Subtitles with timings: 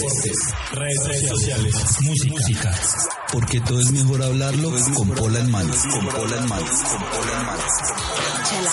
[0.00, 0.36] Deportes,
[0.72, 2.70] redes sociales, música.
[3.32, 5.74] Porque todo es mejor hablarlo con pola en mano.
[5.90, 6.66] Con pola en mano.
[6.66, 7.62] Con pola en mano.
[8.48, 8.72] Chela,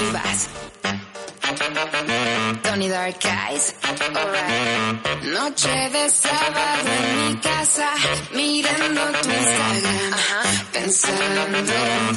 [0.00, 0.48] Rivas,
[2.62, 3.74] Tony Dark Eyes,
[4.14, 5.22] alright.
[5.22, 7.90] Noche de sábado en mi casa,
[8.34, 11.42] mirando tu Instagram, pensando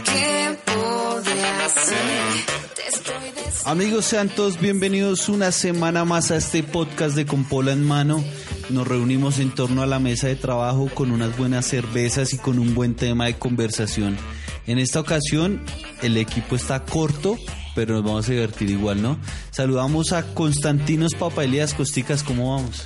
[0.03, 2.58] qué podría hacer.
[3.65, 8.23] Amigos, sean todos bienvenidos una semana más a este podcast de Con Pola en Mano.
[8.69, 12.59] Nos reunimos en torno a la mesa de trabajo con unas buenas cervezas y con
[12.59, 14.17] un buen tema de conversación.
[14.67, 15.61] En esta ocasión
[16.01, 17.37] el equipo está corto,
[17.75, 19.19] pero nos vamos a divertir igual, ¿no?
[19.51, 22.85] Saludamos a Constantinos Papelías Costicas, ¿cómo vamos?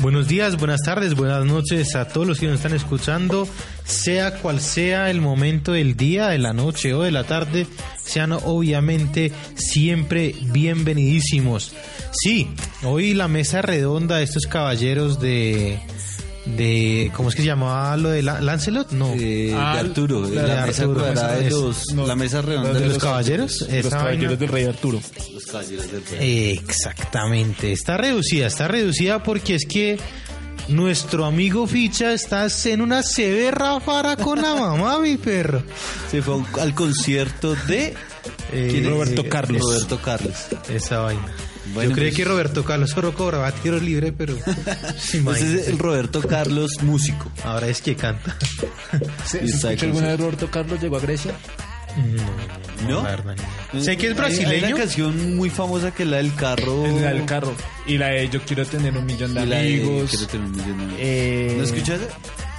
[0.00, 3.46] Buenos días, buenas tardes, buenas noches a todos los que nos están escuchando,
[3.84, 7.66] sea cual sea el momento del día, de la noche o de la tarde,
[8.02, 11.74] sean obviamente siempre bienvenidísimos.
[12.12, 12.48] Sí,
[12.82, 15.78] hoy la mesa redonda de estos caballeros de
[16.56, 18.92] de ¿cómo es que se llamaba lo de la- Lancelot?
[18.92, 19.12] No.
[19.16, 22.16] Eh, Ah, de Arturo, de de la mesa Arturo, cuadrada de es- los, no, la
[22.16, 24.36] mesa redonda de de los los, caballeros, Los caballeros vaina.
[24.36, 25.00] del rey Arturo.
[25.32, 26.50] los caballeros del rey.
[26.52, 29.98] Exactamente, está reducida, está reducida porque es que
[30.68, 35.62] nuestro amigo Ficha está en una severa fara con la mamá, mi perro.
[36.10, 37.94] Se fue al concierto de
[38.52, 38.84] Eh.
[38.86, 39.62] Roberto Carlos.
[39.62, 40.34] Roberto Carlos.
[40.68, 41.26] Esa vaina.
[41.74, 44.36] Bueno, Yo creí pues- que Roberto Carlos solo cobraba tiro libre, pero
[44.96, 45.60] Ese imagínese.
[45.62, 47.30] es el Roberto Carlos músico.
[47.44, 48.36] ahora es que canta.
[49.24, 51.32] ¿Se, se alguna vez Roberto Carlos llegó a Grecia?
[52.86, 53.02] No, ¿No?
[53.02, 53.36] la verdad,
[53.72, 53.82] no.
[53.82, 54.66] Sé que es Hay- Hay brasileño.
[54.68, 56.86] una canción muy famosa que es la del carro.
[56.86, 57.52] En el carro.
[57.86, 60.10] Y la de Yo quiero tener un millón de y la de amigos.
[60.10, 60.98] Quiero tener un millón de amigos.
[61.00, 62.00] Eh, ¿No escuchas?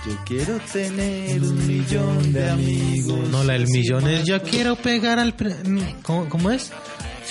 [0.05, 3.29] Yo quiero tener un millón de amigos.
[3.29, 5.33] No, la del millón es yo quiero pegar al...
[5.35, 5.55] pre-
[6.03, 6.71] ¿Cómo, cómo es?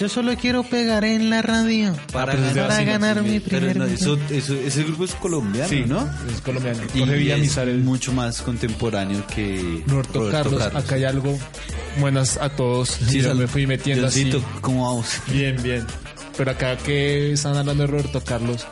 [0.00, 3.84] Yo solo quiero pegar en la radio Para, pero Brasil, ganar mi Pero primer no,
[3.84, 6.08] eso, eso- ese grupo es colombiano, Sí, ¿no?
[6.34, 6.80] es colombiano.
[6.94, 10.62] Y Jorge es el mucho más contemporáneo que Roberto, Carlos.
[10.74, 11.38] Acá hay algo.
[11.98, 12.88] Buenas a todos.
[12.88, 14.46] Sí, yo sal- me fui metiendo Johncito, así.
[14.62, 15.06] ¿cómo vamos?
[15.30, 15.84] Bien, bien.
[16.36, 18.66] Pero acá que están hablando de Roberto Carlos,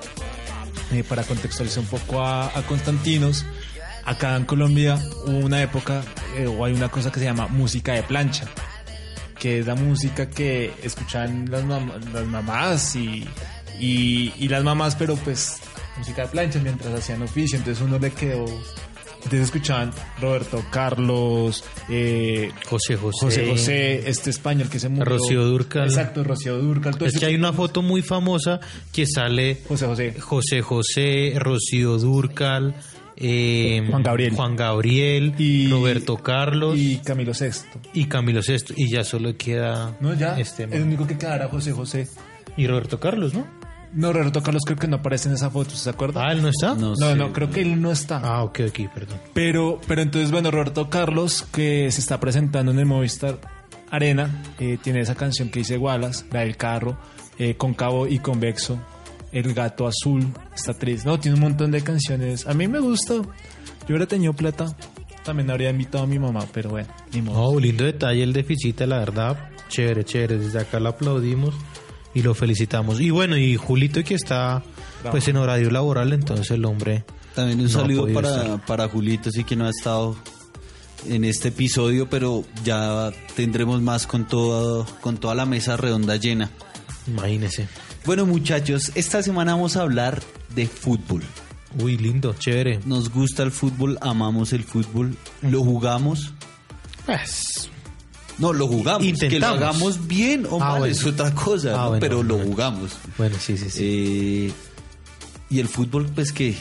[0.92, 3.44] eh, para contextualizar un poco a, a Constantinos,
[4.06, 6.02] acá en Colombia hubo una época,
[6.38, 8.46] eh, o hay una cosa que se llama música de plancha,
[9.38, 13.24] que es la música que escuchan las, mam- las mamás y,
[13.80, 15.58] y, y las mamás, pero pues
[15.96, 18.44] música de plancha mientras hacían oficio, entonces uno le quedó...
[19.16, 19.90] Entonces escuchaban
[20.20, 23.18] Roberto Carlos, eh, José José.
[23.20, 25.04] José José, este español que se murió.
[25.16, 25.84] Rocío Dúrcal.
[25.88, 26.96] Exacto, Rocío Durcal.
[26.96, 28.60] todo Es que hay una foto muy famosa
[28.92, 30.20] que sale José José.
[30.20, 32.76] José José, Rocío Durcal,
[33.20, 34.34] eh, Juan Gabriel.
[34.34, 37.80] Juan Gabriel, Y- Roberto Carlos y, Y Camilo Sexto.
[38.08, 38.74] Camilo Sesto.
[38.76, 40.38] Y ya solo queda No, ya.
[40.38, 42.08] este el único que quedará José José.
[42.56, 43.46] y Roberto Carlos, ¿no?
[43.92, 46.26] No, Roberto Carlos creo que no aparece en esa foto, ¿se acuerda?
[46.28, 46.74] Ah, él no está.
[46.74, 47.14] No no, sé.
[47.16, 48.18] no, creo que él no está.
[48.22, 49.18] Ah, ok, ok, perdón.
[49.32, 53.38] Pero, pero entonces, bueno, Roberto Carlos, que se está presentando en el Movistar
[53.90, 56.98] Arena, eh, tiene esa canción que dice Wallace, la del carro,
[57.38, 58.78] eh, Cóncavo y Convexo,
[59.32, 61.08] El gato azul, está triste.
[61.08, 62.46] No, tiene un montón de canciones.
[62.46, 63.14] A mí me gusta.
[63.14, 63.24] Yo
[63.88, 64.66] hubiera tenido plata.
[65.24, 67.42] También habría invitado a mi mamá, pero bueno, ni modo.
[67.42, 69.50] Oh, lindo detalle el de Fichita, la verdad.
[69.68, 70.38] Chévere, chévere.
[70.38, 71.54] Desde acá lo aplaudimos
[72.14, 73.00] y lo felicitamos.
[73.00, 74.62] Y bueno, y Julito que está
[75.10, 77.04] pues en horario laboral, entonces el hombre...
[77.34, 78.66] También un No saludo para, estar.
[78.66, 80.16] para Julito, sí que no ha estado
[81.06, 86.50] en este episodio, pero ya tendremos más con todo, con toda la mesa redonda llena.
[87.06, 87.68] Imagínese.
[88.08, 90.22] Bueno muchachos, esta semana vamos a hablar
[90.54, 91.22] de fútbol.
[91.78, 92.80] Uy, lindo, chévere.
[92.86, 96.32] Nos gusta el fútbol, amamos el fútbol, lo jugamos.
[97.04, 97.68] Pues,
[98.38, 99.02] No, lo jugamos.
[99.02, 99.56] Que lo Intentamos.
[99.58, 100.94] hagamos bien o Ah, mal bueno.
[100.94, 101.88] es otra cosa, Ah, ¿no?
[101.88, 102.92] bueno, pero bueno, lo jugamos.
[103.18, 103.78] bueno, sí, sí, sí.
[103.82, 104.52] Eh,
[105.50, 106.54] y el fútbol, pues que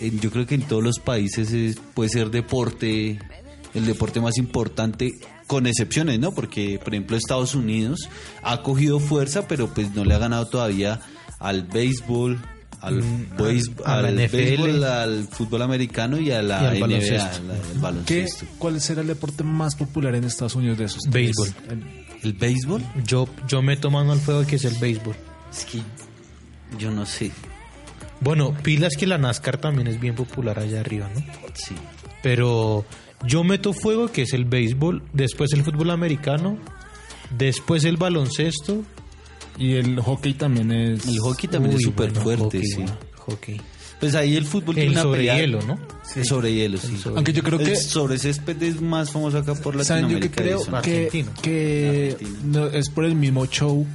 [0.00, 3.20] yo creo que en todos los países es- puede ser deporte,
[3.74, 5.12] el deporte más importante,
[5.46, 6.32] con excepciones, ¿no?
[6.32, 8.08] Porque, por ejemplo, Estados Unidos
[8.42, 11.00] ha cogido fuerza, pero pues no le ha ganado todavía
[11.38, 12.40] al béisbol,
[12.80, 13.26] al, Mm,
[13.84, 14.36] al NFL.
[14.36, 17.40] béisbol, al fútbol americano y a la Y al NBA, baloncesto.
[17.80, 18.26] la- el ¿Qué.
[18.58, 21.02] ¿Cuál será el deporte más popular en Estados Unidos de esos?
[21.10, 21.48] Béisbol.
[21.70, 22.82] El- ¿El béisbol?
[23.04, 25.14] Yo, yo me tomo mano al fuego que es el béisbol.
[25.52, 25.80] Es que
[26.78, 27.30] Yo no sé.
[28.20, 31.20] Bueno, pilas que la NASCAR también es bien popular allá arriba, ¿no?
[31.54, 31.74] Sí.
[32.22, 32.84] Pero
[33.26, 36.58] yo meto fuego que es el béisbol, después el fútbol americano,
[37.36, 38.82] después el baloncesto.
[39.56, 41.06] Y el hockey también es...
[41.06, 42.76] El hockey también Uy, es súper bueno, fuerte, hockey, sí.
[42.78, 43.60] bueno, hockey.
[44.00, 45.78] Pues ahí el fútbol tiene El una sobre pelea- hielo, ¿no?
[46.16, 46.96] El sobre hielo, sí.
[46.96, 47.70] sobre- Aunque yo creo que...
[47.70, 50.42] El sobre césped es más famoso acá por ¿Saben yo que Latinoamérica.
[50.42, 50.70] creo eso.
[50.70, 50.76] que,
[51.06, 51.32] Argentina.
[51.40, 52.40] que Argentina.
[52.46, 53.86] no, es por el mismo show,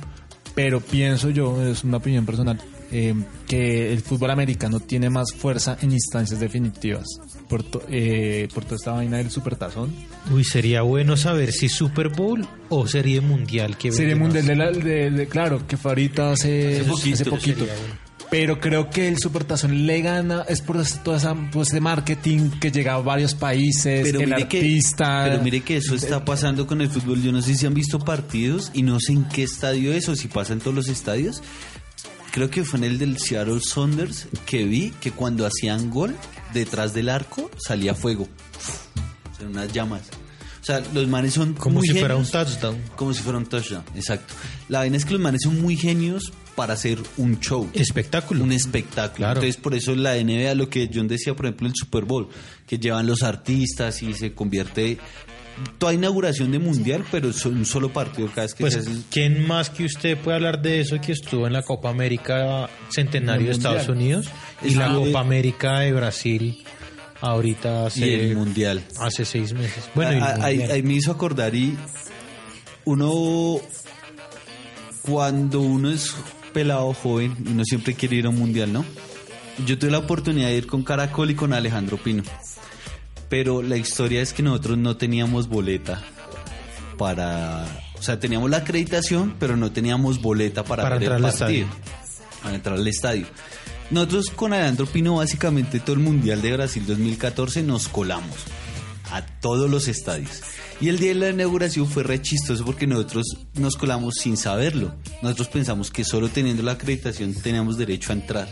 [0.56, 2.58] pero pienso yo, es una opinión personal,
[2.94, 3.14] eh,
[3.46, 7.06] que el fútbol americano tiene más fuerza en instancias definitivas
[7.50, 9.94] por, to- eh, por toda esta vaina del supertazón.
[10.32, 13.76] Uy, sería bueno saber si Super Bowl o Serie Mundial.
[13.78, 14.48] Que Serie mundial más.
[14.48, 17.14] de, la, de- de- claro, que fue ahorita hace, Hace poquito.
[17.16, 17.66] hace poquito.
[17.66, 18.10] Bueno.
[18.32, 22.52] Pero creo que el supertazón le gana, es por ese- toda esa, todo ese marketing
[22.60, 26.68] que llega a varios países, Pero el mire, que, pero mire que eso está pasando
[26.68, 27.24] con el fútbol.
[27.24, 30.16] Yo no sé si han visto partidos y no sé en qué estadio es o
[30.16, 31.42] si pasa en todos los estadios.
[32.40, 36.16] Creo que fue en el del Seattle Saunders que vi que cuando hacían gol,
[36.54, 38.30] detrás del arco salía fuego.
[39.30, 40.04] O sea, unas llamas.
[40.62, 42.48] O sea, los manes son Como muy si fuera un genios.
[42.48, 42.82] touchdown.
[42.96, 44.34] Como si fuera un touchdown, exacto.
[44.70, 47.70] La vaina es que los manes son muy genios para hacer un show.
[47.74, 48.42] Espectáculo.
[48.42, 49.18] Un espectáculo.
[49.18, 49.42] Claro.
[49.42, 52.30] Entonces, por eso la NBA, lo que John decía, por ejemplo, el Super Bowl,
[52.66, 54.98] que llevan los artistas y se convierte
[55.78, 58.92] toda inauguración de mundial, pero es un solo partido cada vez que Pues, se hace.
[59.12, 63.48] ¿quién más que usted puede hablar de eso que estuvo en la Copa América Centenario
[63.48, 63.88] de Estados.
[63.88, 64.28] Unidos
[64.64, 66.64] y la Copa América de Brasil
[67.22, 68.82] ahorita Y hace, el mundial.
[69.00, 69.84] hace seis meses?
[69.96, 71.78] Bueno, y Ah, ah, ahí me hizo acordar y
[72.86, 73.60] uno
[75.02, 76.16] cuando uno es
[76.54, 78.86] pelado joven uno siempre quiere ir a un mundial, ¿no?
[79.66, 82.24] Yo tuve la oportunidad de ir con Caracol y con Alejandro Pino.
[83.30, 86.02] Pero la historia es que nosotros no teníamos boleta
[86.98, 87.66] para,
[87.98, 91.68] o sea, teníamos la acreditación, pero no teníamos boleta para, Para entrar el al partido,
[92.44, 93.28] para entrar al estadio.
[93.92, 98.36] Nosotros con Alejandro Pino básicamente todo el Mundial de Brasil 2014 nos colamos
[99.12, 100.42] a todos los estadios.
[100.82, 104.94] Y el día de la inauguración fue re chistoso porque nosotros nos colamos sin saberlo.
[105.22, 108.48] Nosotros pensamos que solo teniendo la acreditación teníamos derecho a entrar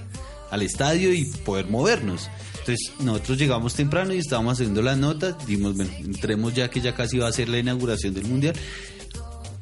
[0.51, 2.29] al estadio y poder movernos.
[2.67, 6.93] Entonces nosotros llegamos temprano y estábamos haciendo las notas, dimos, bueno, entremos ya que ya
[6.93, 8.55] casi va a ser la inauguración del mundial.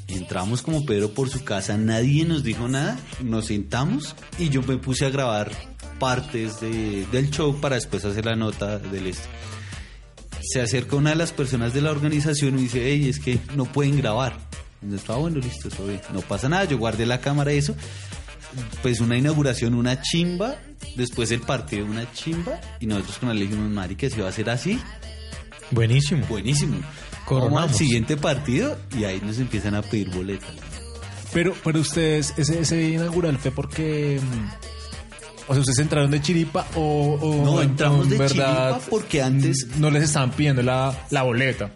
[0.08, 4.78] Entramos como Pedro por su casa, nadie nos dijo nada, nos sentamos y yo me
[4.78, 5.52] puse a grabar
[6.00, 9.28] partes de- del show para después hacer la nota del este.
[10.42, 13.66] Se acerca una de las personas de la organización y dice, hey, es que no
[13.66, 14.36] pueden grabar.
[14.82, 16.02] Y nosotros, ah, bueno, listo, todo bien.
[16.12, 17.76] No pasa nada, yo guardé la cámara y eso.
[18.82, 20.56] Pues una inauguración, una chimba,
[20.96, 24.32] después el partido, una chimba, y nosotros con él le dijimos, marica, si va a
[24.32, 24.80] ser así,
[25.72, 26.26] Buenísimo.
[26.28, 26.78] buenísimo.
[27.26, 27.54] Coronamos.
[27.56, 30.50] Vamos al siguiente partido y ahí nos empiezan a pedir boletas.
[31.34, 34.22] Pero, pero ustedes, ese, ese inaugural fue porque.
[34.22, 37.18] mm, O sea, ustedes entraron de chiripa o.
[37.20, 41.24] o No, entramos en de verdad chiripa porque antes- No les estaban pidiendo la, la
[41.24, 41.72] boleta.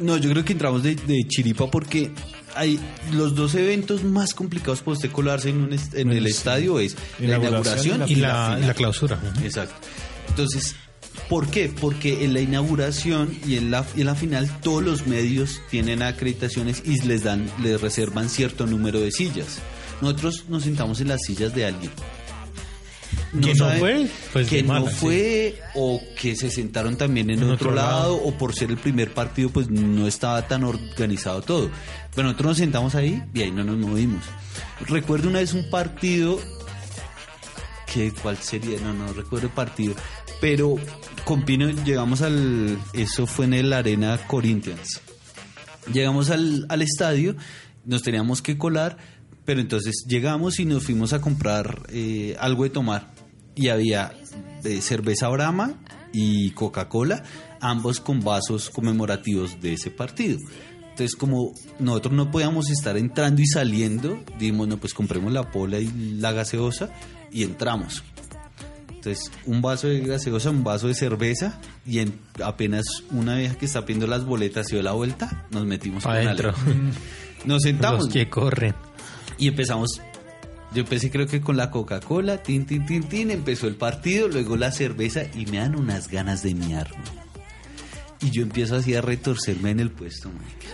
[0.00, 2.10] No, yo creo que entramos de, de chiripa porque
[2.54, 2.78] hay
[3.12, 6.96] los dos eventos más complicados para usted colarse en, un est- en el estadio es
[7.18, 8.66] la Inauguración Y la, la, y final.
[8.66, 9.20] la clausura.
[9.42, 9.74] Exacto.
[10.28, 10.74] Entonces,
[11.28, 11.68] ¿por qué?
[11.80, 16.02] Porque en la inauguración y en la, y en la final todos los medios tienen
[16.02, 19.58] acreditaciones y les dan, les reservan cierto número de sillas.
[20.00, 21.90] Nosotros nos sentamos en las sillas de alguien.
[23.40, 24.08] ¿Que no fue?
[24.32, 24.94] Pues que no sí.
[24.96, 28.16] fue o que se sentaron también en, En otro, otro lado, lado.
[28.16, 31.70] o por ser el primer partido pues no estaba tan organizado todo.
[32.14, 34.24] Pero nosotros nos sentamos ahí y ahí no nos movimos.
[34.86, 36.40] Recuerdo una vez un partido
[37.92, 39.94] que cuál sería, no, no recuerdo el partido,
[40.40, 40.76] pero
[41.24, 45.00] con Pino llegamos al, eso fue en el Arena Corinthians.
[45.92, 47.36] Llegamos al, al estadio,
[47.84, 48.96] nos teníamos que colar,
[49.50, 53.10] pero entonces llegamos y nos fuimos a comprar eh, algo de tomar.
[53.56, 54.12] Y había
[54.62, 55.74] eh, cerveza Brahma
[56.12, 57.24] y Coca-Cola,
[57.60, 60.38] ambos con vasos conmemorativos de ese partido.
[60.90, 65.80] Entonces, como nosotros no podíamos estar entrando y saliendo, dijimos, no, pues compremos la pola
[65.80, 65.90] y
[66.20, 66.90] la gaseosa
[67.32, 68.04] y entramos.
[68.86, 73.66] Entonces, un vaso de gaseosa, un vaso de cerveza y en apenas una vieja que
[73.66, 76.54] está pidiendo las boletas se dio la vuelta, nos metimos con Adentro.
[77.46, 78.76] Nos sentamos Los que corren.
[79.40, 80.00] Y empezamos.
[80.72, 84.56] Yo empecé creo que con la Coca-Cola, tin, tin, tin, tin, empezó el partido, luego
[84.56, 87.02] la cerveza y me dan unas ganas de miarme.
[88.20, 90.68] Y yo empiezo así a retorcerme en el puesto, marica.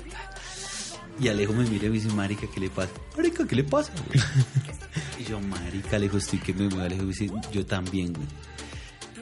[1.19, 2.91] Y Alejo me mira y me dice, marica, ¿qué le pasa?
[3.17, 3.91] Marica, ¿qué le pasa?
[4.07, 4.23] güey?"
[5.19, 6.85] y yo, marica, Alejo, estoy que me mueve.
[6.85, 8.27] Alejo me dice, yo también, güey.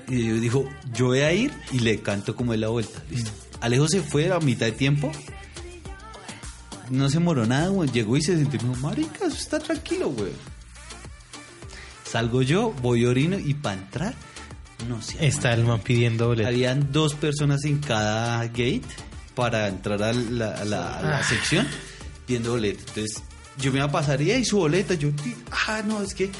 [0.09, 3.01] Y yo dijo, yo voy a ir y le canto como es la vuelta.
[3.11, 3.31] Listo.
[3.61, 5.13] Alejo se fue a mitad de tiempo.
[6.91, 7.91] No se moró nada, güey.
[7.91, 10.33] Llegó y se me dijo, marica, eso está tranquilo, güey.
[12.11, 14.14] Salgo yo, voy orino y para entrar,
[14.88, 15.26] no sé.
[15.26, 16.49] Está el man pidiendo boleto.
[16.49, 18.83] Habían dos personas en cada gate
[19.35, 21.23] para entrar a la, a la- a la Ah.
[21.25, 21.67] sección
[22.29, 22.81] viendo boleto.
[22.88, 23.23] Entonces,
[23.59, 24.95] yo me iba a pasar y ahí su boleta.
[24.95, 25.11] Yo,
[25.67, 26.31] ah, no, es que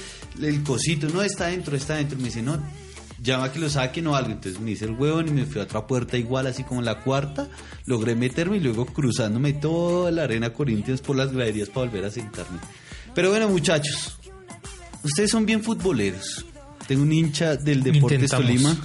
[0.40, 2.16] el cosito no está dentro, está dentro.
[2.18, 2.62] Me dice, no,
[3.24, 4.30] llama que lo saquen o algo.
[4.30, 7.00] Entonces me hice el huevón y me fui a otra puerta igual, así como la
[7.00, 7.48] cuarta.
[7.86, 12.10] Logré meterme y luego cruzándome toda la arena Corinthians por las graderías para volver a
[12.10, 12.58] sentarme.
[13.14, 14.18] Pero bueno, muchachos,
[15.02, 16.44] ustedes son bien futboleros.
[16.86, 18.46] Tengo un hincha del Deportes Intentamos.
[18.46, 18.76] Tolima,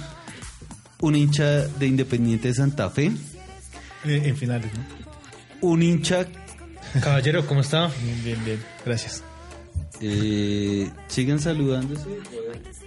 [1.00, 3.12] un hincha de Independiente de Santa Fe,
[4.04, 5.68] Eh, en finales, ¿no?
[5.68, 6.26] un hincha
[7.02, 7.88] Caballero, ¿cómo está?
[8.02, 8.64] Bien, bien, bien.
[8.86, 9.22] Gracias.
[10.00, 12.08] Eh, sigan saludándose.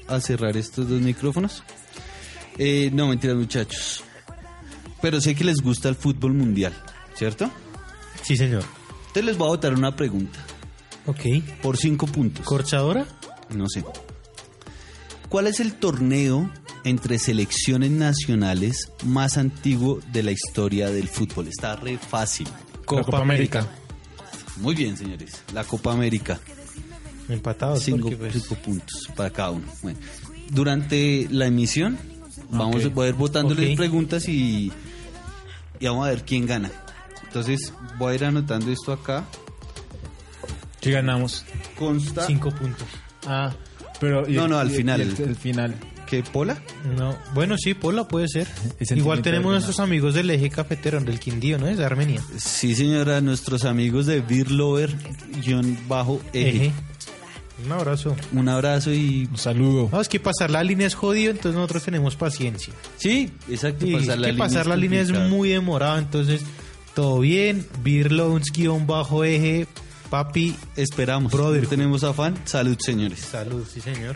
[0.08, 1.63] A cerrar estos dos micrófonos.
[2.58, 4.03] Eh, no, mentira, muchachos.
[5.01, 6.74] Pero sé que les gusta el fútbol mundial,
[7.15, 7.50] ¿cierto?
[8.22, 8.63] Sí, señor.
[9.08, 10.39] Entonces les voy a botar una pregunta.
[11.05, 11.22] Ok.
[11.62, 12.46] Por cinco puntos.
[12.46, 13.05] ¿Corchadora?
[13.50, 13.84] no sé.
[15.29, 16.50] ¿Cuál es el torneo
[16.84, 21.48] entre selecciones nacionales más antiguo de la historia del fútbol?
[21.48, 22.48] Está re fácil.
[22.86, 23.67] Copa, Copa América.
[24.58, 25.41] Muy bien, señores.
[25.53, 26.39] La Copa América.
[27.30, 27.84] Empatados.
[27.84, 29.65] Cinco, porque, pues, cinco puntos para cada uno.
[29.82, 30.00] Bueno,
[30.51, 31.98] durante la emisión
[32.51, 32.98] vamos Ok.
[33.00, 33.77] a ir votándoles Ok.
[33.77, 34.72] preguntas y,
[35.80, 36.72] y vamos a ver quién gana.
[37.25, 39.25] Entonces voy a ir anotando esto acá.
[40.82, 41.46] Sí ganamos.
[41.77, 42.88] Consta Cinco puntos.
[43.25, 43.53] Ah,
[44.00, 44.27] pero...
[44.27, 45.00] No, no, al final.
[45.01, 45.75] El, el final.
[46.06, 46.62] que Pola.
[46.98, 47.18] No.
[47.34, 48.48] Bueno, sí, Pola puede ser.
[48.94, 51.68] Igual tenemos nuestros amigos del eje cafetero, del Quindío, ¿no?
[51.68, 52.22] Es de Armenia.
[52.38, 54.94] Sí, señora, nuestros amigos de Beer Lover
[55.42, 56.50] guion bajo eje.
[56.65, 56.72] Eje.
[57.65, 58.15] Un abrazo.
[58.32, 59.89] Un abrazo y Un saludo.
[59.91, 62.74] No, es que pasar la línea es jodido, entonces nosotros tenemos paciencia.
[62.98, 63.86] sí, exacto.
[63.86, 66.41] Sí, pasar es la que línea pasar la línea es muy demorado, entonces
[66.93, 67.65] todo bien.
[67.84, 69.67] Beerloans guion bajo eje,
[70.10, 70.55] papi.
[70.75, 71.32] Esperamos.
[71.32, 71.63] Brother.
[71.63, 72.36] No tenemos afán.
[72.46, 73.20] Salud, señores.
[73.20, 74.15] Salud, sí señor.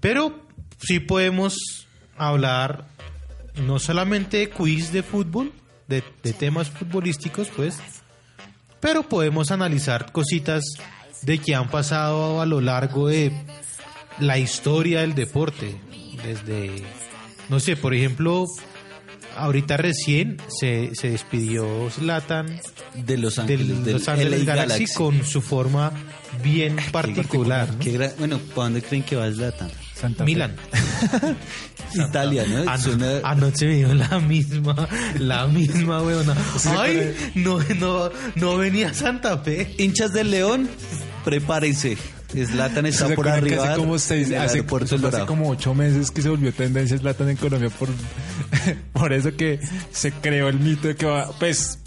[0.00, 0.40] Pero
[0.80, 1.56] sí podemos
[2.16, 2.86] hablar
[3.56, 5.52] no solamente de quiz de fútbol,
[5.88, 7.78] de, de temas futbolísticos, pues,
[8.80, 10.64] pero podemos analizar cositas
[11.22, 13.32] de que han pasado a lo largo de
[14.18, 15.76] la historia del deporte.
[16.24, 16.82] Desde,
[17.48, 18.46] no sé, por ejemplo,
[19.36, 22.60] ahorita recién se, se despidió Zlatan
[22.94, 23.68] De Los Ángeles.
[23.68, 25.92] del del Los Ángeles LA Galaxy, con su forma
[26.42, 27.68] bien particular.
[27.72, 27.78] ¿no?
[27.78, 29.70] Qué gra- bueno, ¿para dónde creen que va Zlatan?
[29.94, 30.24] Santa.
[30.24, 30.56] Milan.
[31.94, 32.70] Italia, ¿no?
[32.70, 34.88] Ano- Suena- Anoche me dio la misma,
[35.18, 36.34] la misma weona.
[36.78, 39.74] Ay, no, no, no venía Santa Fe.
[39.78, 40.68] Hinchas del León,
[41.24, 41.96] prepárense.
[42.34, 43.64] Zlatan está ¿Se por arriba.
[43.72, 44.64] hace como seis, hace,
[45.26, 47.88] como ocho meses que se volvió tendencia Zlatan en Colombia por,
[48.92, 49.60] por eso que
[49.92, 51.78] se creó el mito de que va, pues,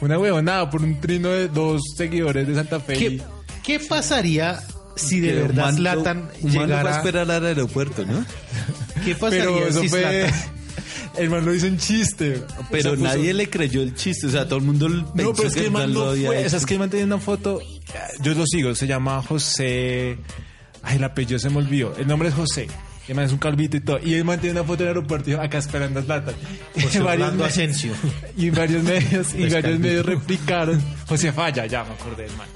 [0.00, 2.94] una huevonada por un trino de dos seguidores de Santa Fe.
[2.94, 3.22] ¿Qué, y-
[3.62, 4.60] qué pasaría
[4.96, 6.14] si de verdad lo va a
[6.48, 6.96] llegara?
[6.96, 8.24] esperar al aeropuerto, ¿no?
[9.04, 10.34] ¿Qué pasaría pero eso si fue, Zlatan-
[11.16, 12.42] el man lo hizo en chiste.
[12.70, 14.26] Pero O sea, puso- nadie le creyó el chiste.
[14.26, 16.26] O sea, todo el mundo pensó No, pero es que el man lo no había
[16.28, 16.46] fue.
[16.46, 17.60] O sea, es que el man tenía una foto.
[18.22, 20.18] Yo lo sigo, se llama José.
[20.82, 21.94] Ay, el apellido se me olvidó.
[21.96, 22.66] El nombre es José.
[23.08, 23.98] El man es un calvito y todo.
[24.02, 26.34] Y el man tiene una foto en el aeropuerto y dijo, acá esperando a Zlatan.
[26.82, 27.92] José Y varios Asensio.
[28.36, 30.80] Y varios medios, y Pues varios medios replicaron.
[31.08, 32.48] José Falla, ya me acordé del man.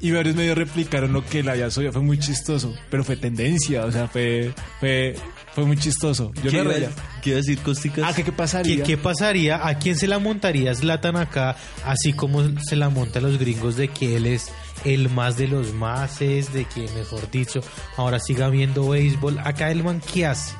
[0.00, 1.92] Y varios medios replicaron lo que había subido.
[1.92, 2.74] Fue muy chistoso.
[2.90, 3.84] Pero fue tendencia.
[3.84, 4.54] O sea, fue.
[4.78, 5.14] Fue,
[5.54, 6.32] fue muy chistoso.
[6.42, 6.88] Yo ¿Qué me iba,
[7.22, 8.04] qué iba a decir Costicas?
[8.08, 8.76] Ah, ¿qué, qué pasaría?
[8.76, 9.66] ¿Qué, qué pasaría?
[9.66, 11.56] ¿A quién se la montaría Zlatan acá?
[11.84, 14.50] Así como se la monta a los gringos de que él es
[14.84, 17.60] el más de los máses, de que, mejor dicho,
[17.96, 19.38] ahora siga viendo béisbol.
[19.40, 20.54] Acá el man, ¿qué hace?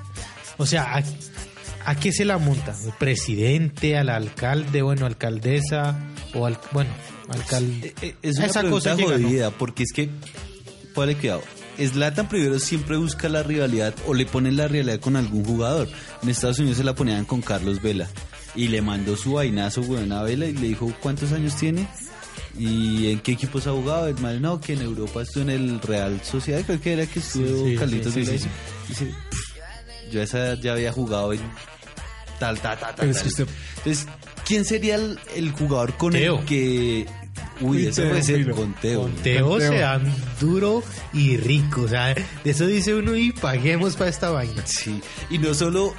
[0.58, 1.02] O sea, ¿a,
[1.86, 2.74] a qué se la monta?
[2.84, 5.98] ¿Al presidente, al alcalde, bueno, alcaldesa
[6.34, 6.90] o al, bueno,
[7.30, 7.88] alcalde?
[7.88, 9.26] Eh, eh, Es una Esa cosa llega, ¿no?
[9.28, 10.08] jodida, porque es que,
[10.94, 11.42] ponle cuidado,
[11.78, 15.88] Zlatan primero siempre busca la rivalidad o le ponen la rivalidad con algún jugador.
[16.22, 18.08] En Estados Unidos se la ponían con Carlos Vela
[18.54, 21.86] y le mandó su vainazo, weón, a Vela y le dijo, ¿cuántos años tiene?
[22.58, 24.08] ¿Y en qué equipos ha jugado?
[24.08, 27.20] El man, no, que en Europa estuvo en el Real Sociedad, creo que era que
[27.20, 28.42] estuvo Sí, sí, Carlitos sí, sí, Vela.
[28.42, 28.48] sí,
[28.88, 31.40] Dice, "Pff, yo esa edad ya había jugado en
[32.40, 32.94] tal, tal, tal, tal.
[32.96, 33.22] Pero es tal".
[33.22, 34.06] que usted- Entonces,
[34.46, 36.40] ¿quién sería el, el jugador con Teo.
[36.40, 37.06] el que...
[37.60, 38.56] Uy, eso Teo, puede ser Filo.
[38.56, 39.02] con Teo.
[39.02, 39.72] Con Teo Teo.
[39.72, 40.82] se dan duro
[41.12, 41.82] y rico.
[41.82, 44.64] O sea, de eso dice uno y paguemos para esta vaina.
[44.66, 45.94] Sí, y no solo...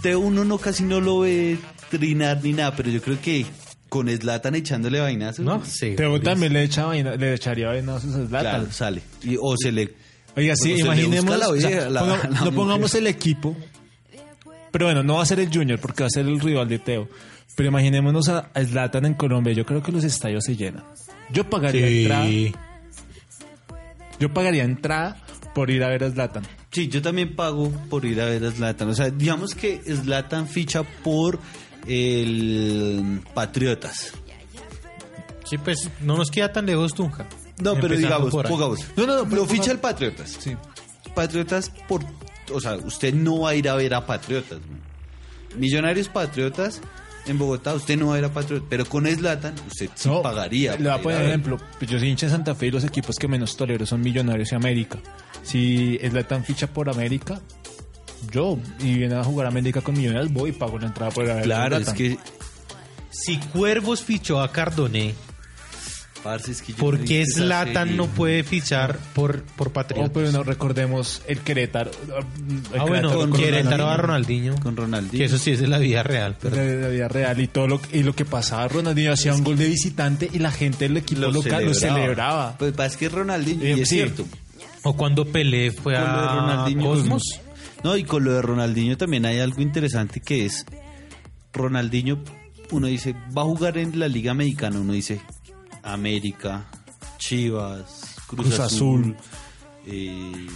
[0.00, 1.58] Teo uno no casi no lo ve
[1.90, 3.44] trinar ni nada, pero yo creo que
[3.88, 5.44] con Slatan echándole vainazos...
[5.44, 5.94] No sé.
[5.96, 8.40] Pero también le, echa vaina- le echaría vainazos a Zlatan.
[8.60, 9.02] Claro, sale.
[9.22, 9.94] Y- o se le...
[10.36, 11.24] Oiga, sí, imaginemos.
[11.24, 12.54] busca la o sea, vieja, la- ponga- la no mujer.
[12.54, 13.56] pongamos el equipo.
[14.72, 16.78] Pero bueno, no va a ser el Junior porque va a ser el rival de
[16.78, 17.08] Teo.
[17.56, 19.54] Pero imaginémonos a, Zlatan en Colombia.
[19.54, 20.84] Yo creo que los estadios se llenan.
[21.30, 22.28] Yo pagaría entrada.
[24.20, 25.16] Yo pagaría entrada
[25.54, 26.44] por ir a ver a Zlatan.
[26.70, 28.90] Sí, yo también pago por ir a ver a Zlatan.
[28.90, 31.40] O sea, digamos que Zlatan ficha por
[31.86, 34.12] el Patriotas.
[35.44, 37.26] Sí, pues no nos queda tan lejos Tunja.
[37.62, 38.84] No, pero digamos, pongamos.
[38.96, 40.36] No, no, no, pero lo ficha el Patriotas.
[40.38, 40.54] Sí.
[41.14, 42.04] Patriotas por...
[42.52, 44.58] O sea, usted no va a ir a ver a Patriotas.
[45.56, 46.82] Millonarios Patriotas
[47.26, 48.66] en Bogotá, usted no va a ir a Patriotas.
[48.68, 50.76] Pero con Zlatan, usted sí No, pagaría.
[50.76, 51.58] Le voy a poner un ejemplo.
[51.78, 54.52] Pues yo soy hincha de Santa Fe y los equipos que menos tolero son Millonarios
[54.52, 54.98] y América.
[55.42, 57.40] Si Zlatan ficha por América,
[58.30, 61.30] yo, y viene a jugar América con Millonarios, voy y pago la entrada por ir
[61.30, 62.18] a ver a Claro, es que...
[63.10, 65.14] Si Cuervos fichó a Cardoné,
[66.26, 70.10] parce, es que yo ¿por creo qué Zlatan no puede fichar por, por Oh, Patriotas?
[70.12, 71.90] pero no recordemos el Querétaro.
[72.06, 74.54] El ah, bueno, Querétaro con con Querétaro a Ronaldinho.
[74.62, 75.18] Con Ronaldinho.
[75.18, 76.36] Que eso sí es de la vida real.
[76.40, 79.44] Pero de la vida real y todo lo, y lo que pasaba Ronaldinho hacía un
[79.44, 83.62] gol de visitante y la gente del equipo local lo celebraba Pues es que Ronaldinho,
[83.62, 83.96] Eh, y es sí.
[83.96, 84.24] cierto,
[84.82, 86.84] O cuando Pelé fue con lo de a Ronaldinho.
[86.84, 87.22] Cosmos.
[87.84, 90.64] No, y con lo de Ronaldinho también hay algo interesante que es
[91.52, 92.22] Ronaldinho,
[92.70, 95.20] uno dice, va a jugar en la Liga Mexicana, uno dice
[95.86, 96.66] América,
[97.18, 99.16] Chivas, Cruz, Cruz Azul, Azul.
[99.86, 100.46] eh,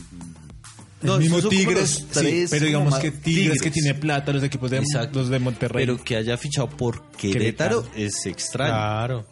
[1.03, 4.79] el no, mismo Tigres sí, pero digamos que Tigres, que tiene plata los equipos de
[4.79, 5.21] Exacto.
[5.21, 7.87] los de Monterrey pero que haya fichado por Querétaro, Querétaro.
[7.97, 8.73] es extraño.
[8.73, 9.27] Claro.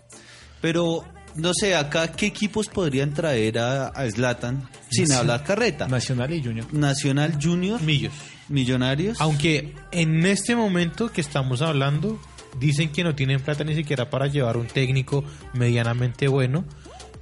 [0.62, 5.12] Pero no sé, acá qué equipos podrían traer a, a Zlatan sin Sí.
[5.12, 5.86] hablar carreta.
[5.88, 8.14] Nacional y Junior Nacional Junior, Millos.
[8.48, 9.20] Millonarios.
[9.20, 12.18] Aunque en este momento que estamos hablando,
[12.58, 15.24] dicen que no tienen plata ni siquiera para llevar un técnico
[15.54, 16.64] medianamente bueno.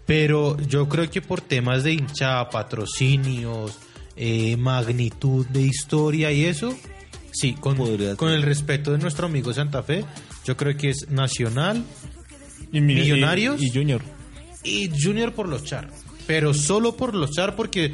[0.07, 3.79] Pero yo creo que por temas de hinchada, patrocinios,
[4.17, 6.75] eh, magnitud de historia y eso,
[7.33, 10.05] sí, con, el respeto de nuestro amigo Santa Fe,
[10.45, 11.85] yo creo que es Nacional
[12.73, 13.61] y Mi- Millonarios.
[13.61, 14.01] y, y Junior
[14.63, 15.91] y Junior por los char.
[16.27, 17.93] Pero solo por los char porque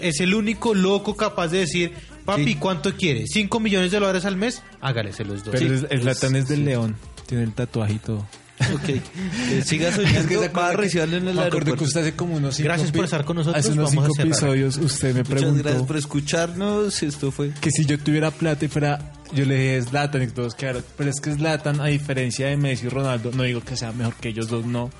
[0.00, 1.92] es el único loco capaz de decir,
[2.24, 2.54] papi, Sí.
[2.56, 3.24] ¿cuánto quiere?
[3.26, 4.62] ¿5 millones de dólares al mes?
[4.80, 5.54] Hágale, se los doy.
[5.58, 6.96] pero Sí, el Zlatan es del León
[7.26, 8.26] tiene el tatuaje y todo
[8.72, 8.82] Ok.
[9.48, 10.40] Que siga soñando.
[10.56, 11.84] va a recibirlo en el que aeropuerto.
[11.84, 14.76] usted hace como unos cinco Gracias por estar con nosotros, hace unos vamos cinco episodios
[14.76, 17.02] usted me Muchas preguntó gracias por escucharnos.
[17.02, 17.50] Esto fue.
[17.60, 21.10] que si yo tuviera plata y fuera yo le dije Zlatan y todos quedaron pero
[21.10, 24.28] es que Zlatan a diferencia de Messi y Ronaldo no digo que sea mejor que
[24.28, 24.90] ellos dos no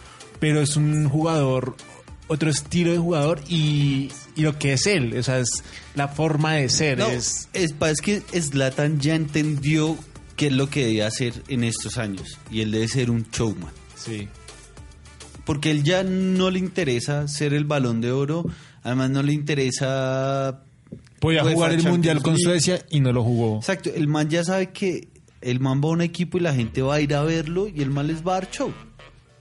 [0.41, 1.77] pero es un jugador
[2.27, 5.51] otro estilo de jugador y, y lo que es él o sea es
[5.95, 9.97] la forma de ser No, es es, es que Zlatan ya entendió
[10.37, 12.39] qué es lo que debía hacer en estos años.
[12.51, 13.73] Y él debe ser un showman.
[13.97, 14.29] sí
[15.45, 18.45] Porque él ya no le interesa ser el balón de oro.
[18.83, 20.63] Además, no le interesa.
[21.21, 22.45] podía jugar el Champions mundial con League.
[22.45, 25.09] Suecia y no lo jugó Exacto, el man ya sabe que
[25.41, 27.83] el man va a un equipo y la gente va a ir a verlo y
[27.83, 28.73] el man les va a dar show.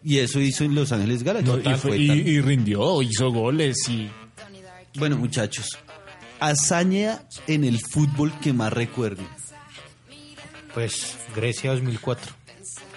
[0.03, 1.49] Y eso hizo en Los Ángeles Galaxy.
[1.49, 4.09] No, y, fue- y- y rindió hizo goles y
[4.97, 5.67] Bueno, muchachos,
[6.39, 9.25] hazaña en el fútbol que más recuerden.
[10.73, 12.31] Pues Grecia 2004,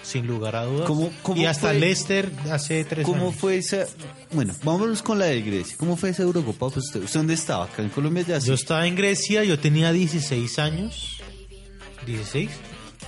[0.03, 0.87] sin lugar a dudas.
[0.87, 1.79] ¿Cómo- cómo y hasta fue?
[1.79, 3.35] Leicester hace tres ¿Cómo años.
[3.35, 3.85] fue esa?
[4.31, 5.75] Bueno, vámonos con la de Grecia.
[5.77, 6.69] ¿Cómo fue esa Eurocopa?
[6.69, 7.65] Pues, ¿Usted, usted dónde estaba?
[7.65, 8.39] Acá en Colombia ya.
[8.39, 11.17] Yo estaba en Grecia, yo tenía 16 años.
[12.05, 12.49] 16.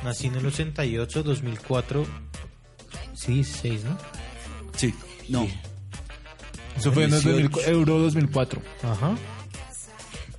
[0.03, 2.05] Nací en el 88, 2004.
[3.13, 3.97] Sí, 16, ¿no?
[4.75, 4.93] Sí,
[5.27, 5.47] no.
[6.77, 7.49] eso fue en el 18.
[7.49, 9.17] 2000 Euro 2004 Ajá.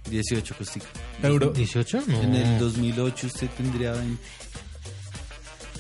[0.09, 0.87] 18, Costico.
[1.23, 2.07] Euro ¿18?
[2.07, 2.23] No.
[2.23, 4.23] En el 2008 usted tendría 20.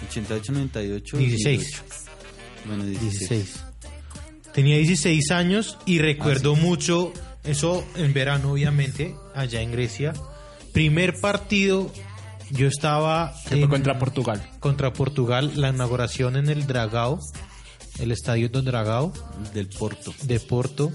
[0.08, 1.16] 88, 98.
[1.16, 1.58] 16.
[1.58, 1.84] 2008.
[2.66, 3.28] Bueno, 16.
[3.28, 3.64] 16.
[4.52, 7.12] Tenía 16 años y recuerdo mucho
[7.44, 10.12] eso en verano, obviamente, allá en Grecia.
[10.72, 11.90] Primer partido,
[12.50, 17.18] yo estaba en- contra Portugal contra Portugal, la inauguración en el Dragao,
[17.98, 19.12] el estadio del Dragao
[19.54, 20.12] Del Porto.
[20.22, 20.92] de Porto.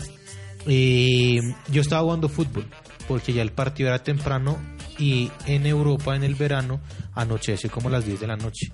[0.67, 1.39] Y
[1.71, 2.65] yo estaba jugando fútbol
[3.07, 4.57] porque ya el partido era temprano
[4.97, 6.79] y en Europa en el verano
[7.13, 8.71] anochece como a las 10 de la noche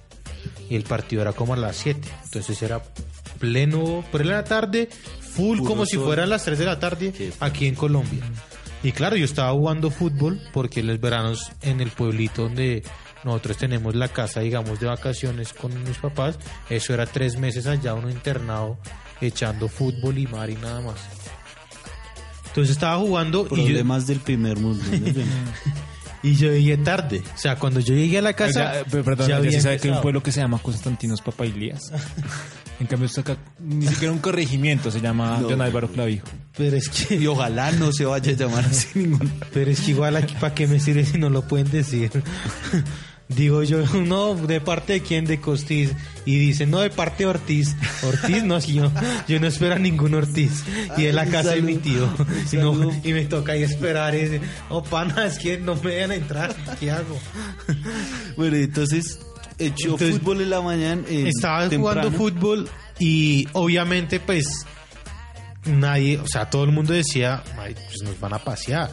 [0.69, 2.07] y el partido era como a las 7.
[2.23, 2.81] Entonces era
[3.39, 4.87] pleno, plena tarde,
[5.19, 7.31] full Puro como si fueran las 3 de la tarde Sí.
[7.41, 8.23] aquí en Colombia.
[8.83, 12.83] Y claro, yo estaba jugando fútbol porque los veranos en el pueblito donde
[13.23, 16.39] nosotros tenemos la casa, digamos, de vacaciones con mis papás,
[16.69, 18.79] eso era tres meses allá, uno internado,
[19.19, 20.99] echando fútbol y mar y nada más.
[22.47, 24.83] Entonces estaba jugando y yo, Problemas del primer mundo.
[26.23, 27.21] y yo llegué tarde.
[27.35, 29.61] O sea, cuando yo llegué a la casa, Ya, eh, pero perdón, ya ya, se
[29.61, 31.91] sabe que hay un pueblo que se llama Constantinos Papailías.
[32.81, 35.49] en cambio, acá ni siquiera un corregimiento se llama No.
[35.49, 36.27] Don Álvaro Clavijo.
[36.57, 39.31] Pero es que, y ojalá no se vaya a llamar así ningún.
[39.53, 42.11] pero es que igual aquí para qué me sirve si no lo pueden decir.
[43.29, 45.23] Digo yo, no, ¿de parte de quién?
[45.23, 45.91] De Costiz.
[46.25, 47.77] Y dice, no, de parte de Ortiz.
[48.03, 48.91] Ortiz, no, si yo,
[49.25, 50.63] yo no espero a ningún Ortiz.
[50.97, 52.09] Y es la casa de mi tío.
[52.51, 52.93] Y, no- Salud.
[53.05, 54.15] y me toca ahí esperar.
[54.15, 56.53] Y dice, oh, pana, es que no me dejan entrar.
[56.77, 57.17] ¿Qué hago?
[58.35, 59.19] Bueno, entonces,
[59.67, 61.03] Entonces, fútbol en la mañana.
[61.07, 62.01] eh, Estaba temprano.
[62.09, 62.69] jugando fútbol
[62.99, 64.65] y obviamente pues
[65.65, 68.89] nadie, o sea, todo el mundo decía, "Ay, pues nos van a pasear.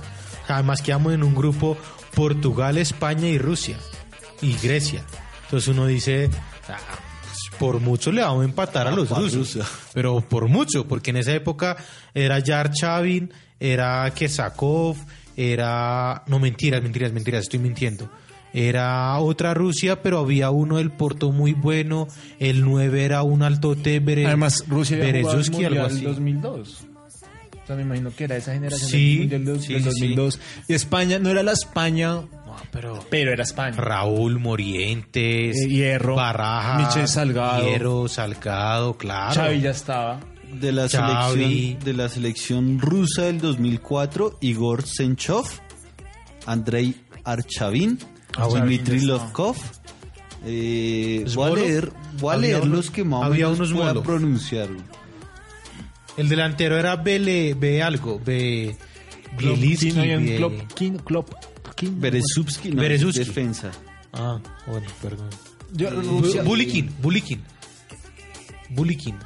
[0.49, 1.77] Además quedamos en un grupo
[2.15, 3.77] Portugal, España y Rusia
[4.43, 5.05] y Grecia.
[5.45, 6.29] Entonces uno dice,
[6.69, 6.77] "Ah,
[7.23, 9.35] pues, por mucho le vamos a empatar a los pa' rusos.
[9.55, 9.65] Rusia.
[9.95, 11.77] Pero por mucho, porque en esa época
[12.15, 14.97] era Yar Chavin, era Kesakov,
[15.37, 16.23] era...
[16.27, 18.11] No, mentiras, mentiras, mentiras, estoy mintiendo.
[18.53, 22.09] Era otra Rusia, pero había uno del Porto muy bueno.
[22.39, 26.05] El 9 era un altote Bere, Además, Rusia había jugado el algo así.
[26.05, 26.85] 2002.
[27.63, 30.41] O sea, me imagino que era esa generación Sí, del Mundial sí, del sí, 2002.
[30.69, 32.29] Y España no era la España, No,
[32.73, 33.77] pero pero era España.
[33.77, 37.69] Raúl Morientes, Eh, Hierro, Baraja, Michel Salgado.
[37.69, 39.35] Hierro, Salgado, claro.
[39.35, 40.19] Xavi ya estaba.
[40.59, 41.35] de la Xavi.
[41.35, 45.45] selección de la selección rusa del 2004 Igor Senchov
[46.47, 47.99] Andrei Archavin
[48.39, 48.61] Ah.
[48.65, 49.57] Dmitry Lovkov
[50.45, 51.57] eh, voy a Smolov.
[51.59, 54.69] leer, voy a leer los que más había unos pueda pronunciar.
[56.17, 58.21] El delantero era Bele, Be algo,
[60.37, 62.01] Klopkin, Klopkin.
[62.01, 63.71] Berezubski no, defensa
[64.13, 65.29] Ah, bueno, perdón.
[65.73, 67.43] Yo, Bu- Rusia- Bulikin, Bulikin.
[68.71, 69.17] Bulikin.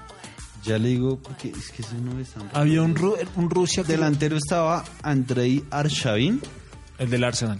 [0.64, 3.82] ya le digo porque es que eso no es tan Había un, Ru- un Rusia
[3.84, 6.40] que- delantero estaba Andrei Archavin
[6.98, 7.58] El del Arsenal.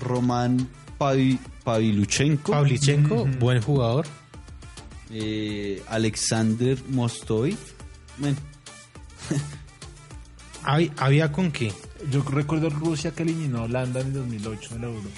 [0.00, 4.06] Roman Pavi- Paviluchenko Pavlichenko, buen jugador.
[5.10, 7.56] eh, Alexander Mostoy
[8.18, 8.36] bueno,
[10.64, 11.72] Había, había con qué,
[12.10, 15.08] Yo recuerdo Rusia que eliminó a Holanda en el 2008 en la Euro.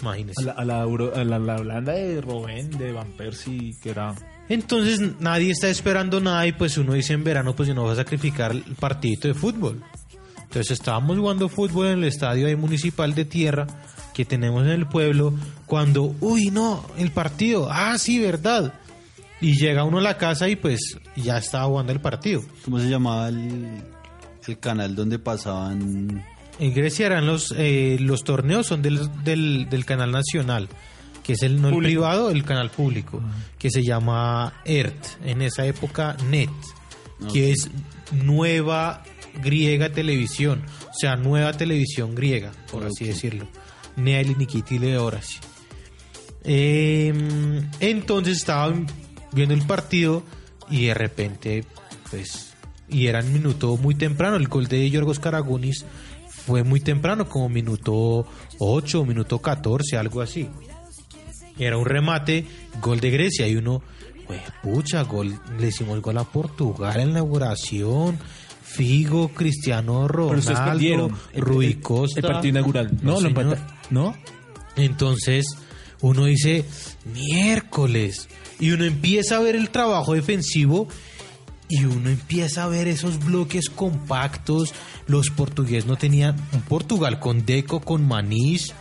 [0.00, 0.40] imagínese.
[0.42, 3.90] A la, a la Euro- a la- la Holanda de Robben, de Van Persie, que
[3.90, 4.14] era...
[4.48, 7.92] Entonces nadie está esperando nada y pues uno dice en verano pues yo no voy
[7.92, 9.82] a sacrificar el partidito de fútbol.
[10.42, 13.66] Entonces estábamos jugando fútbol en el estadio ahí municipal de tierra
[14.14, 15.34] que tenemos en el pueblo
[15.66, 18.72] cuando, uy no, el partido, ah sí, verdad.
[19.40, 22.42] Y llega uno a la casa y pues ya estaba jugando el partido.
[22.64, 23.82] ¿Cómo se llamaba el,
[24.46, 26.24] el canal donde pasaban?
[26.58, 30.68] En Grecia eran los eh, los torneos son del, del, del canal nacional,
[31.24, 33.20] que es el no el privado, el canal público,
[33.58, 36.50] que se llama ERT, en esa época NET,
[37.32, 37.70] que es
[38.12, 39.02] nueva
[39.42, 43.48] griega televisión, o sea, nueva televisión griega, por así decirlo.
[43.96, 45.38] Neal Nikiti de Horaci.
[46.44, 47.12] Eh,
[47.80, 48.86] entonces estaban
[49.32, 50.22] viendo el partido
[50.70, 51.64] y de repente,
[52.10, 52.54] pues,
[52.88, 54.36] y era en minuto muy temprano.
[54.36, 55.84] El gol de Yorgos Karagunis
[56.28, 58.26] fue muy temprano, como minuto
[58.58, 60.48] 8, minuto 14, algo así.
[61.58, 62.46] Era un remate,
[62.82, 63.82] gol de Grecia y uno,
[64.26, 68.18] pues, pucha, gol, le hicimos gol a Portugal en la inauguración.
[68.74, 70.40] Figo, Cristiano Ronaldo.
[71.32, 72.20] El- Rui el- Costa.
[72.20, 72.90] El partido inaugural.
[73.02, 73.30] No, lo.
[73.90, 74.16] ¿No?
[74.76, 75.46] Entonces
[76.00, 76.64] uno dice,
[77.12, 78.28] miércoles.
[78.60, 80.88] Y uno empieza a ver el trabajo defensivo
[81.68, 84.72] y uno empieza a ver esos bloques compactos.
[85.06, 88.74] Los portugueses no tenían un Portugal con Deco, con Manís,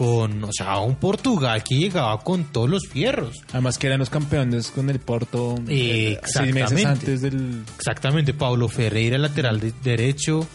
[0.00, 3.36] con, o sea, un Portugal que llegaba con todos los fierros.
[3.52, 6.86] Además que eran los campeones con el Porto eh, seis meses Exactamente.
[6.86, 7.62] antes del...
[7.76, 10.38] Exactamente, Pablo Ferreira, lateral de- derecho.
[10.38, 10.46] O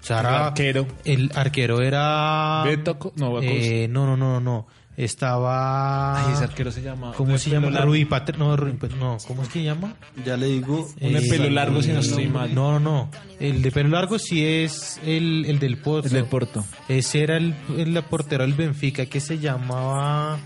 [0.00, 0.86] sea, El arquero.
[1.04, 2.62] El arquero era.
[2.64, 4.66] Beto Co- no, eh, no, no, no, no.
[4.96, 6.26] Estaba.
[6.28, 7.12] Ay, ese arquero se llama...
[7.16, 7.68] ¿Cómo se llama?
[7.68, 9.94] Patr- No, Pat- no, ¿cómo es que se llama?
[10.24, 10.88] Ya le digo.
[11.00, 12.54] Uno de Eh, pelo largo, si no estoy mal.
[12.54, 13.10] No, no, no.
[13.40, 16.06] El de pelo largo sí es el, el del Porto.
[16.08, 16.64] El del Porto.
[16.88, 20.38] Ese era el, el portero del Benfica que se llamaba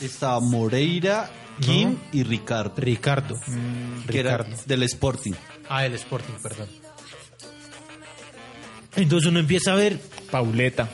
[0.00, 1.30] Estaba Moreira,
[1.60, 1.98] Kim No.
[2.12, 2.74] y Ricardo.
[2.76, 3.38] Ricardo.
[4.10, 4.62] Que era Ricardo.
[4.66, 5.32] del Sporting.
[5.68, 6.66] Ah, el Sporting, perdón.
[8.96, 10.00] Entonces uno empieza a ver.
[10.30, 10.88] Pauleta.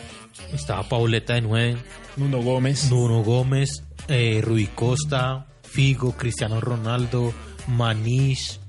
[0.53, 1.77] Estaba Pauleta de 9.
[2.17, 2.91] Nuno Gómez.
[2.91, 7.33] Nuno Gómez, eh, Rui Costa, Figo, Cristiano Ronaldo,
[7.69, 8.61] Manish,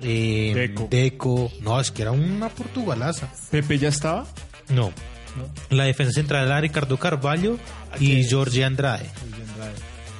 [0.00, 0.88] eh, Deco.
[0.90, 1.52] Deco.
[1.60, 3.32] No, es que era una portugalaza.
[3.50, 4.26] Pepe ya estaba.
[4.68, 4.92] No.
[5.70, 7.58] La defensa central era Ricardo Carvalho
[8.00, 9.06] y Jorge Andrade.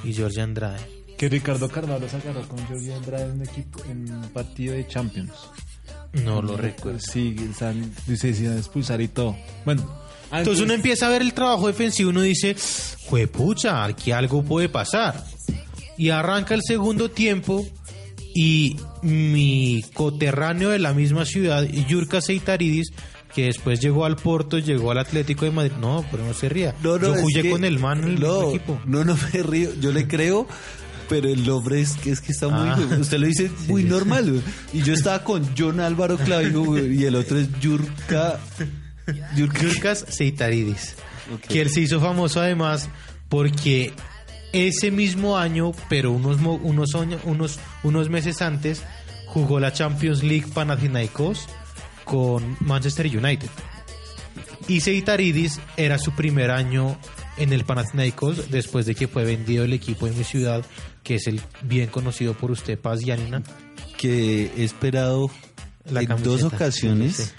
[0.03, 0.79] Y Jorge Andrade.
[1.17, 4.87] Que Ricardo Carvalho se agarró con Jorge Andrade en un equipo, en un partido de
[4.87, 5.33] Champions.
[6.13, 6.99] No lo recuerdo.
[6.99, 7.73] Sí, o sea,
[8.15, 9.35] se decían expulsar y todo.
[9.65, 9.87] Bueno,
[10.31, 12.55] Entonces uno empieza a ver el trabajo defensivo, uno dice,
[13.05, 15.23] juepucha, aquí algo puede pasar.
[15.97, 17.65] Y arranca el segundo tiempo
[18.35, 22.91] y mi coterráneo de la misma ciudad, Yurka Seitaridis,
[23.33, 25.73] que después llegó al Porto, llegó al Atlético de Madrid.
[25.79, 26.73] No, pero no se ría.
[26.83, 28.79] No, no, Yo jugué con el man en el no, equipo.
[28.85, 30.47] No, no me río, yo le creo,
[31.09, 32.77] pero el nombre es que es que está muy Ah.
[32.99, 34.41] usted lo dice muy normal.
[34.73, 38.39] Y yo estaba con John Álvaro Clavijo y el otro es Yurka
[39.35, 40.95] Yurkas Seitaridis.
[41.33, 41.47] Ok.
[41.47, 42.89] Que él se hizo famoso además
[43.29, 43.93] porque
[44.51, 46.93] ese mismo año, pero unos, unos,
[47.23, 48.81] unos, unos meses antes,
[49.27, 51.47] jugó la Champions League Panathinaikos
[52.03, 53.49] con Manchester United.
[54.67, 56.97] Y Seitaridis era su primer año
[57.37, 60.63] en el Panathinaikos después de que fue vendido el equipo de mi ciudad,
[61.03, 63.41] que es el bien conocido por usted, Paz Yanina.
[63.97, 65.29] que he esperado
[65.89, 67.31] La en dos ocasiones Sí, sí,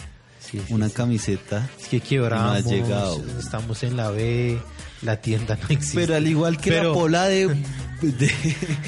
[0.50, 0.94] sí, una sí.
[0.94, 1.68] camiseta.
[1.80, 3.22] Es que quebramos, No has llegado.
[3.38, 4.58] estamos en la B,
[5.02, 5.98] la tienda no existe.
[6.00, 7.46] Pero al igual que Pero la pola de,
[8.02, 8.30] de,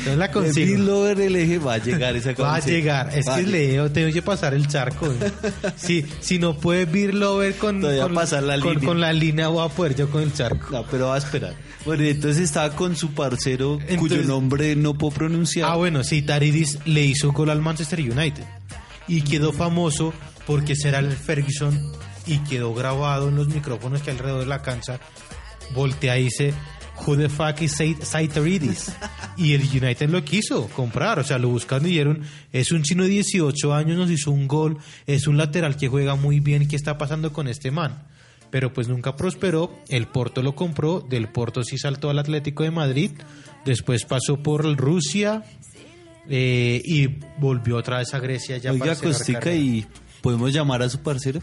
[0.06, 0.82] No la consigo.
[0.82, 1.18] Lover,
[1.66, 2.66] va a llegar esa Va a camiseta.
[2.70, 3.42] llegar, es Va que.
[3.44, 5.12] Leo, tengo que pasar el charco.
[5.76, 8.86] si, si no puede Beer Lover con, con, pasar la con- línea.
[8.88, 10.68] con la línea, voy a poder yo con el charco.
[10.70, 11.54] No, pero va a esperar.
[11.84, 15.68] Bueno, entonces estaba con su parcero cuyo nombre no puedo pronunciar.
[15.70, 18.44] Ah, bueno, sí, Taridis le hizo gol al Manchester United
[19.08, 20.14] y quedó famoso
[20.46, 21.92] porque será el Ferguson
[22.26, 25.00] y quedó grabado en los micrófonos que hay alrededor de la cancha.
[25.74, 26.54] Voltea y dice,
[27.06, 27.76] Who the fuck is
[28.32, 28.92] Taridis?
[29.36, 33.04] Y el United lo quiso comprar, o sea, lo buscaron y dijeron, es un chino
[33.04, 36.76] de 18 años, nos hizo un gol, es un lateral que juega muy bien, ¿qué
[36.76, 38.06] está pasando con este man?
[38.50, 42.70] Pero pues nunca prosperó, el Porto lo compró, del Porto sí saltó al Atlético de
[42.70, 43.12] Madrid,
[43.64, 45.42] después pasó por Rusia
[46.28, 47.06] eh, y
[47.38, 49.54] volvió otra vez a Grecia ya Oiga, para Costica.
[49.54, 49.86] ¿y
[50.22, 51.40] podemos llamar a su parcero?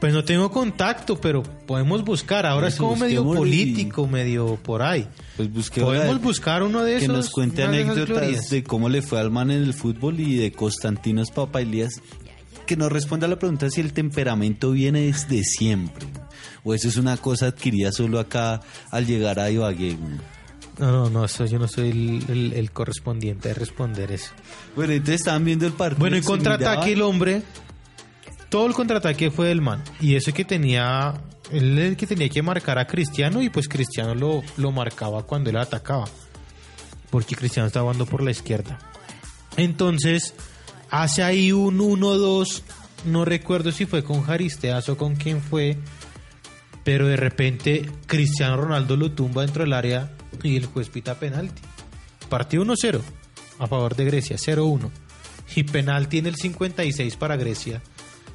[0.00, 4.56] Pues no tengo contacto, pero podemos buscar, ahora Eso, es como medio y- político, medio
[4.56, 5.06] por ahí.
[5.36, 7.16] Pues Podemos buscar uno de que esos.
[7.16, 10.52] nos cuente de anécdotas de cómo le fue al man en el fútbol y de
[10.52, 12.00] Constantinos Papailías.
[12.66, 16.06] Que nos responda a la pregunta si el temperamento viene desde siempre.
[16.62, 18.60] O eso es una cosa adquirida solo acá
[18.92, 19.96] al llegar a Ibagué.
[20.78, 24.30] No, no, no, eso yo no soy el, el- el correspondiente de responder eso.
[24.76, 25.98] Bueno, entonces estaban viendo el partido.
[26.00, 27.42] Bueno, y contraataque el hombre.
[28.52, 29.82] Todo el contraataque fue del man.
[29.98, 31.14] Y eso que tenía.
[31.50, 35.48] Él el que tenía que marcar a Cristiano y pues Cristiano lo, lo marcaba cuando
[35.48, 36.04] él atacaba.
[37.08, 38.78] Porque Cristiano estaba jugando por la izquierda.
[39.56, 40.34] Entonces,
[40.90, 42.60] hace ahí un 1-2.
[43.06, 45.78] No recuerdo si fue con Jaristeas o con quién fue.
[46.84, 50.12] Pero de repente Cristiano Ronaldo lo tumba dentro del área
[50.42, 51.62] y el juez pita penalti.
[52.28, 53.00] Partido 1-0
[53.60, 54.90] a favor de Grecia, 0-1.
[55.56, 57.80] Y penalti en el 56 para Grecia.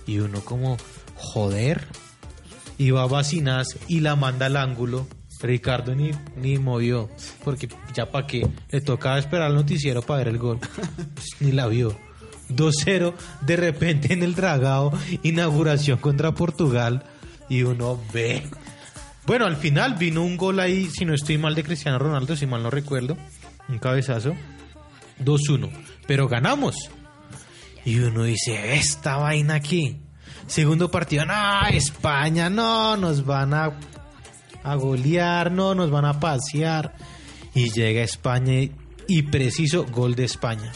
[0.07, 0.77] Y uno como,
[1.15, 1.87] joder.
[2.77, 5.07] Y va a Bacinas y la manda al ángulo.
[5.41, 7.09] Ricardo ni, ni movió.
[7.43, 8.47] Porque ya para qué.
[8.71, 10.59] Le tocaba esperar al noticiero para ver el gol.
[11.13, 11.95] Pues ni la vio.
[12.49, 14.91] 2-0 de repente en el dragado.
[15.23, 17.03] Inauguración contra Portugal.
[17.49, 18.49] Y uno ve.
[19.25, 22.45] Bueno, al final vino un gol ahí, si no estoy mal, de Cristiano Ronaldo, si
[22.45, 23.17] mal no recuerdo.
[23.67, 24.35] Un cabezazo.
[25.23, 25.69] 2-1.
[26.07, 26.75] Pero ganamos.
[27.87, 30.01] Y uno dice, esta vaina aquí.
[30.45, 33.71] Segundo partido, no, España, no, nos van a,
[34.63, 36.95] a golear, no, nos van a pasear.
[37.53, 38.69] Y llega España
[39.07, 40.69] y preciso gol de España.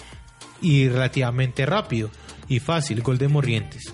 [0.62, 2.10] Y relativamente rápido
[2.47, 3.93] y fácil, gol de Morrientes.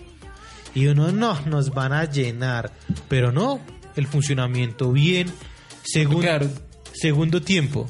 [0.75, 2.71] Y uno, no, nos van a llenar.
[3.07, 3.59] Pero no,
[3.95, 5.33] el funcionamiento bien.
[5.83, 6.49] Segun- Claro.
[6.93, 7.89] Segundo tiempo.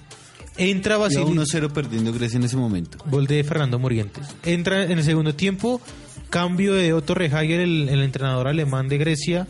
[0.58, 1.54] Entra Iba Basilis.
[1.54, 2.98] 1-0 perdiendo Grecia en ese momento.
[3.06, 4.28] Gol de Fernando Morientes.
[4.43, 5.82] Entra en el segundo tiempo,
[6.30, 9.48] cambio de Otto Rehager, el, el entrenador alemán de Grecia.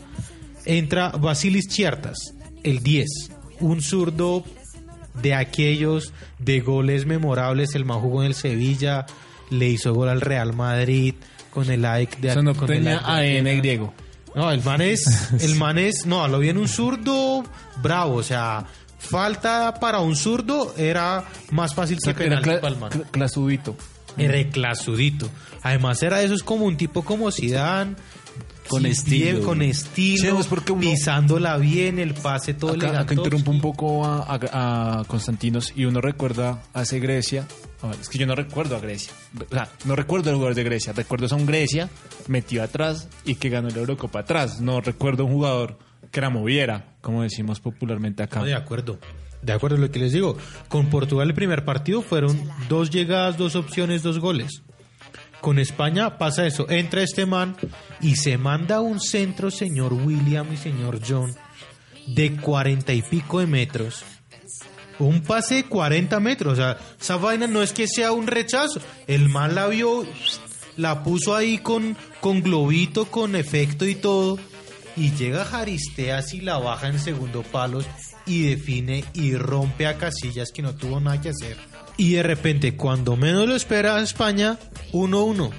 [0.64, 3.06] Entra Basilis Chiartas, el 10.
[3.60, 4.44] Un zurdo
[5.22, 7.74] de aquellos de goles memorables.
[7.74, 9.06] El man jugó en el Sevilla,
[9.50, 11.14] le hizo gol al Real Madrid
[11.50, 13.56] con el AEK de Eso no con el de ADN Atenas.
[13.56, 13.94] griego.
[14.34, 17.42] No, el man es, el man es, no, lo vi en un zurdo
[17.82, 18.66] bravo, o sea,
[18.98, 22.90] falta para un zurdo era más fácil que Era penalti cla- para el man.
[22.90, 23.76] cl- clasudito.
[25.62, 27.96] Además era de esos como un tipo como Zidane.
[28.68, 29.24] Con sí, estilo.
[29.24, 33.62] bien, con estilo, es porque uno- pisándola bien, el pase todo Acá, acá interrumpo un
[33.62, 37.46] poco a, a- a Constantinos y uno recuerda ese Grecia.
[37.80, 39.10] A ver, es que yo no recuerdo a Grecia.
[39.40, 40.92] O sea, no recuerdo el jugador de Grecia.
[40.92, 41.88] Recuerdo a un Grecia
[42.26, 44.60] metido atrás y que ganó la Eurocopa atrás.
[44.60, 45.78] No recuerdo un jugador
[46.10, 48.40] que la moviera, como decimos popularmente acá.
[48.40, 48.98] No, de acuerdo.
[49.40, 50.36] De acuerdo a lo que les digo.
[50.68, 54.60] Con Portugal el primer partido fueron dos llegadas, dos opciones, dos goles.
[55.40, 56.68] Con España pasa eso.
[56.68, 57.56] Entra este man
[58.02, 61.34] y se manda un centro, señor William y señor John,
[62.08, 64.04] de cuarenta y pico de metros.
[64.98, 66.52] Un pase de 40 metros.
[66.52, 68.82] O sea, esa vaina no es que sea un rechazo.
[69.06, 70.04] El man la vio
[70.76, 74.38] la puso ahí con, con globito, con efecto y todo.
[74.98, 77.86] Y llega Jaristeas y la baja en segundo palos
[78.26, 81.56] y define y rompe a Casillas que no tuvo nada que hacer.
[81.96, 84.58] Y de repente, cuando menos lo espera España,
[84.92, 85.50] 1-1.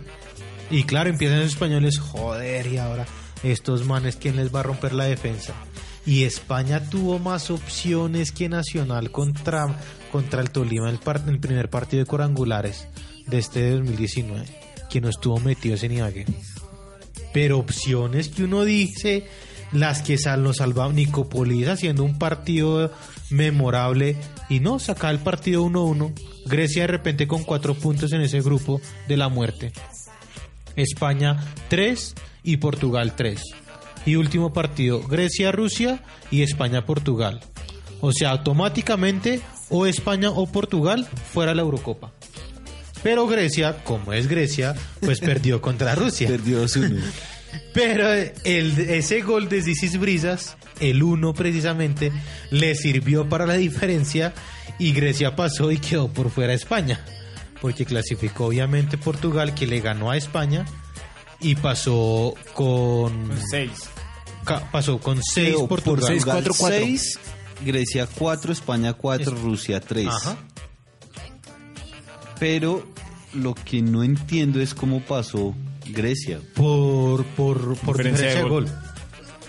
[0.72, 3.06] Y claro, empiezan los españoles, joder, y ahora
[3.44, 5.54] estos manes, ¿quién les va a romper la defensa?
[6.06, 9.68] Y España tuvo más opciones que Nacional contra,
[10.12, 12.88] contra el Tolima en el, en el primer partido de cuadrangulares
[13.26, 14.46] de este 2019,
[14.90, 16.26] que no estuvo metido ese Ibagué.
[17.34, 19.28] Pero opciones que uno dice,
[19.72, 22.92] las que sal, nos salvaban Nicopolis haciendo un partido
[23.30, 24.16] memorable
[24.50, 26.14] y no, saca el partido 1-1.
[26.46, 29.72] Grecia de repente con cuatro puntos en ese grupo de la muerte.
[30.76, 31.38] España
[31.68, 33.42] 3 y Portugal 3.
[34.06, 37.42] Y último partido, Grecia-Rusia y España-Portugal.
[38.02, 42.14] O sea, automáticamente o España o Portugal fuera la Eurocopa.
[43.04, 46.28] Pero Grecia, como es Grecia, pues perdió contra Rusia.
[46.28, 47.00] Perdió 2-1.
[47.74, 48.12] Pero
[48.44, 52.12] el, ese gol de Zisis Brisas, el 1 precisamente,
[52.52, 54.34] le sirvió para la diferencia
[54.78, 57.04] y Grecia pasó y quedó por fuera de España.
[57.62, 60.66] Porque clasificó obviamente Portugal que le ganó a España
[61.40, 63.72] y pasó con Seis.
[64.46, 66.04] ca- pasó con 6 Quedó por Portugal.
[66.08, 66.80] seis, Portugal cuatro, cuatro.
[66.80, 67.20] 6,
[67.66, 70.08] Grecia 4, España 4, Es- Rusia 3.
[70.08, 70.38] Ajá.
[72.40, 72.86] Pero
[73.34, 75.54] lo que no entiendo es cómo pasó
[75.88, 76.40] Grecia.
[76.56, 78.66] Por por por Diferencia diferencia de gol.
[78.66, 78.74] gol.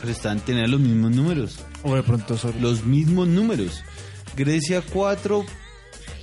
[0.01, 1.59] Pero están tenían los mismos números.
[1.83, 2.55] O de pronto solo.
[2.61, 3.83] Los mismos números.
[4.37, 5.45] Grecia 4,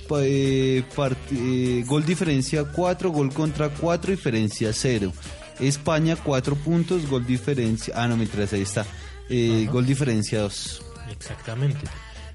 [0.08, 0.84] pa- eh,
[1.32, 5.12] eh, gol diferencia 4, gol contra 4, diferencia 0.
[5.60, 7.94] España 4 puntos, gol diferencia.
[7.96, 8.84] Ah, no, mientras ahí está.
[9.28, 10.82] Eh, gol diferencia 2.
[11.10, 11.80] Exactamente.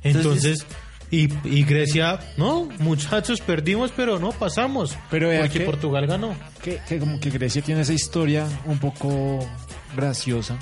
[0.03, 0.65] Entonces- Entonces,
[1.11, 4.97] y, y Grecia, no, muchachos, perdimos, pero no pasamos.
[5.11, 6.35] Pero porque que- Portugal ganó.
[6.63, 9.39] que, que como que Grecia tiene esa historia un poco
[9.95, 10.57] graciosa.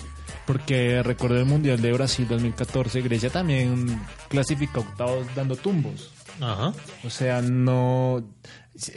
[0.46, 6.12] Porque recuerdo el Mundial de Brasil 2014, Grecia también clasificó octavos dando tumbos.
[6.42, 6.74] Ajá.
[7.06, 8.24] O sea, no...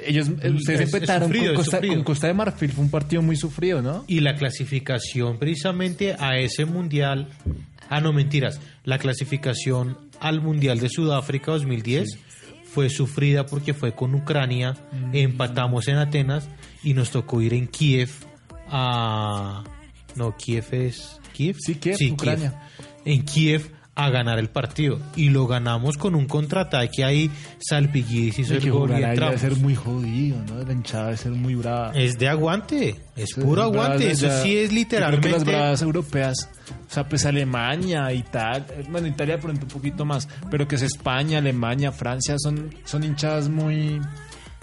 [0.07, 2.91] Ellos, Es- ustedes es empataron sufrido, con, es Costa, con Costa de Marfil, fue un
[2.91, 4.05] partido muy sufrido, ¿no?
[4.07, 7.29] Y la clasificación precisamente a ese mundial,
[7.91, 12.19] ah no mentiras, la clasificación al mundial de Sudáfrica 2010
[12.65, 14.75] fue sufrida porque fue con Ucrania,
[15.13, 16.49] empatamos en Atenas
[16.83, 18.09] y nos tocó ir en Kiev
[18.69, 19.63] a
[20.17, 22.69] no Kiev es Kiev, Sí, Kiev, Ucrania.
[23.05, 27.31] en Kiev a ganar el partido y lo ganamos con un contraataque ahí
[27.61, 29.41] Salpiguis hizo el gol y entramos.
[29.41, 30.63] ser muy jodido, ¿no?
[30.65, 31.93] La hinchada debe ser muy brava.
[31.95, 34.43] Es de aguante, es Sí, puro bravas aguante, eso allá.
[34.43, 36.51] sí es Yo creo que literalmente las bravas europeas,
[36.91, 41.39] o sea, pues Alemania, Italia, bueno, Italia pronto un poquito más, pero que es España,
[41.39, 44.01] Alemania, Francia, son, son hinchadas muy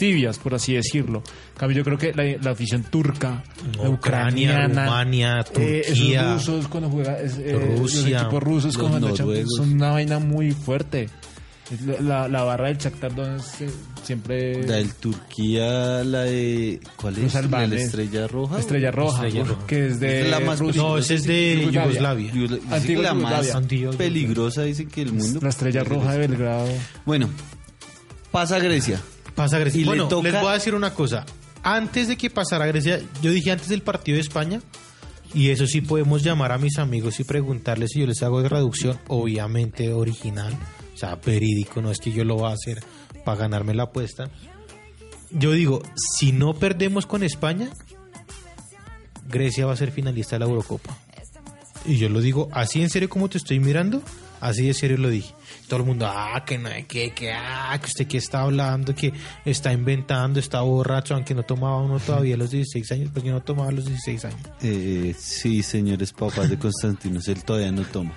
[0.01, 1.21] tibias, por así decirlo.
[1.53, 3.43] En cambio, yo creo que la, la afición turca,
[3.77, 6.21] la Ucrania, ucraniana, Rumania, eh, Turquía.
[6.35, 9.53] esos rusos cuando juegan, es, eh, los Rusia, equipos rusos los noruegos.
[9.55, 11.07] son una vaina muy fuerte.
[12.01, 13.69] La, la, barra del Shakhtar Donetsk eh,
[14.03, 14.67] siempre...
[14.67, 16.81] La del Turquía, la de.
[16.97, 17.49] ¿Cuál Los es?
[17.49, 18.59] ¿La estrella roja?
[18.59, 19.67] Estrella Roja, Estrella Roja.
[19.67, 20.81] que es de Es la más Rusia.
[20.81, 22.33] No, ese es de Yugoslavia.
[22.33, 23.55] Yugosla- dicen que Antigua la más Yugoslavia.
[23.55, 25.39] Antigua peligrosa, dicen que el mundo.
[25.41, 26.67] La Estrella Roja de Belgrado.
[27.05, 27.29] Bueno,
[28.31, 28.99] pasa Grecia.
[29.35, 29.79] Pasa Grecia.
[29.81, 31.25] Y le bueno, toca- les voy a decir una cosa.
[31.63, 34.61] Antes de que pasara Grecia, yo dije antes del partido de España,
[35.33, 38.49] y eso sí podemos llamar a mis amigos y preguntarles si yo les hago de
[38.49, 40.53] reducción, obviamente original,
[40.93, 42.83] o sea, verídico, no es que yo lo voy a hacer
[43.23, 44.29] para ganarme la apuesta.
[45.29, 45.81] Yo digo,
[46.17, 47.69] si no perdemos con España,
[49.29, 50.97] Grecia va a ser finalista de la Eurocopa.
[51.85, 54.01] Y yo lo digo así en serio como te estoy mirando,
[54.41, 55.33] así de serio lo dije.
[55.71, 59.13] Todo el mundo, ah, que no que, que, ah, que usted que está hablando, que
[59.45, 63.41] está inventando, está borracho, aunque no tomaba uno todavía a los 16 años, porque no
[63.41, 64.41] tomaba a los 16 años.
[64.61, 68.11] Eh, sí, señores papás de Constantinos, él todavía no toma.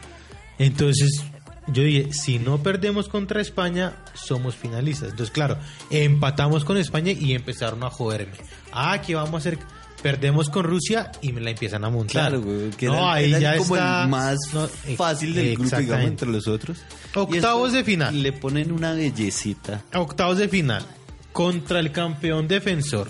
[0.58, 1.22] Entonces,
[1.68, 5.10] yo dije, si no perdemos contra España, somos finalistas.
[5.10, 5.56] Entonces, claro,
[5.90, 8.34] empatamos con España y empezaron a joderme.
[8.72, 9.60] Ah, ¿qué vamos a hacer?
[10.04, 12.28] Perdemos con Rusia y me la empiezan a montar.
[12.28, 14.02] Claro, güey, que no, era, ahí era ya como está.
[14.02, 16.78] el más no, eh, fácil del grupo, digamos, entre los otros.
[17.14, 18.22] Octavos de final.
[18.22, 19.82] Le ponen una bellecita.
[19.94, 20.84] Octavos de final
[21.32, 23.08] contra el campeón defensor.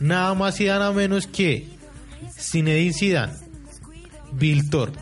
[0.00, 1.66] Nada más y nada menos que
[2.38, 3.32] Zinedine Zidane,
[4.32, 4.92] Viltor,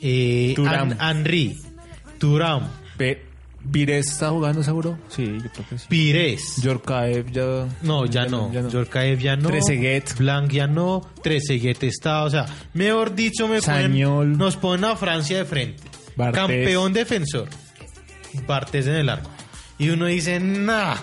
[0.00, 0.94] eh, Thuram.
[0.98, 1.58] An- Henry,
[2.18, 3.22] Turam, Pe-
[3.70, 4.98] ¿Pires está jugando seguro?
[5.08, 5.86] Sí, yo creo que sí.
[5.88, 6.56] Pires.
[6.62, 7.68] Yorkaev ya...
[7.82, 8.52] No, ya, no.
[8.52, 9.48] Yorkaev ya no.
[9.48, 10.16] Trezeguet.
[10.18, 11.08] Blanc ya no.
[11.22, 12.24] Trezeguet está.
[12.24, 15.82] O sea, mejor dicho, me ponen, nos ponen a Francia de frente.
[16.16, 16.40] Bartés.
[16.40, 17.48] Campeón defensor.
[18.46, 19.30] Bartés en el arco.
[19.78, 20.96] Y uno dice, nah.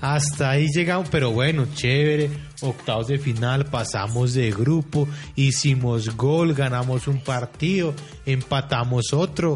[0.00, 2.30] Hasta ahí llegamos, pero bueno, chévere.
[2.60, 7.94] Octavos de final, pasamos de grupo, hicimos gol, ganamos un partido,
[8.26, 9.54] empatamos otro.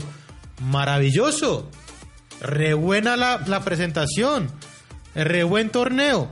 [0.61, 1.68] Maravilloso.
[2.41, 4.51] Re buena la, presentación.
[5.14, 6.30] Re buen torneo.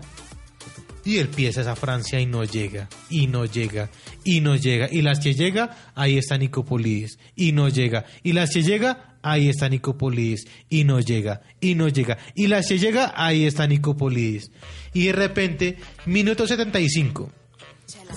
[1.04, 3.90] Y empieza esa Francia y no llega, y no llega,
[4.24, 4.88] y no llega.
[4.90, 8.06] Y las que llega, ahí está Nicopolidis, y no llega.
[8.22, 12.16] Y las que llega, ahí está Nicopolidis, y no llega, y no llega.
[12.34, 14.50] Y las que llega, ahí está Nicopolidis.
[14.94, 15.76] Y de repente,
[16.06, 17.30] minuto 75.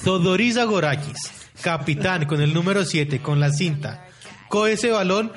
[0.06, 1.18] Todoris Agorakis,
[1.62, 4.08] capitán con el número 7, con la cinta,
[4.48, 5.34] coge ese balón,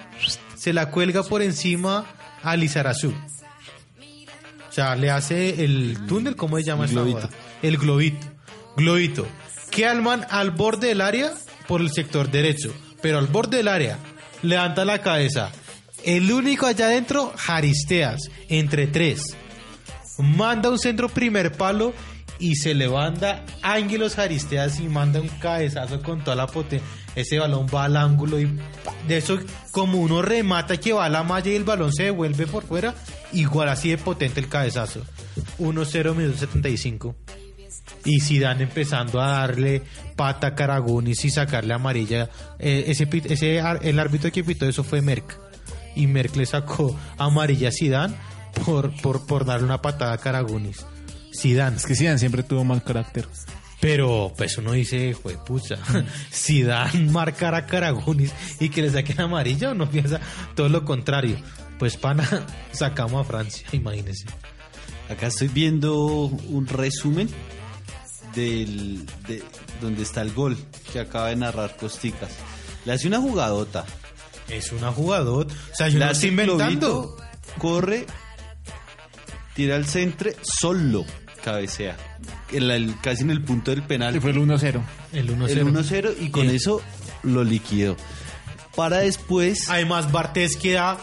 [0.55, 2.07] se la cuelga por encima
[2.43, 3.12] a Lizarazu.
[4.68, 7.28] O sea, le hace el túnel, ¿cómo se llama El globito.
[7.62, 8.26] El globito.
[8.76, 9.26] Globito.
[9.70, 11.32] Que al man al borde del área
[11.66, 12.72] por el sector derecho.
[13.03, 13.99] Pero al borde del área,
[14.43, 15.51] levanta la cabeza.
[16.05, 19.36] El único allá adentro, Jaristeas, entre tres.
[20.18, 21.93] Manda un centro primer palo
[22.41, 26.88] y se levanta Ángelos Jaristeas y manda un cabezazo con toda la potencia.
[27.14, 28.59] Ese balón va al ángulo y
[29.07, 29.38] de eso,
[29.72, 32.95] como uno remata que va a la malla y el balón se devuelve por fuera,
[33.32, 35.03] igual así de potente el cabezazo.
[35.59, 37.14] 1-0 minuto 75.
[38.05, 39.82] Y Zidane empezando a darle
[40.16, 42.30] pata a Caragonis y sacarle amarilla.
[42.59, 45.38] Eh, ese, el árbitro que pitó eso fue Merck.
[45.97, 48.14] Y Merck le sacó amarilla a Zidane
[48.64, 50.86] por, por, por darle una patada a Caragonis.
[51.34, 51.76] Zidane.
[51.76, 53.26] Es que Zidane siempre tuvo mal carácter.
[53.80, 55.78] Pero pues uno dice, fue pucha,
[56.30, 60.20] si dan marcar a Caragonis y que le saquen amarilla, uno piensa
[60.54, 61.38] todo lo contrario.
[61.78, 62.28] Pues pana,
[62.72, 64.26] sacamos a Francia, imagínense.
[65.08, 67.28] Acá estoy viendo un resumen
[68.34, 69.42] del de
[69.80, 70.56] donde está el gol
[70.92, 72.30] que acaba de narrar Costicas.
[72.84, 73.84] Le hace una jugadota.
[74.48, 77.16] Es una jugadora, o sea, yo Le no estoy inventando.
[77.58, 78.04] corre,
[79.55, 81.05] tira al centro, solo
[81.44, 81.96] cabecea.
[82.53, 84.12] En el- casi en el punto del penal.
[84.12, 84.82] Que fue el 1-0.
[85.12, 85.48] El 1-0.
[85.48, 86.82] el 1-0 y con Y- eso
[87.22, 87.96] lo liquidó.
[88.76, 90.98] Para después Además, Bartés queda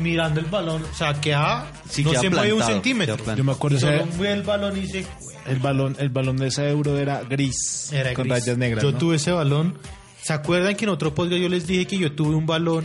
[0.00, 3.16] mirando el balón, o sea, queda, Sí, no queda se mueve un centímetro.
[3.34, 5.06] Yo me acuerdo Solo ese- mueve el balón y dice,
[5.46, 7.90] el balón, el balón de ese euro era gris.
[7.92, 8.40] Era con gris.
[8.44, 8.82] rayas negras.
[8.82, 8.98] Yo ¿no?
[8.98, 9.78] tuve ese balón.
[10.22, 12.84] ¿Se acuerdan que en otro podcast yo les dije que yo tuve un balón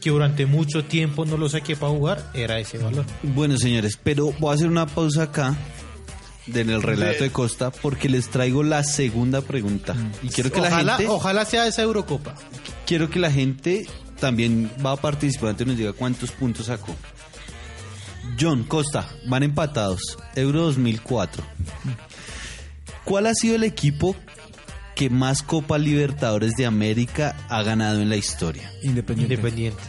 [0.00, 2.30] que durante mucho tiempo no lo saqué para jugar?
[2.34, 3.04] Era ese balón.
[3.22, 5.56] Bueno, señores, pero voy a hacer una pausa acá
[6.46, 9.94] de- en el relato de Costa porque les traigo la segunda pregunta.
[10.22, 12.34] Y quiero que ojalá, la gente ojalá sea esa Eurocopa.
[12.86, 13.86] quiero que la gente
[14.18, 16.94] también va a participar antes nos diga cuántos puntos sacó.
[18.40, 20.16] John Costa, van empatados.
[20.34, 21.42] Euro 2004.
[23.04, 24.14] ¿Cuál ha sido el equipo
[25.00, 28.70] que más Copa Libertadores de América ha ganado en la historia?
[28.82, 29.32] Independiente.
[29.32, 29.82] Independiente.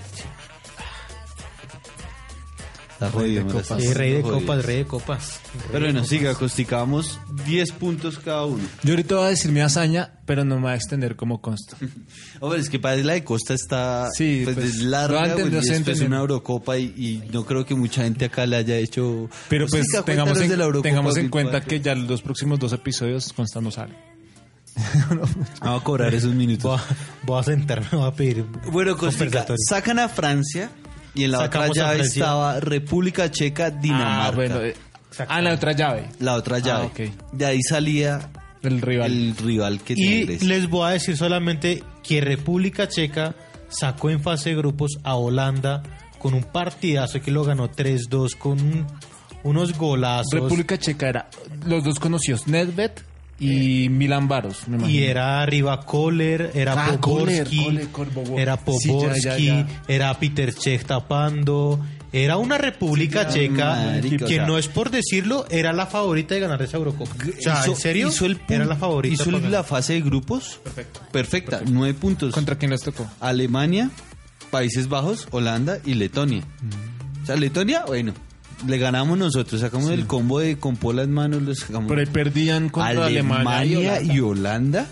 [2.93, 4.39] Está jodido, me la estás Sí, rey de jodido.
[4.39, 5.39] copas, rey de copas.
[5.69, 8.63] Pero bueno, siga, Costicamos 10 puntos cada uno.
[8.83, 11.75] Yo ahorita voy a decir mi hazaña, pero no me voy a extender como consta.
[12.39, 15.99] Hombre, es que para la de Costa está Sí, pues, pues, es larga, esto es
[15.99, 19.29] una Eurocopa y, y no creo que mucha gente acá le haya hecho...
[19.49, 21.31] Pero pues tengamos en, de la Eurocopa tengamos en 2004.
[21.51, 24.10] cuenta que ya los próximos dos episodios Consta no sale.
[25.61, 26.63] Vamos a cobrar esos minutos.
[26.63, 28.45] Voy a, voy a sentarme, voy a pedir.
[28.71, 29.57] Bueno, conversatorio.
[29.67, 30.69] sacan a Francia
[31.13, 34.25] y en la Sacamos otra llave estaba República Checa, Dinamarca.
[34.27, 34.61] Ah, bueno.
[34.61, 34.75] eh,
[35.27, 36.07] ah, la otra llave.
[36.19, 36.85] La otra llave.
[36.85, 37.33] ok.
[37.33, 38.29] De ahí salía
[38.63, 39.11] El rival.
[39.11, 40.47] el rival que tiene Y Grecia.
[40.47, 43.35] les voy a decir solamente que República Checa
[43.69, 45.83] sacó en fase de grupos a Holanda
[46.19, 48.87] con un partidazo que lo ganó 3-2 con un-
[49.43, 50.33] unos golazos.
[50.33, 51.29] República Checa era
[51.65, 52.91] los dos conocidos, Nedved
[53.41, 54.99] y Milan Baros, me imagino.
[54.99, 59.37] Y era arriba Kohler, era Ah, Kohler, Poborski, Kohler, Kohler, era Sí, ya, Poborski, ya,
[59.37, 59.67] ya.
[59.87, 61.79] era Peter Cech tapando.
[62.13, 66.35] Era una República Checa marica, o que sea- no es por decirlo, era la favorita
[66.35, 67.15] de ganar esa Eurocopa.
[67.15, 68.07] O sea, Hizo- ¿en serio?
[68.09, 69.13] hizo el era la favorita.
[69.15, 70.59] Hizo la fase de grupos.
[71.11, 71.61] Perfecta.
[71.65, 72.33] Nueve puntos.
[72.33, 73.07] ¿Contra quién les tocó?
[73.21, 73.89] Alemania,
[74.51, 76.43] Países Bajos, Holanda y Letonia.
[77.23, 78.13] O sea, Letonia, bueno,
[78.67, 81.87] le ganamos nosotros, sacamos el combo de con polas manos, lo sacamos.
[81.89, 84.87] Pero ahí perdían contra Alemania, Alemania, y y, Holanda.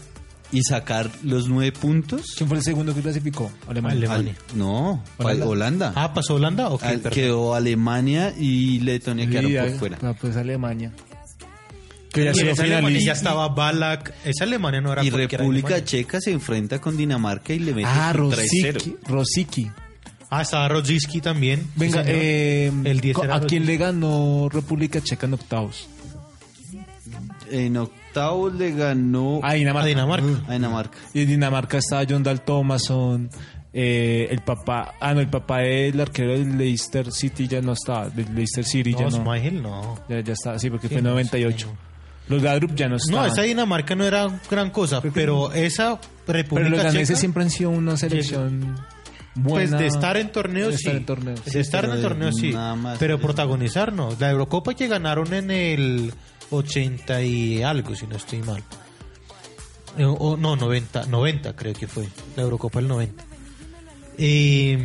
[0.52, 2.34] Y sacar los nueve puntos.
[2.36, 3.52] ¿Quién fue el segundo que clasificó?
[3.68, 3.98] Alemania.
[4.00, 4.36] Alemania.
[4.50, 5.46] Al- no, Holanda.
[5.48, 5.94] Holanda.
[5.96, 6.70] Ah, ¿pasó Holanda?
[6.70, 7.16] Ok, Al- perfecto.
[7.16, 9.98] quedó Alemania y Letonia Sí, quedaron por ahí- fuera.
[10.02, 10.92] ah, pues Alemania.
[12.12, 12.32] Que ya
[12.64, 14.12] Alemania estaba Balak.
[14.26, 15.86] Esa Alemania no era Y República Alemania.
[15.86, 18.62] Checa se enfrenta con Dinamarca y le mete Ah, un Rosicki.
[18.64, 18.98] 3-0.
[19.08, 19.70] Rosicki.
[20.32, 21.62] Ah, estaba Rodzinski también.
[21.62, 22.20] Sí, Venga, señor.
[22.22, 25.88] eh, El 10 co- era ¿a quién le ganó República Checa en octavos?
[27.52, 29.86] En octavos le ganó A Dinamarca.
[29.86, 30.28] A Dinamarca.
[30.48, 30.98] a Dinamarca.
[31.14, 33.30] Y en Dinamarca estaba John Dahl Thomason,
[33.72, 38.10] Eh, el papá, ah, no, el papá del arquero del Leicester City ya no estaba,
[38.10, 39.62] del Leicester City ya No, no.
[39.62, 40.00] No.
[40.10, 41.68] Ya, ya está, sí, porque Sí, fue en no, 98.
[41.70, 41.76] sí,
[42.30, 43.32] Los Gadrup ya no No, estaban.
[43.32, 47.52] esa Dinamarca no era gran cosa, pero esa República pero los daneses Checa, siempre han
[47.52, 48.76] sido una selección
[49.36, 49.70] buena.
[49.70, 50.84] pues de estar en torneos de sí.
[50.86, 51.46] estar en torneos.
[51.46, 52.52] De estar en pero torneos sí.
[52.52, 52.98] nada más.
[53.00, 54.16] Pero protagonizar no.
[54.20, 56.14] La Eurocopa que ganaron en el
[56.52, 58.64] 80 y algo, si no estoy mal.
[59.98, 62.08] Eh, O, no, 90, 90 creo que fue.
[62.36, 63.30] La Eurocopa del 90.
[64.22, 64.76] Y,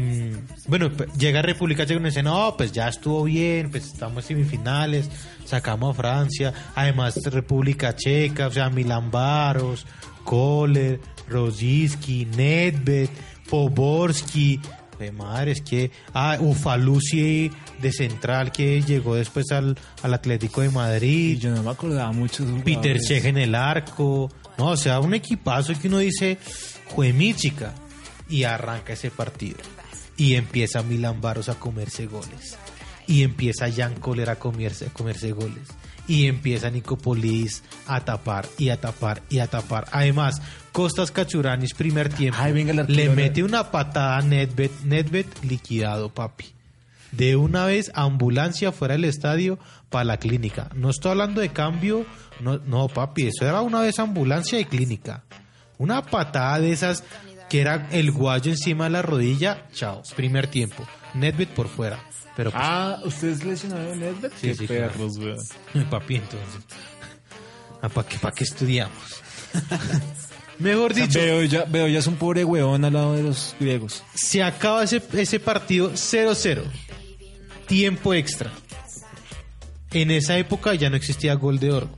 [0.68, 5.11] bueno, llega República Checa y dice, no, pues ya estuvo bien, pues estamos en semifinales,
[5.45, 9.86] sacamos a Francia, además República Checa, o sea, Milan Baros,
[10.22, 13.09] Kohler, Rosiski, Nedved,
[13.49, 14.61] Poborski,
[14.99, 20.68] de madre, es que, ah, Ufalusi de central que llegó después al, al Atlético de
[20.68, 22.99] Y Madrid, yo no me acordaba mucho de Peter.
[23.01, 24.30] Cech en el arco.
[24.59, 26.38] No, o sea, un equipazo que uno dice,
[27.34, 27.74] chica
[28.28, 29.59] Y arranca ese partido.
[30.16, 32.57] Y empieza Milan Baros a comerse goles.
[33.07, 35.68] Y empieza Jan Koller a comerse, a comerse goles.
[36.07, 39.86] Y empieza Nicopolis a tapar y a tapar y a tapar.
[39.90, 40.40] Además,
[40.72, 44.70] Costas Cachuranis, primer tiempo, Ay, venga el le mete una patada a Nedved.
[44.84, 46.46] Nedved liquidado, papi.
[47.12, 50.68] De una vez, ambulancia fuera del estadio para la clínica.
[50.74, 52.05] No estoy hablando de cambio.
[52.40, 55.22] No, no, papi, eso era una vez ambulancia y clínica.
[55.78, 57.05] Una patada de esas
[57.48, 59.68] que era el guayo encima de la rodilla.
[59.72, 60.02] Chao.
[60.16, 60.84] Primer tiempo.
[61.14, 62.02] Nedved por fuera.
[62.36, 64.32] Pero pues, Ah, ¿ustedes lesionaron a Nedved?
[64.40, 64.92] Sí, Qué sí, claro.
[64.92, 65.86] perros, weón.
[65.90, 66.48] papi, entonces.
[67.80, 68.96] ¿Para qué, pa' qué estudiamos?
[70.58, 73.22] Mejor O sea, dicho, veo, ya, veo ya es un pobre huevón al lado de
[73.24, 74.02] los griegos.
[74.14, 76.62] se acaba ese, ese partido 0-0.
[77.66, 78.50] Tiempo extra.
[79.92, 81.90] En esa época ya no existía gol de oro.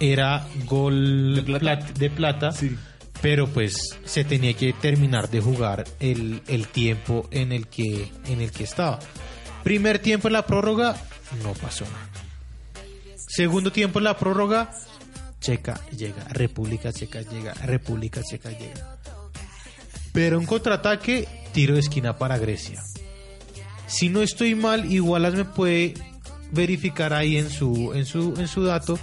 [0.00, 1.60] Era gol ¿De plata?
[1.60, 2.76] plat- de plata, Sí.
[3.20, 8.40] Pero pues se tenía que terminar de jugar el, el tiempo en el, que, en
[8.40, 8.98] el que estaba.
[9.64, 10.96] Primer tiempo en la prórroga,
[11.42, 12.08] no pasó nada.
[13.16, 14.70] Segundo tiempo en la prórroga,
[15.40, 18.98] Checa llega, República Checa llega, República Checa llega.
[20.12, 22.82] Pero un contraataque, tiro de esquina para Grecia.
[23.86, 25.94] Si no estoy mal, igualas me puede
[26.50, 28.98] verificar ahí en su, en su, en su dato.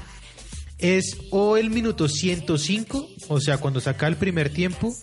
[0.77, 4.93] Es o el minuto 105, o sea, cuando saca el primer tiempo,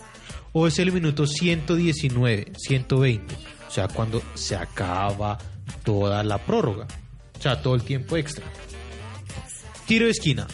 [0.52, 3.34] o es el minuto 119, 120,
[3.68, 5.38] o sea, cuando se acaba
[5.82, 6.86] toda la prórroga,
[7.38, 8.44] o sea, todo el tiempo extra.
[9.86, 10.46] Tiro de esquina.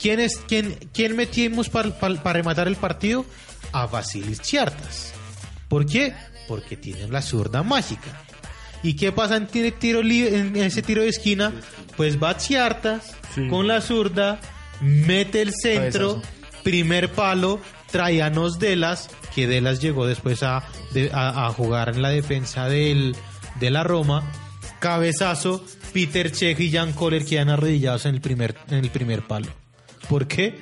[0.00, 1.92] ¿Quién, es, quién, quién metimos para
[2.32, 3.24] rematar el partido?
[3.72, 5.12] A Vasilis Chiartas.
[5.68, 6.14] ¿Por qué?
[6.46, 8.22] Porque tienen la zurda mágica.
[8.82, 11.52] ¿Y qué pasa en, tiro en ese tiro de esquina?
[11.96, 13.16] Pues va Chiartas
[13.48, 14.38] con la zurda,
[14.80, 16.62] mete el centro, Cabezazo.
[16.62, 17.60] primer palo,
[17.90, 22.10] trae a Nos Delas, que Delas llegó después a, de- a- a jugar en la
[22.10, 23.14] defensa del,
[23.60, 24.30] de la Roma.
[24.80, 29.48] Cabezazo, Peter Cech y Jan Koller quedan arrodillados en el primer, en el primer palo.
[30.08, 30.58] ¿Por qué?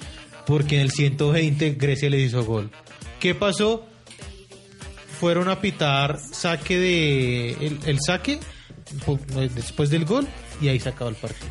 [0.46, 2.70] Porque en el 120 Grecia les hizo gol.
[3.20, 3.86] ¿Qué pasó?
[5.18, 7.50] Fueron a pitar saque de.
[7.52, 8.40] el, el saque
[9.54, 10.26] después del gol
[10.60, 11.50] y ahí se acabó el partido.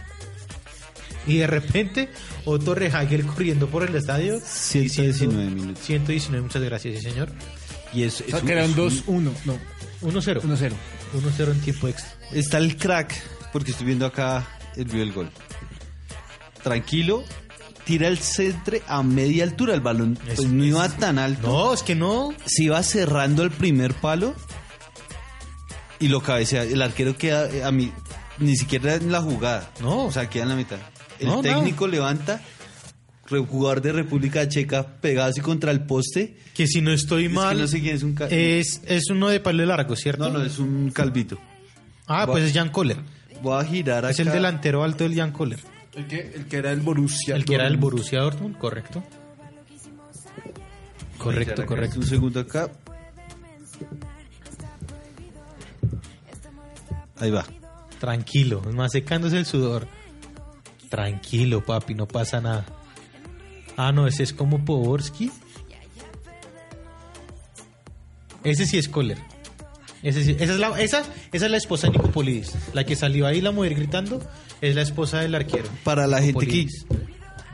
[1.26, 2.10] Y de repente,
[2.46, 4.40] Otto Rehagel corriendo por el estadio.
[4.44, 5.84] 119 minutos.
[5.86, 7.30] 119, muchas gracias, sí, señor.
[7.94, 9.06] Y es, O sea, es que un- eran es 2-1.
[9.08, 9.58] un- No,
[10.02, 10.42] 1-0.
[10.44, 10.76] 1-0.
[11.14, 12.12] 1-0 en tiempo extra.
[12.32, 13.14] Está el crack,
[13.54, 15.30] porque estoy viendo acá el video del gol.
[16.64, 17.24] Tranquilo,
[17.86, 19.74] tira el centre a media altura.
[19.74, 21.48] El balón Es- pues, no iba tan alto.
[21.48, 22.34] No, es que no.
[22.46, 24.34] Se iba cerrando el primer palo
[26.00, 26.64] y lo cabecea.
[26.64, 27.92] El arquero queda eh, a mí,
[28.40, 29.72] ni siquiera en la jugada.
[29.82, 30.06] No.
[30.06, 30.78] O sea, queda en la mitad.
[31.20, 32.42] El No, técnico levanta,
[33.42, 36.38] jugador de República Checa pegado así contra el poste.
[36.54, 37.58] Que si no estoy Es mal.
[37.58, 40.30] no sé quién es un es, es uno de palo largo, ¿cierto?
[40.30, 41.38] No, no, es un calvito.
[42.06, 42.98] Ah, pues es Jan Koller.
[43.42, 44.12] Voy a girar acá.
[44.12, 45.60] Es el delantero alto del Jan Koller.
[45.96, 47.36] El que, el que era el Borussia.
[47.36, 47.78] El que era el.
[47.78, 49.04] Borussia Dortmund, correcto.
[51.18, 52.00] Correcto, correcto.
[52.00, 52.70] Un segundo acá.
[57.18, 57.46] Ahí va.
[58.00, 59.88] Tranquilo, es más secándose el sudor.
[60.94, 62.68] Tranquilo, papi, no pasa nada.
[63.78, 65.32] Ah, no, ese es como Poborski.
[68.44, 69.18] Ese sí es Kohler.
[70.04, 71.00] Ese sí- esa, es la, esa,
[71.32, 72.52] esa es la esposa de Nicopolidis.
[72.74, 74.22] La que salió ahí, la mujer gritando,
[74.62, 75.68] es la esposa del arquero.
[75.84, 76.68] Para la gente que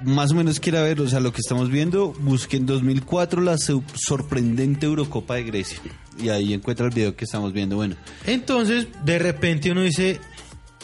[0.04, 4.86] más o menos quiera ver, o sea, lo que estamos viendo, busquen 2004 la sorprendente
[4.86, 5.80] Eurocopa de Grecia.
[6.22, 7.78] Y ahí encuentra el video que estamos viendo.
[7.78, 7.96] Bueno,
[8.28, 10.20] Entonces, de repente uno dice,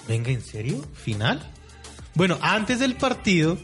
[0.08, 0.86] venga, ¿en serio?
[0.94, 1.52] ¿Final?
[2.16, 3.58] Bueno, antes del partido,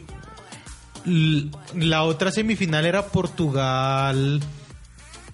[1.74, 4.40] la otra semifinal era Portugal,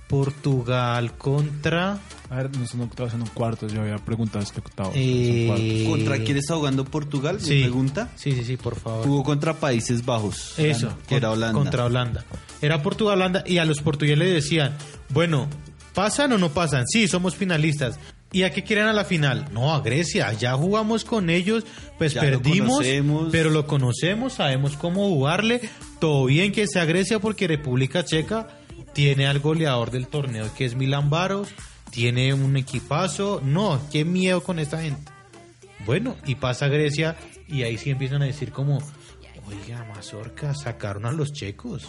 [0.08, 1.98] Portugal contra...
[2.30, 3.72] A ver, no son octavos, son cuartos.
[3.72, 4.92] Yo había preguntado es que octavos.
[4.94, 5.88] Eh, son cuartos.
[5.88, 7.36] ¿Contra quién está jugando Portugal?
[7.36, 7.62] Me Sí.
[7.62, 8.10] pregunta.
[8.16, 9.06] Sí, sí, sí, por favor.
[9.06, 10.58] Jugó contra Países Bajos.
[10.58, 11.54] Eso, que era Holanda.
[11.58, 12.24] Contra Holanda.
[12.60, 14.76] Era Portugal-Holanda y a los portugueses les decían,
[15.08, 15.48] bueno,
[15.94, 16.84] ¿pasan o no pasan?
[16.86, 17.98] Sí, somos finalistas.
[18.30, 19.46] ¿Y a qué quieren a la final?
[19.52, 20.32] No, a Grecia.
[20.34, 21.64] Ya jugamos con ellos,
[21.96, 22.84] pues Ya perdimos,
[23.32, 25.62] pero lo conocemos, sabemos cómo jugarle.
[25.98, 28.48] Todo bien que sea Grecia porque República Checa
[28.92, 31.48] tiene al goleador del torneo que es Milan Baros,
[31.90, 33.40] tiene un equipazo.
[33.42, 35.10] No, qué miedo con esta gente.
[35.86, 37.16] Bueno, y pasa Grecia
[37.48, 38.78] y ahí sí empiezan a decir como,
[39.46, 41.88] oiga, Mazorca, sacaron a los checos.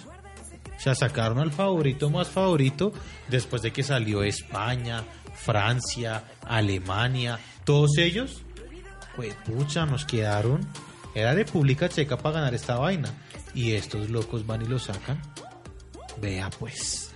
[0.78, 2.94] O sea, sacaron al favorito más favorito
[3.28, 5.04] después de que salió España,
[5.44, 8.42] Francia, Alemania, todos ellos.
[9.16, 10.68] Pues pucha, nos quedaron.
[11.16, 13.10] Era República Checa para ganar esta vaina.
[13.54, 15.22] Y estos locos van y lo sacan.
[16.22, 17.12] Vea pues.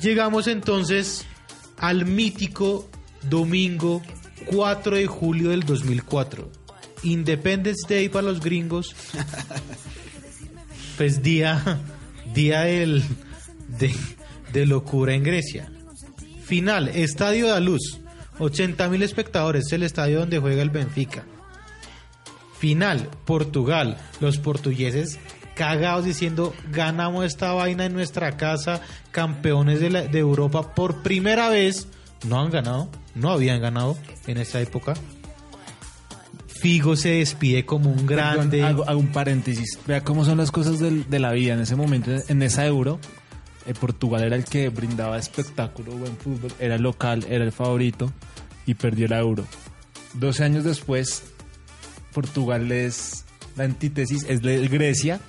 [0.00, 1.26] Llegamos entonces
[1.78, 2.88] al mítico
[3.28, 4.02] domingo
[4.46, 6.50] 4 de julio del 2004.
[7.02, 8.94] Independence Day para los gringos.
[10.96, 11.80] Pues día,
[12.34, 13.02] día del,
[13.68, 13.90] de,
[14.52, 15.72] de locura en Grecia.
[16.50, 18.00] Final, Estadio de la Luz.
[18.40, 21.22] 80 mil espectadores, es el estadio donde juega el Benfica.
[22.58, 23.96] Final, Portugal.
[24.20, 25.18] Los portugueses
[25.54, 28.80] cagados diciendo ganamos esta vaina en nuestra casa,
[29.12, 31.86] campeones de, la- de Europa por primera vez.
[32.26, 33.96] No han ganado, no habían ganado
[34.26, 34.94] en esa época.
[36.48, 38.62] Figo se despide como un grande.
[38.64, 39.78] Hago, hago un paréntesis.
[39.86, 41.54] Vea cómo son las cosas del- de, la vida.
[41.54, 42.98] En ese momento, en esa euro,
[43.74, 48.12] Portugal era el que brindaba espectáculo, buen fútbol, era el local, era el favorito
[48.66, 49.44] y perdió la euro.
[50.14, 51.22] 12 años después,
[52.12, 53.24] Portugal es
[53.56, 55.20] la antítesis, es de Grecia.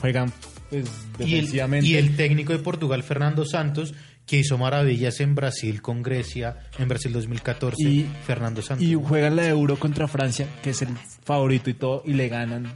[0.00, 0.32] Juegan
[0.70, 0.84] pues,
[1.18, 1.86] y el, defensivamente.
[1.88, 3.94] y el técnico de Portugal, Fernando Santos,
[4.26, 8.86] que hizo maravillas en Brasil con Grecia, en Brasil 2014, Y- Fernando Santos.
[8.86, 10.88] y juegan la euro contra Francia, que es el
[11.24, 12.72] favorito y todo, y le ganan.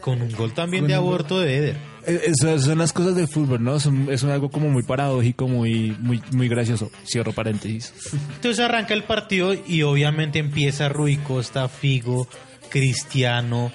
[0.00, 1.04] con un gol también Con de gol.
[1.08, 1.76] aborto de Eder.
[2.06, 3.78] Eh, Eso, son las cosas del fútbol, ¿no?
[3.80, 6.90] Son- es algo como muy paradójico, muy, muy, muy gracioso.
[7.06, 7.92] Cierro paréntesis.
[8.36, 12.28] Entonces arranca el partido y obviamente empieza Rui Costa, Figo,
[12.70, 13.72] Cristiano,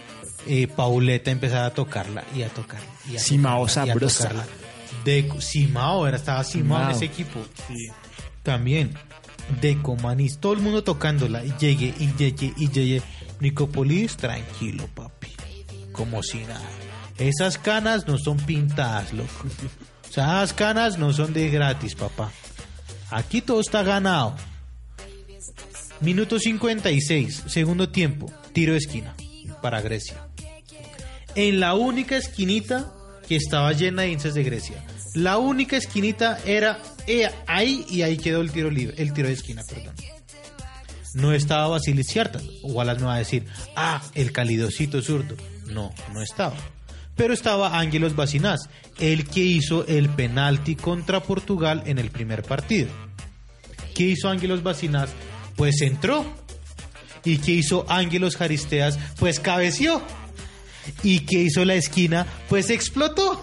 [0.48, 2.86] eh, Pauleta a empezar a tocarla y a tocarla.
[3.12, 4.24] Y a Simao tocarla, y a sabrosa.
[4.30, 4.46] tocarla.
[5.06, 6.96] De Simao, era, estaba Simao en Simao.
[6.96, 7.40] ese equipo.
[8.44, 8.92] También.
[9.60, 11.44] De Comanis, todo el mundo tocándola.
[11.44, 13.02] Y llegue, y llegue, y llegue.
[13.40, 15.30] Nicopolis, tranquilo, papi.
[15.92, 16.62] Como si nada.
[17.22, 19.46] Esas canas no son pintadas, loco.
[20.10, 22.32] O sea, esas canas no son de gratis, papá.
[23.12, 24.36] Aquí todo está ganado.
[26.00, 29.14] Minuto 56, segundo tiempo, tiro de esquina
[29.62, 30.28] para Grecia.
[31.36, 32.92] En la única esquinita
[33.28, 34.84] que estaba llena de hinchas de Grecia.
[35.14, 39.36] La única esquinita era eh, ahí y ahí quedó el tiro libre, el tiro de
[39.36, 39.94] esquina, perdón.
[41.14, 42.44] No estaba Basilis Ciartas.
[42.64, 43.46] Wallace me va a decir,
[43.76, 45.36] ah, el calidosito zurdo.
[45.68, 46.56] No, no estaba.
[47.16, 52.90] Pero estaba Ángelos Bacinás, el que hizo el penalti contra Portugal en el primer partido.
[53.94, 55.10] ¿Qué hizo Ángelos Bacinás?
[55.56, 56.26] Pues entró.
[57.24, 58.98] ¿Y qué hizo Ángelos Jaristeas?
[59.20, 60.02] Pues cabeció.
[61.04, 62.26] ¿Y qué hizo la esquina?
[62.50, 63.42] Pues explotó.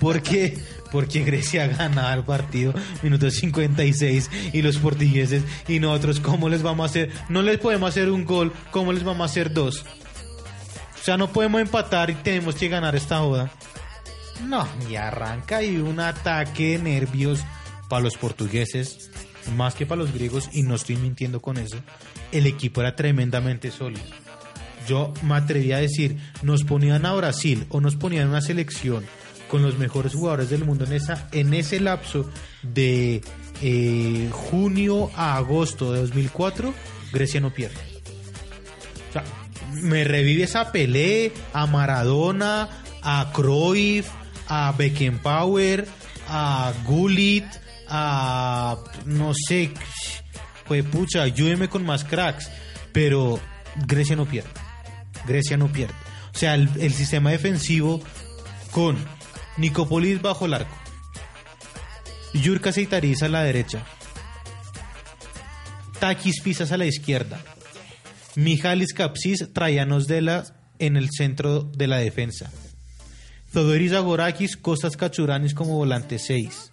[0.00, 0.58] ¿Por qué?
[0.92, 6.84] Porque Grecia ganaba el partido, minuto 56, y los portugueses y nosotros, ¿cómo les vamos
[6.84, 7.10] a hacer?
[7.28, 9.84] No les podemos hacer un gol, ¿cómo les vamos a hacer dos?
[11.08, 13.50] Sea, no podemos empatar y tenemos que ganar esta joda.
[14.46, 17.40] No, y arranca y un ataque de nervios
[17.88, 19.10] para los portugueses,
[19.56, 21.78] más que para los griegos, y no estoy mintiendo con eso.
[22.30, 24.04] El equipo era tremendamente sólido.
[24.86, 29.06] Yo me atreví a decir, nos ponían a Brasil o nos ponían una selección
[29.50, 32.30] con los mejores jugadores del mundo en, esa, en ese lapso
[32.62, 33.22] de
[33.62, 36.74] eh, junio a agosto de 2004,
[37.14, 37.80] Grecia no pierde.
[39.08, 39.24] O sea,
[39.72, 42.68] me revive esa pelea a Maradona,
[43.02, 44.08] a Cruyff,
[44.48, 45.86] a Beckenbauer,
[46.28, 47.46] a Gullit,
[47.88, 49.72] a no sé,
[50.66, 52.50] pues pucha, ayúdeme con más cracks,
[52.92, 53.40] pero
[53.86, 54.50] Grecia no pierde.
[55.26, 55.94] Grecia no pierde.
[56.34, 58.00] O sea, el, el sistema defensivo
[58.70, 58.96] con
[59.56, 60.76] Nicopolis bajo el arco,
[62.32, 63.84] Yurka Seitariz a la derecha,
[65.98, 67.42] Takis Pisas a la izquierda,
[68.38, 70.44] Mijalis Kapsis, Traianos Dela
[70.78, 72.52] en el centro de la defensa.
[73.52, 76.70] Zodoris Agorakis, Costas Kachuranis como volante 6.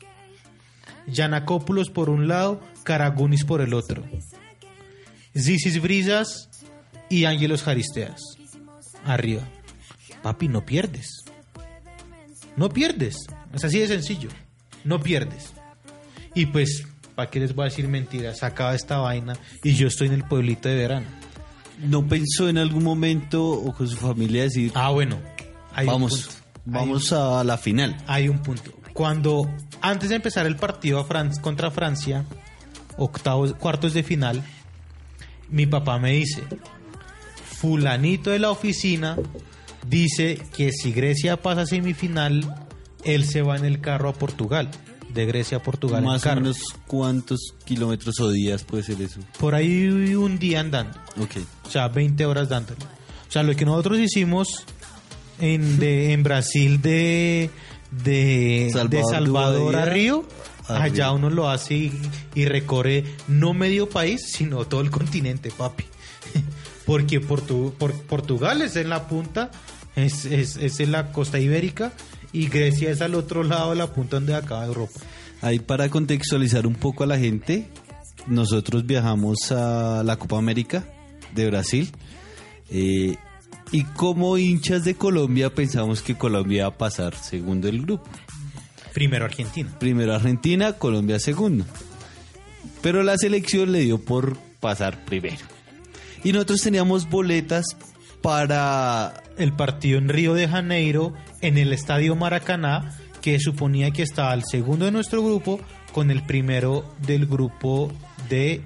[1.07, 4.03] Yanakopoulos por un lado, Karagunis por el otro.
[5.35, 6.49] Zisis Brisas
[7.09, 8.21] y Ángelos Jaristeas.
[9.03, 9.41] Arriba.
[10.21, 11.25] Papi, no pierdes.
[12.57, 13.15] No pierdes.
[13.55, 14.29] Es así de sencillo.
[14.83, 15.51] no pierdes.
[16.35, 16.85] Y pues,
[17.15, 18.43] ¿para qué les voy a decir mentiras?
[18.43, 21.24] Acaba esta vaina y yo estoy en el pueblito de verano.
[21.79, 25.19] ¿No pensó en algún momento o con su familia decir, Ah, bueno.
[25.73, 26.29] hay un vamos,
[26.65, 27.95] vamos a la final?
[28.07, 28.71] Hay un punto.
[28.93, 29.49] Cuando
[29.81, 32.23] antes de empezar el partido a Fran- contra Francia,
[32.97, 34.41] octavos, cuartos de final,
[35.49, 36.43] mi papá me dice,
[37.45, 39.17] fulanito de la oficina
[39.87, 42.55] dice que si Grecia pasa a semifinal,
[43.03, 44.71] él se va en el carro a Portugal,
[45.15, 46.41] de Grecia a Portugal en Más o carro.
[46.41, 49.19] menos cuántos kilómetros o días puede ser eso.
[49.39, 50.97] Por ahí un día andando.
[51.19, 51.37] Ok.
[51.65, 52.83] O sea, 20 horas dándole.
[53.27, 54.65] O sea, lo que nosotros hicimos
[55.39, 57.49] en, de, en Brasil de,
[58.03, 60.25] de Salvador de Salvador a Río,
[60.67, 61.15] a allá Río.
[61.15, 62.01] uno lo hace y,
[62.35, 65.85] y recorre no medio país, sino todo el continente, papi.
[66.85, 69.49] Porque Portu- por- Portugal es en la punta,
[69.95, 71.93] es, es, es en la costa ibérica,
[72.35, 74.99] y Grecia es al otro lado de la punta donde acaba Europa.
[75.41, 77.69] Ahí para contextualizar un poco a la gente,
[78.27, 80.83] nosotros viajamos a la Copa América
[81.33, 81.91] de Brasil
[82.69, 83.15] eh,
[83.71, 88.03] y como hinchas de Colombia pensamos que Colombia iba a pasar segundo del grupo.
[88.93, 89.73] Primero Argentina.
[89.79, 91.63] Primero Argentina, Colombia segundo.
[92.81, 95.37] Pero la selección le dio por pasar primero.
[96.23, 97.77] Y nosotros teníamos boletas
[98.25, 104.33] para el partido en Río de Janeiro en el Estadio Maracaná, que suponía que estaba
[104.33, 105.59] el segundo de nuestro grupo
[105.93, 107.93] con el primero del grupo
[108.27, 108.63] de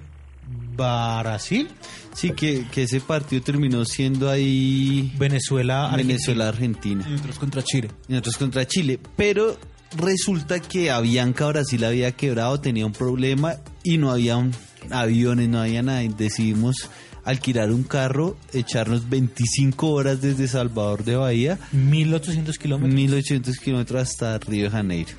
[0.78, 1.68] Brasil,
[2.14, 6.07] sí que, que ese partido terminó siendo ahí Venezuela, Argentina.
[6.07, 7.05] Venezuela Argentina.
[7.10, 7.89] Y otros contra Chile.
[8.07, 8.97] y nosotros contra Chile.
[9.18, 9.57] Pero
[9.97, 14.41] resulta que Avianca Brasil había quebrado, tenía un problema y no había
[14.89, 16.01] aviones, no había nada.
[16.01, 16.89] Y decidimos
[17.30, 22.93] alquilar un carro, echarnos 25 horas desde Salvador de Bahía, 1800 kilómetros.
[22.95, 25.11] 1800 kilómetros hasta Río de Janeiro.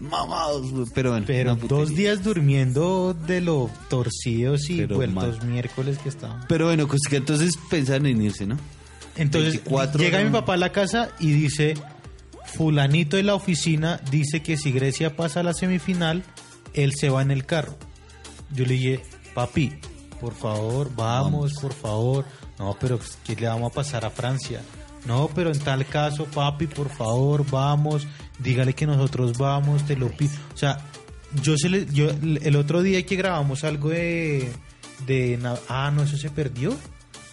[0.00, 1.24] Mamados, pero bueno.
[1.26, 5.46] Pero dos días durmiendo de lo torcidos y Pero vueltos mal.
[5.48, 6.44] miércoles que estaban.
[6.48, 8.58] Pero bueno, pues que entonces pensaban en irse, ¿no?
[9.16, 10.30] Entonces 24 llega horas.
[10.30, 11.74] mi papá a la casa y dice,
[12.44, 16.24] fulanito de la oficina dice que si Grecia pasa a la semifinal,
[16.74, 17.78] él se va en el carro.
[18.52, 19.00] Yo le dije,
[19.32, 19.72] papi,
[20.24, 22.24] por favor, vamos, por favor.
[22.58, 24.62] No, pero ¿qué le vamos a pasar a Francia?
[25.06, 28.06] No, pero en tal caso, papi, por favor, vamos.
[28.38, 30.32] Dígale que nosotros vamos, te lo pido.
[30.54, 30.78] O sea,
[31.42, 34.50] yo, se le, yo el otro día que grabamos algo de,
[35.06, 35.38] de...
[35.68, 36.74] Ah, no, eso se perdió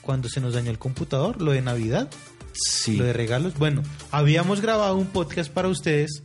[0.02, 2.10] cuando se nos dañó el computador, lo de Navidad,
[2.52, 2.98] Sí.
[2.98, 3.54] lo de regalos.
[3.58, 6.24] Bueno, habíamos grabado un podcast para ustedes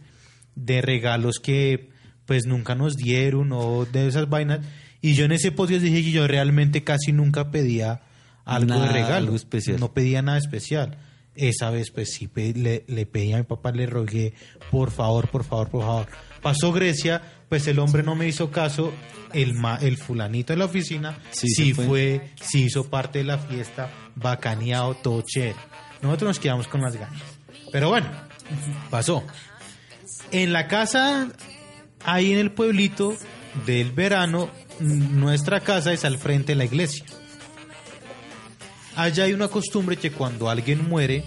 [0.56, 1.90] de regalos que
[2.24, 4.66] pues nunca nos dieron o de esas vainas.
[5.00, 8.00] Y yo en ese podcast dije que yo realmente casi nunca pedía
[8.44, 9.14] algo Nada, de regalo.
[9.14, 9.78] algo especial.
[9.80, 10.98] No pedía nada especial.
[11.34, 14.32] Esa vez pues sí le, le pedí a mi papá, le rogué,
[14.70, 16.06] por favor, por favor, por favor.
[16.40, 17.20] Pasó Grecia,
[17.50, 18.90] pues el hombre no me hizo caso,
[19.34, 21.84] el, ma- el fulanito de la oficina Sí, sí, fue.
[21.86, 25.56] fue, sí hizo parte de la fiesta, bacaneado, todo chévere.
[26.00, 27.20] Nosotros nos quedamos con las ganas.
[27.70, 28.06] Pero bueno,
[28.90, 29.22] pasó.
[30.30, 31.28] En la casa,
[32.04, 33.14] ahí en el pueblito
[33.66, 34.48] del verano,
[34.80, 37.04] nuestra casa es al frente de la iglesia.
[38.96, 41.24] Allá hay una costumbre que cuando alguien muere,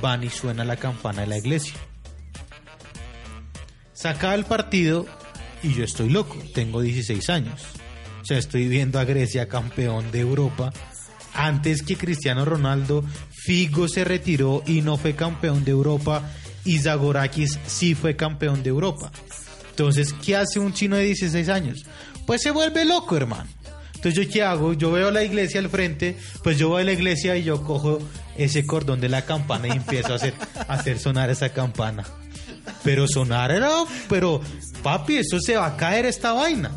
[0.00, 1.74] van y suena la campana de la iglesia.
[3.92, 5.06] Saca el partido
[5.62, 7.62] y yo estoy loco, tengo 16 años.
[8.22, 10.72] O sea, estoy viendo a Grecia campeón de Europa.
[11.34, 16.22] Antes que Cristiano Ronaldo, Figo se retiró y no fue campeón de Europa
[16.64, 19.10] y Zagorakis sí fue campeón de Europa.
[19.70, 21.84] Entonces, ¿qué hace un chino de 16 años?
[22.30, 23.50] Pues se vuelve loco, hermano.
[23.92, 24.72] Entonces, ¿yo qué hago?
[24.72, 27.98] Yo veo la iglesia al frente, pues yo voy a la iglesia y yo cojo
[28.36, 30.34] ese cordón de la campana y empiezo a hacer,
[30.68, 32.04] a hacer sonar esa campana.
[32.84, 33.68] Pero sonar era,
[34.08, 34.40] pero
[34.80, 36.70] papi, eso se va a caer esta vaina.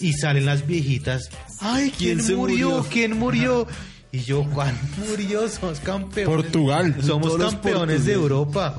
[0.00, 1.28] Y salen las viejitas.
[1.60, 2.70] Ay, ¿quién, ¿Quién se murió?
[2.70, 2.86] murió?
[2.90, 3.66] ¿Quién murió?
[4.10, 4.74] Y yo, Juan
[5.06, 6.34] murió, somos campeones.
[6.34, 6.96] Portugal.
[7.04, 8.14] Somos campeones de.
[8.14, 8.74] Europa.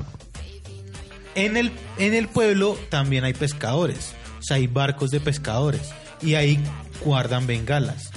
[1.36, 4.16] En el, en el pueblo también hay pescadores.
[4.40, 5.82] O sea, hay barcos de pescadores.
[6.22, 6.58] Y ahí
[7.04, 8.10] guardan bengalas.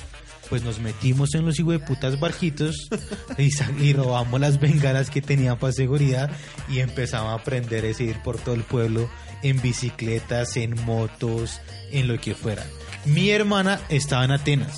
[0.50, 1.58] Pues nos metimos en los
[1.88, 2.76] putas barquitos
[3.80, 6.30] y, robamos las bengalas que tenían para seguridad
[6.70, 9.10] y empezamos a aprender a ir por todo el pueblo
[9.42, 11.60] en bicicletas, en motos,
[11.92, 12.66] en lo que fuera.
[13.06, 14.78] Mi hermana estaba en Atenas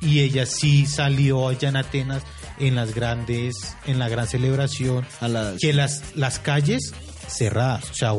[0.00, 2.22] y ella sí salió allá en Atenas
[2.58, 3.54] en las grandes,
[3.86, 6.92] en la gran celebración, A las- que las, las calles
[7.28, 8.12] cerradas, o sea,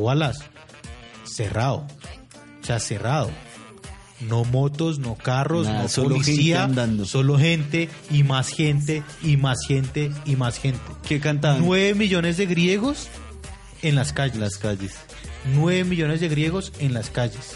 [1.26, 1.86] cerrado,
[2.78, 3.32] sea, cerrado.
[4.22, 7.06] No motos, no carros, Nada, no solo gente policía, andando.
[7.06, 10.82] solo gente y más gente y más gente y más gente.
[11.08, 11.62] ¿Qué cantaban?
[11.64, 13.08] Nueve millones de griegos
[13.82, 14.38] en las calles.
[14.38, 14.96] Las calles.
[15.56, 17.56] 9 millones de griegos en las calles.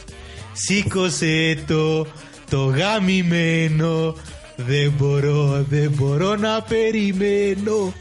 [0.53, 2.07] Psicoseto,
[2.49, 4.15] Togami Meno,
[4.57, 7.93] devoró, devorona perimeno.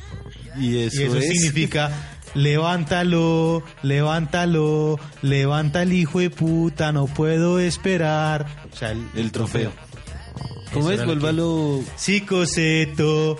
[0.57, 1.29] Y eso, Y eso es.
[1.29, 8.47] significa levántalo, levántalo, levanta el hijo de puta, no puedo esperar.
[8.73, 9.73] O sea, el, El trofeo.
[10.73, 11.05] ¿Cómo es?
[11.05, 11.81] Vuélvalo.
[11.97, 13.37] Psicoseto,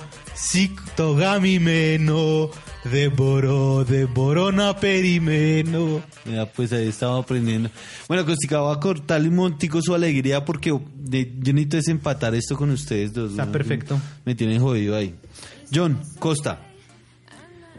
[0.97, 2.51] Togami Meno,
[2.85, 6.03] devoró, devorona perimeno.
[6.27, 7.71] Ya, pues ahí estamos aprendiendo.
[8.07, 12.57] Bueno, Costica, voy a cortarle un montico su alegría porque de- yo necesito desempatar esto
[12.57, 13.31] con ustedes dos.
[13.31, 13.53] Está ¿no?
[13.53, 13.99] perfecto.
[14.27, 15.15] Me tienen jodido ahí.
[15.75, 16.61] John, Costa.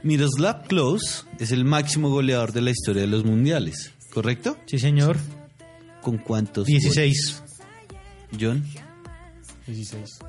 [0.03, 4.57] Miroslav Klose es el máximo goleador de la historia de los mundiales, ¿correcto?
[4.65, 5.17] Sí, señor.
[6.01, 6.65] ¿Con cuántos?
[6.65, 7.41] 16.
[7.41, 7.43] goles?
[8.39, 8.65] John.
[9.65, 10.19] 16.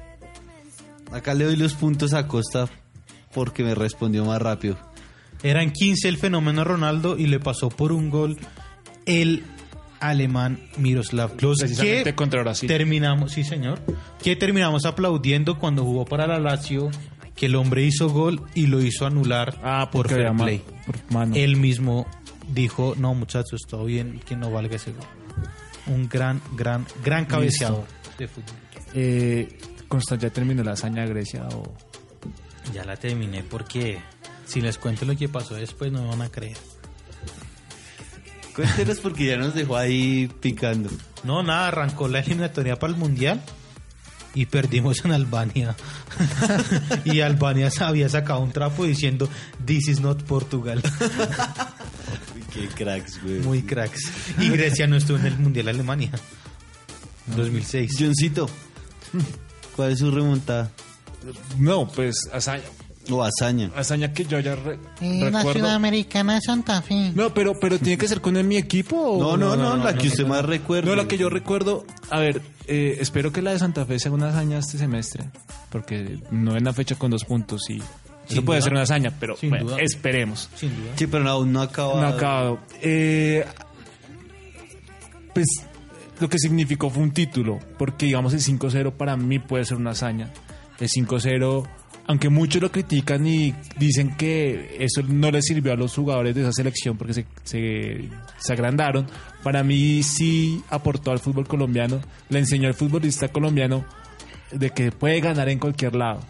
[1.10, 2.68] Acá le doy los puntos a Costa
[3.34, 4.78] porque me respondió más rápido.
[5.42, 8.38] Eran 15 el fenómeno Ronaldo y le pasó por un gol
[9.06, 9.42] el
[9.98, 11.66] alemán Miroslav Klose.
[11.66, 12.68] Precisamente que contra Brasil.
[12.68, 13.80] Terminamos, sí señor.
[14.22, 16.90] Que terminamos aplaudiendo cuando jugó para la Lazio,
[17.34, 20.62] que el hombre hizo gol y lo hizo anular Ah, por porque fair play.
[20.86, 21.34] por mano.
[21.34, 22.06] Él mismo
[22.48, 25.06] dijo, no muchachos, todo bien, que no valga ese gol.
[25.86, 27.84] Un gran, gran, gran cabeceador
[28.18, 28.54] de fútbol.
[28.94, 29.58] Eh,
[29.88, 31.74] Constant, ¿ya terminó la hazaña de Grecia o...?
[32.72, 33.98] Ya la terminé porque
[34.46, 36.56] si les cuento lo que pasó después no me van a creer.
[38.54, 40.88] Cuéntenos porque ya nos dejó ahí picando.
[41.24, 43.42] No, nada, arrancó la eliminatoria para el Mundial
[44.34, 45.76] y perdimos en Albania.
[47.04, 49.28] y Albania había sacado un trapo diciendo,
[49.64, 50.82] This is not Portugal.
[52.52, 53.40] Qué cracks, güey.
[53.40, 54.10] Muy cracks.
[54.38, 56.10] Y Grecia no estuvo en el Mundial Alemania.
[57.26, 57.96] 2006.
[57.98, 58.48] Johncito,
[59.76, 60.70] ¿cuál es su remontada?
[61.58, 62.64] No, pues hazaña,
[63.10, 63.70] O hazaña.
[63.76, 65.60] hazaña que yo ya re- En la recuerdo.
[65.60, 67.12] Sudamericana de Santa Fe.
[67.14, 69.18] No, pero, pero tiene que ser con el- mi equipo o...
[69.20, 70.88] No, no, no, la que usted más recuerde.
[70.88, 74.10] No, la que yo recuerdo, a ver, eh, espero que la de Santa Fe sea
[74.12, 75.24] una hazaña este semestre,
[75.70, 77.86] porque no es una fecha con dos puntos y eso
[78.26, 78.64] Sin puede duda.
[78.64, 79.76] ser una hazaña, pero Sin bueno, duda.
[79.80, 80.48] esperemos.
[80.56, 80.92] Sin duda.
[80.96, 82.00] Sí, pero aún no ha acabado.
[82.00, 82.58] No ha acabado.
[82.80, 83.44] Eh,
[85.34, 85.46] pues
[86.20, 89.90] lo que significó fue un título, porque digamos el 5-0 para mí puede ser una
[89.90, 90.30] hazaña.
[90.80, 91.66] El 5-0,
[92.06, 96.42] aunque muchos lo critican y dicen que eso no le sirvió a los jugadores de
[96.42, 99.06] esa selección porque se, se, se agrandaron,
[99.42, 103.84] para mí sí aportó al fútbol colombiano, le enseñó al futbolista colombiano
[104.52, 106.20] de que puede ganar en cualquier lado.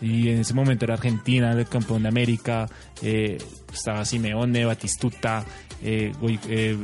[0.00, 2.66] Y en ese momento era Argentina, el campeón de América,
[3.00, 3.38] eh,
[3.72, 5.44] estaba Simeone, Batistuta,
[5.82, 6.12] eh,
[6.48, 6.76] eh,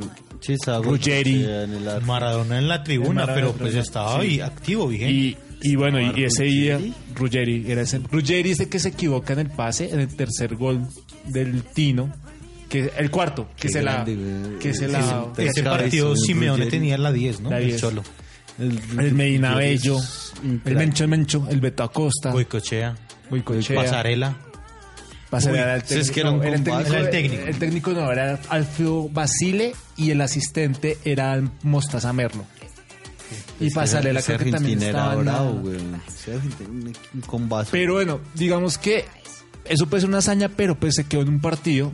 [0.82, 1.44] Ruggeri.
[1.44, 2.06] Arco.
[2.06, 4.26] Maradona en la tribuna, Maradona pero pues estaba Sí.
[4.26, 5.12] ahí activo, vigente.
[5.12, 6.78] y, y bueno, y, y ese día,
[7.14, 7.70] Ruggeri.
[7.70, 10.86] Era ese, Ruggeri es el que se equivoca en el pase, en el tercer gol
[11.26, 12.12] del Tino,
[12.68, 16.70] que el cuarto, que Qué se grande, la, que se la, Ese partido Simeone Ruggeri.
[16.70, 17.50] tenía la 10, ¿no?
[17.50, 17.80] La El 10.
[17.80, 18.02] Cholo.
[18.58, 20.76] el Medina Bello, es un el.
[20.76, 22.96] Mencho Mencho, el Beto Acosta, Goicochea,
[23.30, 24.36] Goicoechea, Pasarela.
[25.30, 27.42] Pasarela Uy, el ese es técnico, que era un no, el técnico, Era el técnico.
[27.46, 32.44] el técnico no, era Alfredo Basile y el asistente era Mostaza Merlo.
[33.60, 35.76] Y Pasarela Ese creo que también estaba bravo, güey.
[35.76, 36.92] Un-
[37.26, 37.70] combazo.
[37.72, 39.04] Pero bueno, digamos que
[39.64, 41.92] eso puede ser una hazaña, pero pues se quedó en un partido.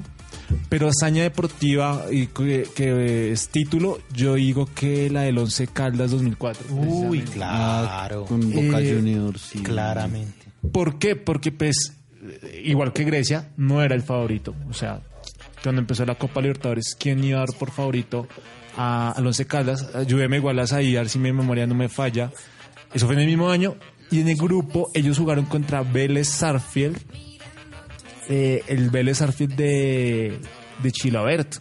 [0.68, 6.12] Pero hazaña deportiva y que, que es título, yo digo que la del Once Caldas
[6.12, 6.66] 2004.
[6.72, 8.24] Uy, claro.
[8.26, 9.58] Con Boca Eh, Juniors, sí.
[9.60, 10.46] Claramente.
[10.70, 11.16] ¿Por qué?
[11.16, 11.94] Porque pues,
[12.62, 14.54] igual que Grecia, no era el favorito.
[14.70, 15.00] O sea,
[15.64, 18.28] cuando empezó la Copa Libertadores, ¿quién iba a dar por favorito
[18.76, 19.94] a, al Once Caldas?
[19.94, 22.30] Ayúdeme igual a ver si mi memoria no me falla.
[22.94, 23.76] Eso fue en el mismo año.
[24.10, 26.96] Y en el grupo ellos jugaron contra Vélez Sarfield.
[28.28, 30.38] eh, el Vélez Sarfield de,
[30.82, 31.56] de Chilabert.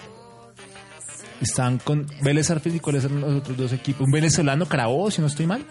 [1.41, 4.05] Estaban con Vélez Sarfield y cuáles eran los otros dos equipos.
[4.05, 5.65] Un venezolano, Carabobo, si no estoy mal.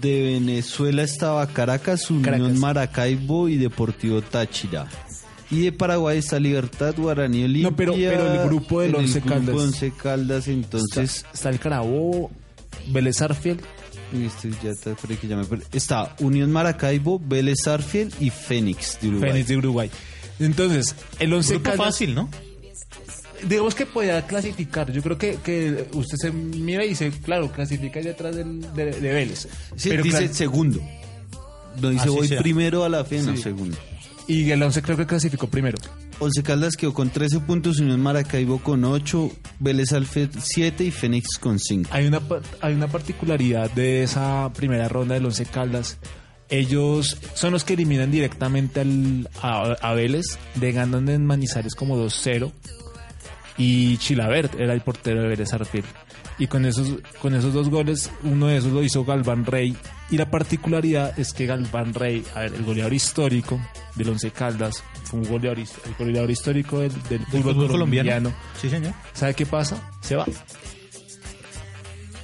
[0.00, 2.52] De Venezuela estaba Caracas, Unión Caracas.
[2.58, 4.88] Maracaibo y Deportivo Táchira.
[5.50, 7.70] Y de Paraguay está Libertad, Guaraní Olimpia.
[7.70, 9.54] No, pero- pero el grupo del en el Once grupo Caldas.
[9.56, 11.16] Once Caldas, entonces...
[11.16, 12.30] Está, está el Carabobo,
[12.88, 15.64] Vélez este ya está, espere que ya me perdí.
[15.72, 19.30] Está Unión Maracaibo, Vélez Arfield y Fénix de Uruguay.
[19.30, 19.90] Fénix de Uruguay.
[20.40, 22.28] Entonces, el 11 Grupo Caldas, fácil, ¿no?
[23.46, 24.90] digamos que podía clasificar.
[24.92, 29.12] Yo creo que, que usted se mira y dice, claro, clasifica detrás del, de, de
[29.12, 29.48] Vélez.
[29.76, 30.80] Sí, Pero dice segundo.
[31.80, 32.40] No dice Así voy sea.
[32.42, 33.42] primero a la fe, no, Sí.
[33.42, 33.76] segundo.
[34.28, 35.78] Y el 11 creo que clasificó primero.
[36.20, 41.38] Once Caldas quedó con 13 puntos, Unión Maracaibo con 8, Vélez Arfield 7 y Fénix
[41.38, 41.90] con 5.
[41.92, 42.20] Hay una,
[42.60, 45.98] hay una particularidad de esa primera ronda del 11 Caldas.
[46.50, 51.96] Ellos son los que eliminan directamente al, a, a Vélez, de ganan en Manizales como
[51.96, 52.52] 2-0.
[53.56, 55.86] y Chilabert era el portero de Vélez Arfield.
[56.38, 59.76] Y con esos, con esos dos goles, uno de esos lo hizo Galván Rey.
[60.10, 63.60] Y la particularidad es que Galván Rey, a ver, el goleador histórico
[63.96, 68.32] del Once Caldas, fue un goleador, el goleador histórico del, del fútbol, fútbol colombiano.
[68.60, 68.94] Sí, señor.
[69.14, 69.90] ¿Sabe qué pasa?
[70.00, 70.26] Se va.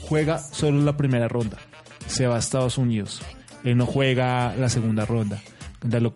[0.02, 1.58] Juega solo la primera ronda.
[2.06, 3.20] Se va a Estados Unidos.
[3.64, 5.42] Él no juega la segunda ronda.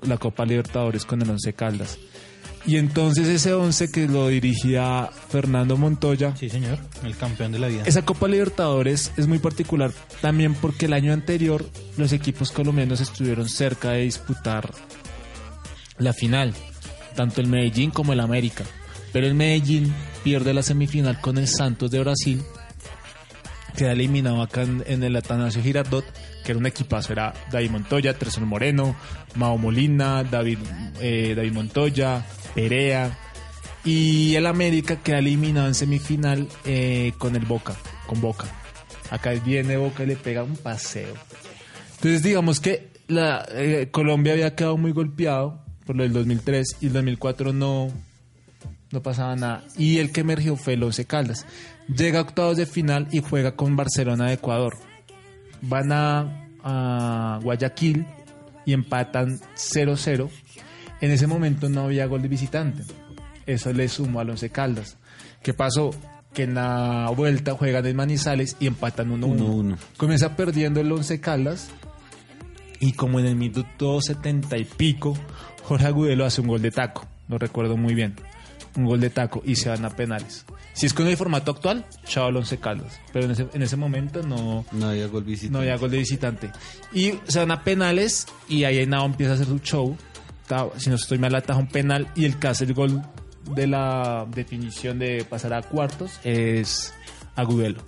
[0.03, 1.99] La Copa Libertadores con el Once Caldas.
[2.69, 6.79] Y entonces ese once que lo dirigía Fernando Montoya, Sí, señor.
[7.03, 7.85] El campeón de la vida.
[7.87, 9.91] esa Copa Libertadores es muy particular
[10.21, 11.65] también porque el año anterior
[11.97, 14.71] los equipos colombianos estuvieron cerca de disputar
[15.97, 16.53] la final,
[17.17, 18.65] tanto el Medellín como el América.
[19.15, 19.91] Pero el Medellín
[20.23, 22.43] pierde la semifinal con el Santos de Brasil,
[23.79, 26.05] queda eliminado acá en, en el Atanasio Girardot,
[26.45, 28.95] que era un equipazo, era David Montoya, Tresor Moreno,
[29.35, 30.59] Mao Molina, David,
[31.01, 33.17] eh, David Montoya, Perea,
[33.85, 37.75] y el América queda eliminado en semifinal eh, con el Boca,
[38.07, 38.47] con Boca.
[39.11, 41.15] Acá viene Boca y le pega un paseo.
[41.95, 46.89] Entonces digamos que la, eh, Colombia había quedado muy golpeado por lo del 2003 y
[46.89, 47.89] el 2004 no,
[48.91, 49.65] no pasaba nada.
[49.77, 51.47] Y el que emergió fue el Once Caldas.
[51.89, 54.77] Llega a octavos de final y juega con Barcelona de Ecuador.
[55.63, 58.07] Van a, a Guayaquil
[58.67, 60.29] y empatan 0-0.
[61.01, 62.83] En ese momento no había gol de visitante.
[63.47, 64.97] Eso le sumó al Once Caldas.
[65.43, 65.91] ¿Qué pasó?
[66.35, 69.39] Que en la vuelta juegan en Manizales y empatan 1-1.
[69.39, 69.77] 1-1.
[69.97, 71.71] Comienza perdiendo el Once Caldas
[72.81, 75.17] y como en el minuto 70 y pico,
[75.65, 77.07] Jorge Agudelo hace un gol de taco.
[77.29, 78.15] Lo recuerdo muy bien.
[78.77, 80.45] Un gol de taco y se van a penales.
[80.75, 83.01] Si es con el formato actual, chao Once Caldas.
[83.13, 85.53] Pero en ese, en ese momento no, No había gol visitante.
[85.53, 86.51] no había gol de visitante.
[86.93, 89.97] Y se van a penales y ahí Nao empieza a hacer su show.
[90.77, 93.03] Si no estoy mal, ataja un penal y el que hace el gol
[93.55, 96.95] de la definición de pasar a cuartos es
[97.37, 97.83] Agudelo.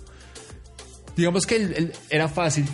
[1.15, 2.65] Digamos que era fácil,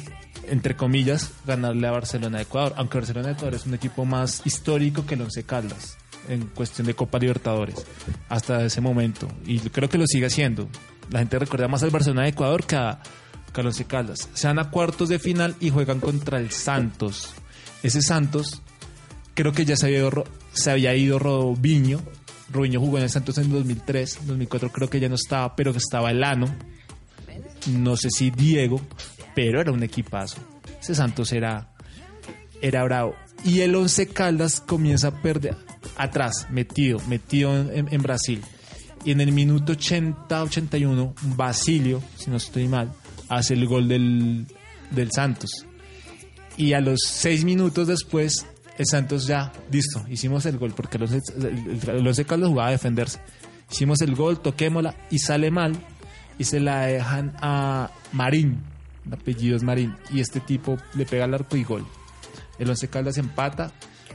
[0.49, 4.41] entre comillas, ganarle a Barcelona de Ecuador, aunque Barcelona de Ecuador es un equipo más
[4.45, 5.97] histórico que el Once Caldas
[6.29, 7.85] en cuestión de Copa Libertadores
[8.27, 10.67] hasta ese momento y creo que lo sigue haciendo.
[11.09, 12.99] La gente recuerda más al Barcelona de Ecuador que a,
[13.53, 14.29] que al Once Caldas.
[14.33, 17.33] Se van a cuartos de final y juegan contra el Santos.
[17.81, 18.61] Ese Santos
[19.37, 22.01] creo que ya se había ido, se había ido Robinho.
[22.51, 25.77] Robinho jugó en el Santos en 2003, 2004 creo que ya no estaba, pero que
[25.77, 26.47] estaba Elano.
[27.67, 28.81] No sé si Diego,
[29.35, 30.37] pero era un equipazo.
[30.81, 31.71] Ese Santos era,
[32.61, 33.15] era bravo.
[33.45, 35.55] Y el Once Caldas comienza a perder
[35.97, 38.41] atrás, metido, metido en, en Brasil.
[39.05, 42.91] Y en el minuto 80-81, Basilio, si no estoy mal,
[43.29, 44.47] hace el gol del,
[44.89, 45.51] del Santos.
[46.57, 48.47] Y a los seis minutos después,
[48.77, 52.69] el Santos ya, listo, hicimos el gol, porque el Once, el, el Once Caldas jugaba
[52.69, 53.19] a defenderse.
[53.71, 55.73] Hicimos el gol, toquémosla y sale mal
[56.39, 58.61] y se la dejan a Marín,
[59.05, 61.85] el apellido es Marín, y este tipo le pega al arco y gol.
[62.59, 63.71] El Once Caldas empata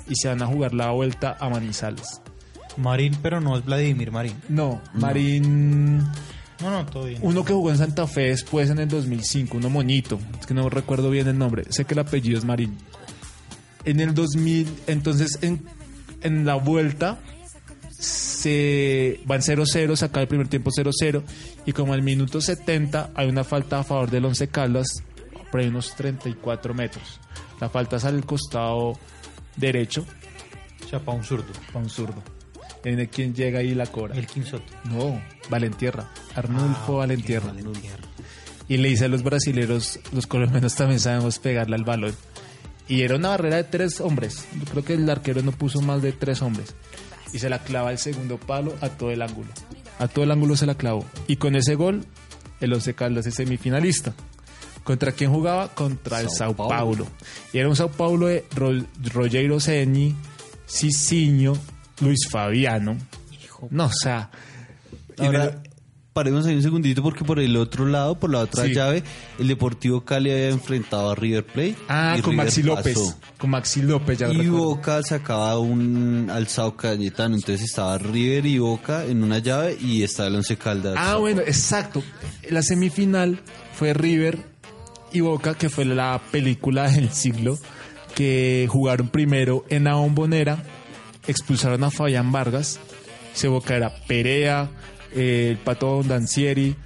[0.09, 2.21] y se van a jugar la vuelta a Manizales.
[2.77, 4.35] Marín, pero no es Vladimir Marín.
[4.49, 5.99] No, Marín,
[6.61, 7.19] No, no, todo bien.
[7.23, 10.71] uno que jugó en Santa Fe después en el 2005, uno monito, es que no
[10.71, 12.79] recuerdo bien el nombre, sé que el apellido es Marín.
[13.85, 15.63] En el 2000, entonces en,
[16.23, 17.19] en la vuelta
[17.99, 21.23] se van 0-0, se acaba el primer tiempo 0-0
[21.67, 24.87] y como al minuto 70 hay una falta a favor del Once Caldas
[25.51, 27.21] por ahí unos 34 metros.
[27.61, 28.99] La falta es al costado
[29.57, 30.05] derecho
[30.85, 31.53] O sea, para un zurdo.
[31.69, 32.23] para un zurdo.
[32.83, 34.17] Viene quien llega ahí la cobra.
[34.17, 34.65] El Quinsoto.
[34.85, 36.11] No, Valentierra.
[36.35, 37.53] Arnulfo Ah, Valentierra.
[38.69, 42.15] Y le dice a los brasileros, los colombianos también sabemos pegarle al balón.
[42.89, 44.45] Y era una barrera de tres hombres.
[44.59, 46.75] Yo creo que el arquero no puso más de tres hombres.
[47.33, 49.49] Y se la clava el segundo palo a todo el ángulo.
[49.99, 51.05] A todo el ángulo se la clavó.
[51.27, 52.05] Y con ese gol,
[52.61, 54.13] el Once Caldas es semifinalista.
[54.85, 55.69] ¿Contra quién jugaba?
[55.69, 56.75] Contra el Sao Paulo.
[56.77, 57.07] Paulo.
[57.53, 60.15] Y era un Sao Paulo de Ro- Rogero Ceni,
[60.69, 61.55] Cicinho,
[62.01, 62.97] Luis Fabiano.
[63.71, 64.29] No, o sea...
[65.19, 65.63] Ahora,
[66.13, 68.75] paremos ahí un segundito porque por el otro lado, por la otra Sí.
[68.75, 69.03] llave,
[69.39, 71.77] el Deportivo Cali había enfrentado a River Plate.
[71.89, 72.95] Ah, con River Maxi López.
[72.99, 73.19] pasó.
[73.39, 74.49] Con Maxi López, ya Y.
[74.49, 80.29] Boca sacaba un alzado Cayetano, entonces estaba River y Boca en una llave y estaba
[80.29, 80.95] el Once Caldas.
[80.99, 82.03] Ah, bueno, exacto.
[82.51, 83.41] La semifinal
[83.75, 84.39] fue River
[85.13, 87.59] y Boca, que fue la película del siglo,
[88.15, 90.63] que jugaron primero en la bombonera,
[91.27, 92.79] expulsaron a Fabián Vargas,
[93.33, 94.69] se Boca era Perea,
[95.15, 96.77] eh, el Pato Dancieri,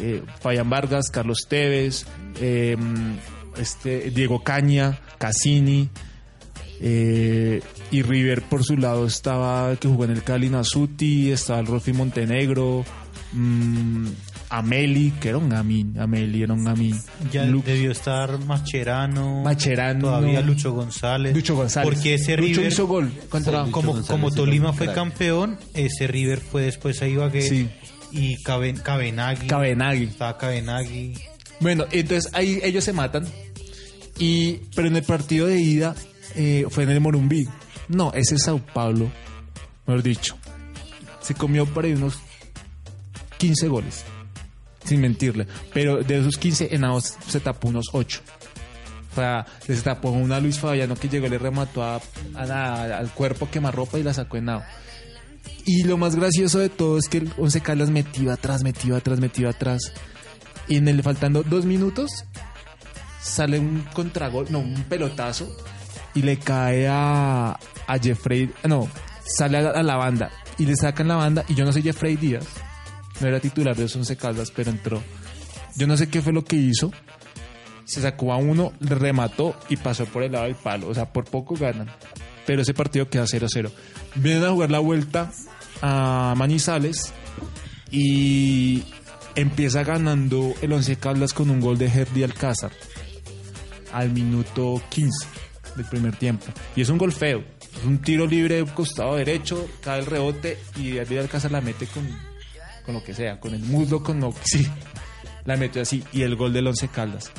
[0.00, 0.22] eh,
[0.64, 2.06] Vargas, Carlos Tevez,
[2.40, 2.76] eh,
[3.56, 5.88] este, Diego Caña, Cassini,
[6.80, 11.66] eh, y River por su lado estaba que jugó en el Cali Nasuti, estaba el
[11.66, 12.84] Rolfi Montenegro,
[13.32, 14.06] mm,
[14.50, 17.00] Ameli, que era un gamín, Ameli era un gamín.
[17.32, 19.42] Ya debió estar Macherano.
[19.42, 20.00] Macherano.
[20.08, 21.34] Todavía Lucho González.
[21.34, 21.92] Lucho González.
[21.92, 22.72] Porque ese Lucho River.
[22.72, 23.64] hizo gol contra...
[23.64, 24.96] Sí, como, González como Tolima fue crack.
[24.96, 27.42] campeón, ese River fue después a Ibagué.
[27.42, 27.68] Sí.
[28.12, 29.46] Y Caben, Cabenagui.
[29.46, 30.04] Cabenagui.
[30.04, 31.14] Estaba Cabenagui.
[31.60, 33.26] Bueno, entonces ahí ellos se matan.
[34.18, 35.94] Y, pero en el partido de ida
[36.36, 37.48] eh, fue en el Morumbí.
[37.88, 39.10] No, ese Sao Paulo,
[39.86, 40.36] mejor dicho,
[41.20, 42.18] se comió por ahí unos
[43.38, 44.04] 15 goles.
[44.84, 45.46] Sin mentirle.
[45.72, 48.20] Pero de esos 15, Henao se tapó unos 8.
[49.12, 52.00] O sea, les tapó una Luis Fabiano que llegó y le remató a,
[52.36, 54.62] al cuerpo quemarropa y la sacó Henao.
[55.64, 59.20] Y lo más gracioso de todo es que el Once Caldas metió atrás, metió atrás,
[59.20, 59.92] metió atrás.
[60.68, 62.10] Y en el faltando dos minutos
[63.22, 65.48] sale un contragol, no, un pelotazo
[66.14, 68.88] y le cae a, a Jeffrey, no,
[69.24, 72.16] sale a, a la banda y le sacan la banda y yo no sé Jeffrey
[72.16, 72.44] Díaz,
[73.20, 75.02] no era titular de los Once Caldas, pero entró.
[75.76, 76.90] Yo no sé qué fue lo que hizo.
[77.84, 80.88] Se sacó a uno, remató y pasó por el lado del palo.
[80.88, 81.88] O sea, por poco ganan.
[82.46, 83.70] Pero ese partido queda 0-0.
[84.16, 85.32] Vienen a jugar la vuelta
[85.82, 87.12] a Manizales
[87.90, 88.84] y
[89.34, 92.72] empieza ganando el Once Caldas con un gol de Herdi Alcázar
[93.92, 95.26] al minuto 15
[95.76, 96.46] del primer tiempo.
[96.76, 97.44] Y es un gol feo.
[97.78, 101.86] Es un tiro libre de costado derecho, cae el rebote y Herdi Alcázar la mete
[101.86, 102.06] con,
[102.84, 104.66] con lo que sea, con el muslo, con lo que sí.
[105.44, 107.30] La mete así y el gol del Once Caldas.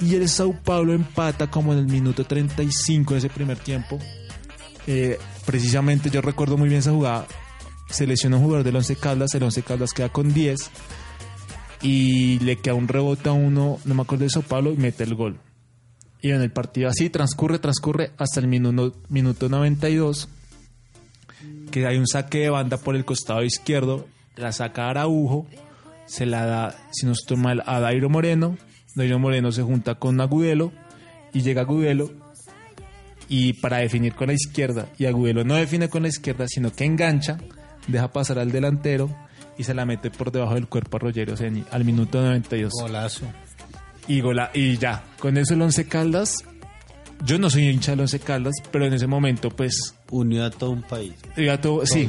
[0.00, 3.98] Y el Sao Paulo empata como en el minuto 35 de ese primer tiempo.
[4.86, 7.26] Eh, precisamente yo recuerdo muy bien esa jugada.
[7.90, 10.70] Se lesiona un jugador del Once Caldas, el Once Caldas queda con 10
[11.82, 15.04] y le queda un rebote a uno, no me acuerdo de Sao Paulo, y mete
[15.04, 15.38] el gol.
[16.20, 20.28] Y en el partido así transcurre, transcurre hasta el minuto, minuto 92,
[21.70, 24.06] que hay un saque de banda por el costado izquierdo,
[24.38, 25.46] la saca Araujo,
[26.06, 28.56] se la da, si no estoy mal, a Dairo Moreno,
[28.94, 30.72] Dairo Moreno se junta con Agudelo
[31.32, 32.10] y llega Agudelo
[33.28, 36.84] y para definir con la izquierda y Agudelo no define con la izquierda sino que
[36.84, 37.38] engancha,
[37.86, 39.14] deja pasar al delantero
[39.58, 43.26] y se la mete por debajo del cuerpo a Rogerio Ceni al minuto 92 Golazo.
[44.06, 46.44] y, gola, y ya, con eso el Once Caldas,
[47.24, 50.70] yo no soy hincha del Once Caldas, pero en ese momento pues Unió a todo
[50.70, 51.12] un país.
[51.60, 52.08] todo, sí,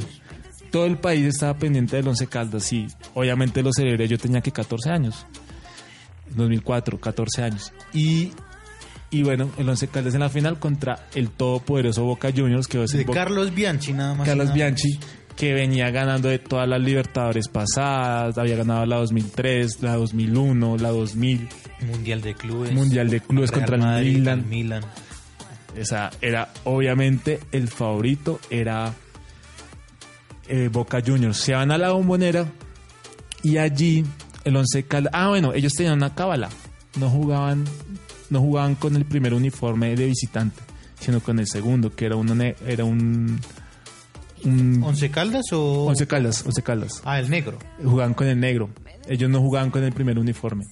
[0.71, 4.51] todo el país estaba pendiente del Once Caldas y obviamente lo celebré, yo tenía que
[4.51, 5.25] 14 años,
[6.35, 7.73] 2004, 14 años.
[7.93, 8.31] Y,
[9.09, 12.91] y bueno, el Once Caldas en la final contra el todopoderoso Boca Juniors, que es
[12.91, 14.27] De Boca- Carlos Bianchi, nada más.
[14.27, 14.99] Carlos nada Bianchi,
[15.35, 20.89] que venía ganando de todas las Libertadores pasadas, había ganado la 2003, la 2001, la
[20.89, 21.53] 2000, menos.
[21.81, 22.71] Mundial de clubes.
[22.73, 24.39] Mundial de Clubes Real contra el Milan.
[24.39, 24.83] el Milan.
[25.75, 28.93] Esa era obviamente el favorito, era
[30.49, 31.37] eh, Boca Juniors.
[31.37, 32.45] Se van a la bombonera
[33.43, 34.03] y allí
[34.43, 35.13] el Once Caldas.
[35.15, 36.49] Ah, bueno, ellos tenían una cábala.
[36.99, 37.63] No jugaban,
[38.29, 40.61] no jugaban con el primer uniforme de visitante,
[40.99, 43.39] sino con el segundo, que era, ne- era un.
[44.43, 45.85] un ¿Once Caldas o...?
[45.85, 47.01] Once Caldas, Once Caldas.
[47.05, 47.59] Ah, el negro.
[47.83, 48.69] Jugaban con el negro.
[49.07, 50.65] Ellos no jugaban con el primer uniforme.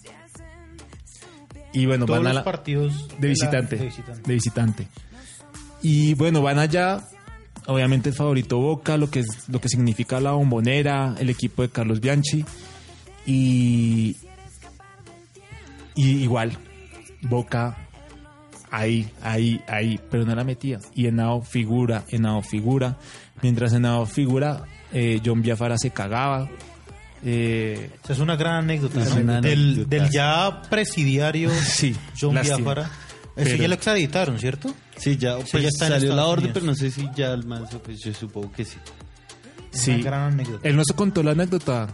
[1.74, 3.08] Y bueno, Todos van a los la, partidos...
[3.20, 4.22] de la- visitante, de visitante.
[4.28, 4.88] de visitante.
[5.84, 7.04] Y bueno, van allá,
[7.68, 11.70] obviamente el favorito Boca, lo que es, lo que significa la bombonera, el equipo de
[11.70, 12.44] Carlos Bianchi
[13.26, 14.16] y
[15.96, 16.58] y igual
[17.24, 17.78] Boca
[18.70, 20.80] ahí, ahí, ahí, pero no la metía.
[20.94, 22.98] Y Henao figura, Henao figura.
[23.42, 24.64] Mientras Henao figura,
[24.94, 26.48] eh, John Biafara se cagaba.
[27.24, 29.90] Eh, Esa es una gran anécdota, Es del, anécdota.
[29.90, 32.58] del ya presidiario sí, John lástima.
[32.58, 32.92] Biafara.
[33.38, 34.74] Eso Pero- ya lo extraditaron, ¿cierto?
[34.98, 36.54] Sí, ya, Sí, pues, ya está en salió la orden, Unidos.
[36.56, 38.78] pero no sé si ya el manso, pues yo supongo que sí.
[39.72, 39.92] Sí.
[39.92, 40.68] Una gran anécdota.
[40.68, 41.88] Él nos contó la anécdota.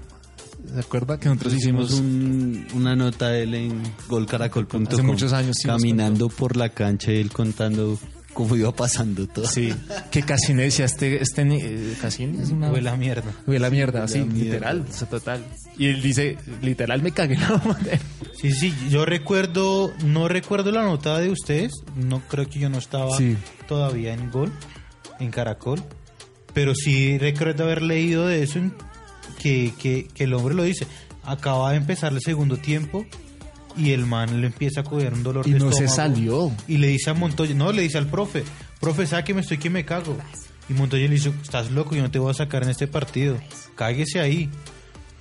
[0.73, 4.87] ¿Se acuerda que nosotros hicimos Hicimos un- una nota de él en golcaracol.com.
[4.89, 7.99] Hace muchos años sí Caminando por la cancha y él contando
[8.33, 9.45] cómo iba pasando todo.
[9.47, 9.73] Sí,
[10.11, 12.69] que Casine decía, este, este ni- eh, Casine es una...
[12.69, 13.31] Fue la mierda.
[13.47, 14.33] Huele la mierda, sí, mierda.
[14.43, 15.43] literal, o sea, total.
[15.77, 17.99] Y él dice, literal me cagué la bombonera.
[18.39, 22.77] Sí, sí, yo recuerdo, no recuerdo la nota de ustedes, no creo que yo no
[22.79, 23.37] estaba Sí.
[23.67, 24.51] todavía en Gol,
[25.19, 25.81] en Caracol,
[26.53, 28.73] pero sí recuerdo haber leído de eso, en-
[29.39, 30.87] que, que, que el hombre lo dice,
[31.23, 33.05] acaba de empezar el segundo tiempo
[33.77, 36.15] y el man le empieza a coger un dolor Y de no se estómago.
[36.15, 36.51] salió.
[36.67, 38.43] Y le dice a Montoya, no, le dice al profe,
[38.79, 40.17] profe, sáqueme, estoy que me cago.
[40.69, 43.37] Y Montoya le dice, estás loco, yo no te voy a sacar en este partido,
[43.75, 44.49] cáguese ahí.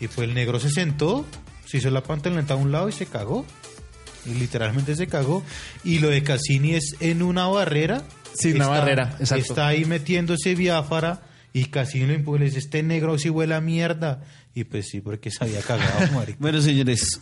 [0.01, 1.24] Y pues el negro se sentó,
[1.66, 3.45] se hizo la pantaloneta a un lado y se cagó.
[4.24, 5.43] Y literalmente se cagó.
[5.83, 8.05] Y lo de Cassini es en una barrera.
[8.35, 9.45] Sí, una barrera, exacto.
[9.45, 11.23] Está ahí metiéndose Biafara
[11.53, 14.23] Y casi lo empujó y le dice, este negro sí huele a mierda.
[14.55, 16.39] Y pues sí, porque se había cagado, marica.
[16.41, 17.20] Bueno, señores,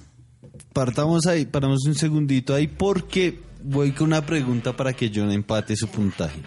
[0.72, 5.76] partamos ahí, paramos un segundito ahí porque voy con una pregunta para que John empate
[5.76, 6.40] su puntaje.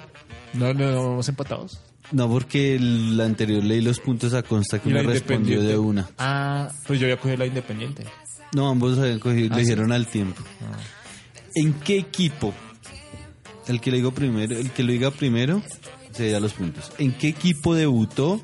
[0.53, 1.81] No, no, no, vamos empatados.
[2.11, 6.09] No, porque el anterior leí los puntos a consta que me respondió de una.
[6.17, 8.03] Ah, pues yo había cogido la Independiente.
[8.53, 10.43] No, ambos habían cogido, Ah, le dijeron al tiempo.
[11.55, 12.53] ¿En qué equipo?
[13.67, 15.63] El que lo diga primero, el que lo diga primero
[16.11, 16.91] se da los puntos.
[16.99, 18.41] ¿En qué equipo debutó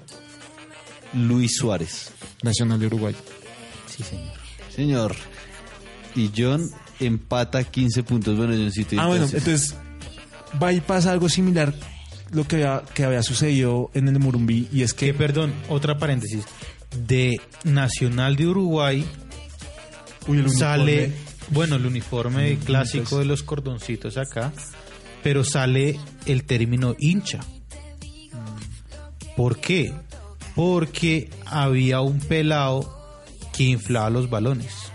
[1.14, 2.12] Luis Suárez?
[2.42, 3.16] Nacional de Uruguay.
[3.88, 4.34] Sí, señor.
[4.74, 5.16] Señor.
[6.16, 6.70] Y John
[7.00, 8.38] empata 15 puntos.
[8.38, 8.96] Bueno, Johncito.
[8.96, 9.48] ¿y Ah, bueno, entonces?
[9.72, 9.76] entonces
[10.62, 11.74] va y pasa algo similar
[12.32, 15.98] lo que había, que había sucedido en el Murumbí y es Que, que perdón, otra
[15.98, 16.46] paréntesis.
[17.08, 19.06] De Nacional de Uruguay
[20.28, 21.12] Uy, el sale,
[21.52, 24.52] bueno, el uniforme clásico de los cordoncitos acá,
[25.24, 27.40] pero sale el término hincha.
[29.36, 29.94] ¿Por qué?
[30.56, 33.22] Porque había un pelado
[33.56, 34.89] que inflaba los balones.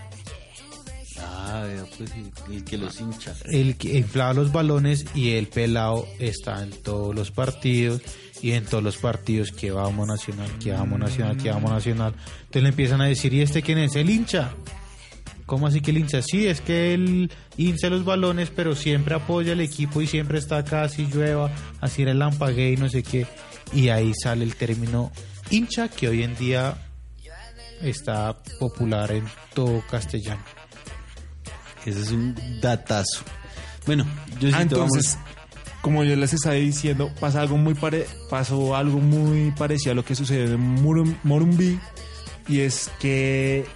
[1.96, 2.10] Pues
[2.50, 3.00] el que los.
[3.44, 8.02] El que inflaba los balones y el pelado está en todos los partidos
[8.42, 12.14] y en todos los partidos que vamos nacional, que vamos nacional, que vamos nacional.
[12.40, 13.96] Entonces le empiezan a decir, ¿y este quién es?
[13.96, 14.52] El hincha.
[15.46, 16.22] ¿Cómo así que el hincha?
[16.22, 20.58] Sí, es que él hincha los balones, pero siempre apoya al equipo y siempre está
[20.58, 21.50] acá, así llueva,
[21.80, 23.26] así era el lampague y no sé qué.
[23.72, 25.12] Y ahí sale el término
[25.50, 26.76] hincha, que hoy en día
[27.82, 29.24] está popular en
[29.54, 30.42] todo castellano.
[31.90, 33.22] Ese es un datazo.
[33.86, 34.06] Bueno,
[34.40, 35.18] yo Ah, entonces,
[35.82, 40.04] como yo les estaba diciendo, pasa algo muy pare pasó algo muy parecido a lo
[40.04, 41.78] que sucedió en Murum- Morumbí
[42.48, 43.66] y es que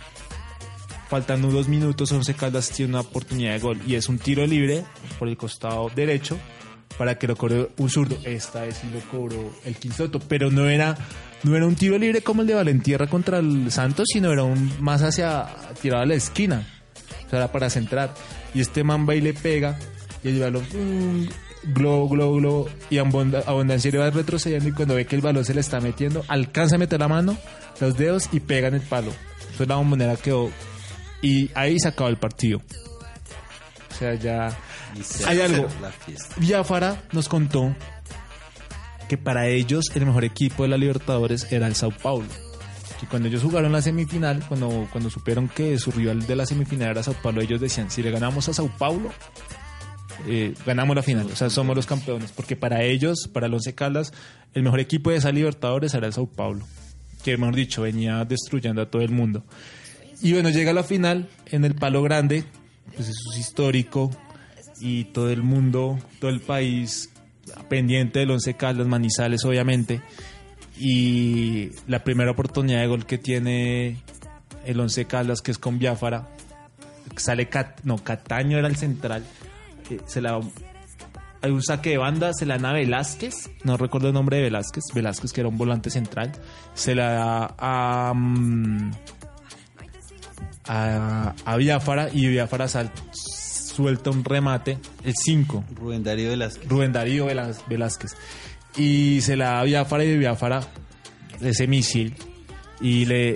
[1.09, 4.85] faltando dos minutos Once Caldas tiene una oportunidad de gol y es un tiro libre
[5.19, 6.39] por el costado derecho
[6.99, 8.19] para que lo cobre un zurdo.
[8.25, 10.97] Esta vez sí lo cobró el Quinsoto, pero no era
[11.45, 14.73] no era un tiro libre como el de Valentierra contra el Santos, sino era un
[14.81, 15.47] más hacia
[15.81, 16.67] tirado a la esquina.
[17.29, 18.13] O sea, era para centrar.
[18.55, 19.79] Y este man va y le pega.
[20.25, 21.29] Y el balón, mm,
[21.75, 22.69] globo, globo, globo.
[22.91, 24.69] Y Abonda- Abundancia va retrocediendo.
[24.69, 27.37] Y cuando ve que el balón se le está metiendo, alcanza a meter la mano,
[27.81, 29.13] los dedos y pega en el palo.
[29.43, 30.51] Entonces la bombonera quedó.
[31.23, 32.61] Y ahí se acabó el partido.
[33.91, 34.57] O sea, ya.
[35.27, 35.69] hay algo.
[36.37, 37.75] Biafara nos contó
[39.09, 42.29] que para ellos el mejor equipo de la Libertadores era el Sao Paulo.
[43.01, 46.91] Que cuando ellos jugaron la semifinal, cuando, cuando supieron que su rival de la semifinal
[46.91, 49.11] era Sao Paulo, ellos decían, si le ganamos a Sao Paulo,
[50.27, 52.33] eh, ganamos la final, o sea, somos los campeones.
[52.33, 54.13] Porque para ellos, para el Once Caldas,
[54.55, 56.65] el mejor equipo de esa Libertadores era el Sao Paulo.
[57.23, 59.45] Que, mejor dicho, venía destruyendo a todo el mundo.
[60.21, 62.45] Y bueno, llega la final en el Palo Grande,
[62.97, 64.11] pues eso es histórico
[64.81, 67.11] y todo el mundo, todo el país
[67.69, 70.01] pendiente del Once Caldas, Manizales obviamente.
[70.79, 73.97] Y la primera oportunidad de gol que tiene
[74.65, 76.29] el Once Caldas, que es con Biafara,
[77.17, 79.25] sale Cat, no, Cataño era el central,
[79.91, 80.41] eh, se la
[81.41, 84.43] hay un saque de banda, se la dan a Velázquez, no recuerdo el nombre de
[84.45, 86.33] Velázquez, Velázquez que era un volante central,
[86.75, 88.91] se la da a, mm,
[90.67, 96.69] a, a Biafara y Biafara sal- suelta un remate, el 5, Rubén Darío Velázquez.
[96.69, 98.17] Rubén Darío Velázquez.
[98.79, 100.61] Y se la da a Biafara y Biafara
[101.41, 102.15] ese misil
[102.81, 103.35] y le,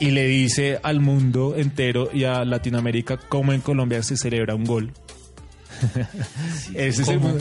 [0.00, 4.64] y le dice al mundo entero y a Latinoamérica cómo en Colombia se celebra un
[4.64, 4.92] gol.
[6.74, 7.36] ese es el ¿Cómo?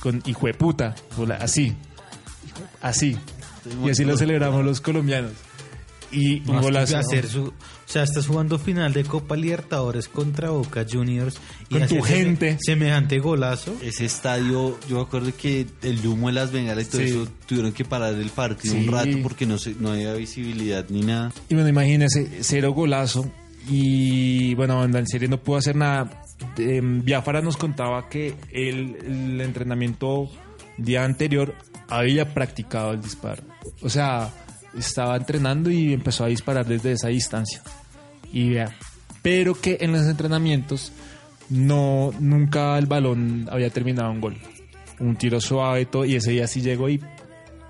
[0.00, 0.94] con hijo de puta,
[1.40, 1.74] así,
[2.82, 3.16] así.
[3.82, 5.32] Y así lo celebramos los colombianos.
[6.14, 6.96] Y un golazo.
[6.96, 7.52] hacer su- o
[7.86, 11.36] sea, estás jugando final de Copa Libertadores contra Boca Juniors
[11.68, 12.56] y Con tu gente.
[12.60, 13.74] semejante golazo.
[13.82, 17.08] Ese estadio, yo me acuerdo que el humo de las bengalas y todo Sí.
[17.08, 18.86] eso tuvieron que parar el partido Sí.
[18.86, 21.32] un rato porque no, se, no había visibilidad ni nada.
[21.48, 23.30] Y bueno, imagínense, cero golazo.
[23.68, 26.22] Y bueno, en serio no pudo hacer nada.
[26.58, 30.30] Eh, Biafara nos contaba que el, el entrenamiento
[30.76, 31.54] día anterior
[31.88, 33.42] había practicado el disparo.
[33.82, 34.30] O sea,
[34.76, 37.62] estaba entrenando y empezó a disparar desde esa distancia.
[38.32, 38.74] Y vea,
[39.22, 40.92] pero que en los entrenamientos
[41.48, 44.36] no nunca el balón había terminado un gol.
[45.00, 47.00] Un tiro suave y todo, y ese día sí llegó y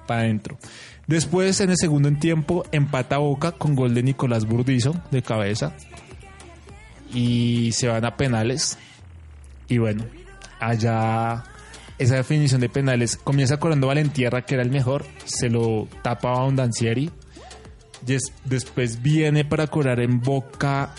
[0.06, 0.58] para adentro.
[1.06, 5.74] Después, en el segundo en tiempo, empata Boca con gol de Nicolás Burdizo de cabeza.
[7.12, 8.78] Y se van a penales.
[9.68, 10.04] Y bueno,
[10.60, 11.44] allá
[11.98, 15.04] esa definición de penales comienza cobrando Valentierra, que era el mejor.
[15.24, 17.10] Se lo tapa a Ondancieri.
[18.02, 20.94] Des- Después viene para cobrar en Boca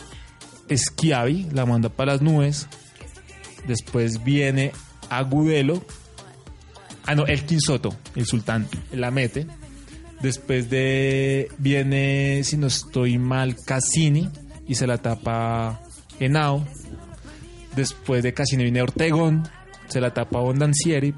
[0.73, 2.67] Schiavi, la manda para las nubes.
[3.67, 4.71] Después viene
[5.09, 5.83] Agudelo
[7.07, 9.45] Ah, no, Elkin Soto, el sultán, la mete.
[10.21, 14.27] Después de viene, si no estoy mal, Cassini
[14.67, 15.81] y se la tapa
[16.19, 16.65] Henao.
[17.75, 19.47] Después de Cassini viene Ortegón,
[19.87, 21.13] se la tapa Bondancieri.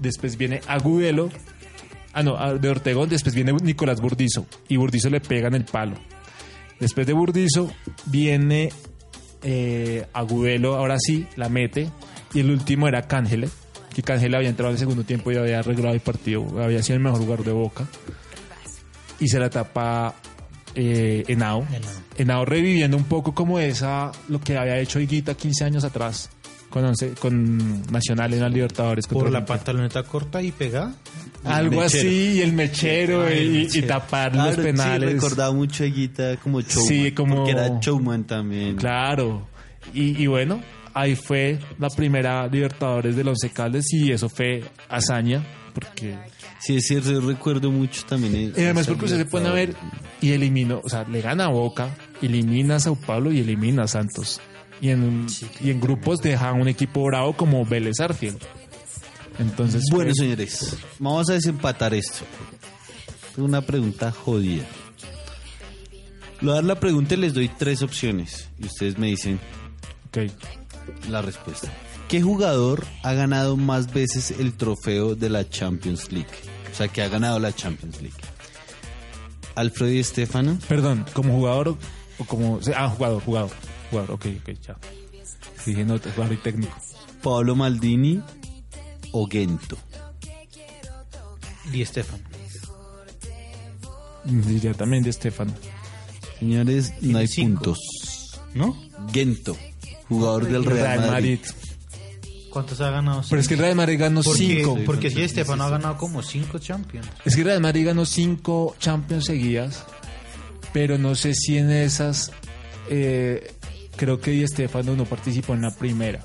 [0.00, 1.30] Después viene Agudelo.
[2.12, 3.08] Ah, no, ah, de Ortegón.
[3.08, 4.46] Después viene Nicolás Burdizo.
[4.68, 5.94] Y Burdizo le pega en el palo.
[6.80, 7.70] Después de Burdizo
[8.06, 8.70] viene
[9.42, 11.88] eh, Agudelo, ahora sí, la mete.
[12.34, 13.48] Y el último era Cángele.
[13.94, 16.46] Que Cángele había entrado en el segundo tiempo y había arreglado el partido.
[16.62, 17.86] Había sido el mejor jugador de Boca.
[19.20, 20.14] Y se la tapa
[20.74, 21.66] eh, Henao.
[22.16, 26.30] Henao reviviendo un poco como esa, lo que había hecho Higuita 15 años atrás.
[26.72, 29.06] Con, once- con Nacional en las Libertadores.
[29.06, 30.94] Por la pantaloneta corta y pega.
[31.44, 31.82] Algo mechero.
[32.08, 35.08] así, y el mechero Ay, el y, tapar Claro, los penales.
[35.10, 36.88] Sí, recordaba mucho a Higuita como showman.
[36.88, 38.76] Sí, como- Porque era showman también.
[38.76, 39.46] Claro.
[39.92, 40.62] Y, y bueno,
[40.94, 45.42] ahí fue la primera Libertadores del Once Caldes y eso fue hazaña.
[45.74, 46.14] Porque
[46.60, 48.52] Sí, es cierto, yo recuerdo mucho también.
[48.56, 49.74] y además esa porque usted se pone a ver
[50.20, 51.88] y eliminó, o sea, le gana a Boca,
[52.22, 54.40] elimina a Sao Paulo y elimina a Santos.
[54.82, 55.26] Y en,
[55.62, 58.38] y en grupos deja un equipo bravo como Vélez Arfield.
[59.38, 62.24] Entonces, Bueno, fue- señores, vamos a desempatar esto.
[63.38, 64.64] Una pregunta jodida.
[66.42, 68.48] A dar la pregunta y les doy tres opciones.
[68.58, 69.38] Y ustedes me dicen
[70.08, 71.08] ok.
[71.08, 71.72] la respuesta.
[72.08, 76.28] ¿Qué jugador ha ganado más veces el trofeo de la Champions League?
[76.70, 78.16] O sea, que ha ganado la Champions League.
[79.54, 81.78] Alfredo y Estefano, Perdón, como jugador
[82.18, 82.58] o como.
[82.74, 83.50] Ah, jugador, jugador.
[83.92, 84.76] Jugador, ok, ok, ya.
[85.66, 86.74] Dije, no, jugador y técnico.
[87.22, 88.22] Pablo Maldini
[89.12, 89.76] o Gento.
[91.70, 92.24] Di Estefano.
[94.24, 95.52] Diría también de Estefano.
[96.38, 97.64] Señores, no hay cinco.
[97.64, 98.40] puntos.
[98.54, 98.76] ¿No?
[99.12, 99.56] Gento,
[100.08, 101.38] jugador del Real, Madrid.
[102.50, 103.22] ¿Cuántos ha ganado?
[103.28, 104.78] Pero es que el Real Madrid ganó porque, cinco.
[104.86, 107.06] porque sí, Estefano ha ganado como cinco Champions.
[107.24, 109.84] Es que el Real Madrid ganó cinco Champions seguidas,
[110.72, 112.30] pero no sé si en esas.
[112.90, 113.54] eh,
[114.02, 116.24] creo que Di Stefano no participó en la primera.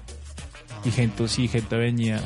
[0.83, 2.19] Y Gento sí, Gento venía.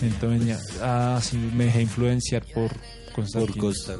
[0.00, 0.58] Gento venía.
[0.82, 3.66] Ah, sí, me dejé influenciar por Por Constantino.
[3.66, 3.94] Costa.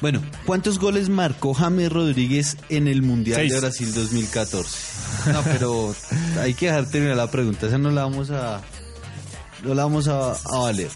[0.00, 3.52] Bueno, ¿cuántos goles marcó James Rodríguez en el Mundial Seis.
[3.52, 5.32] de Brasil 2014?
[5.34, 5.94] No, pero
[6.40, 7.66] hay que dejar terminar la pregunta.
[7.66, 8.62] Esa no la vamos a.
[9.62, 10.88] No la vamos a, a valer.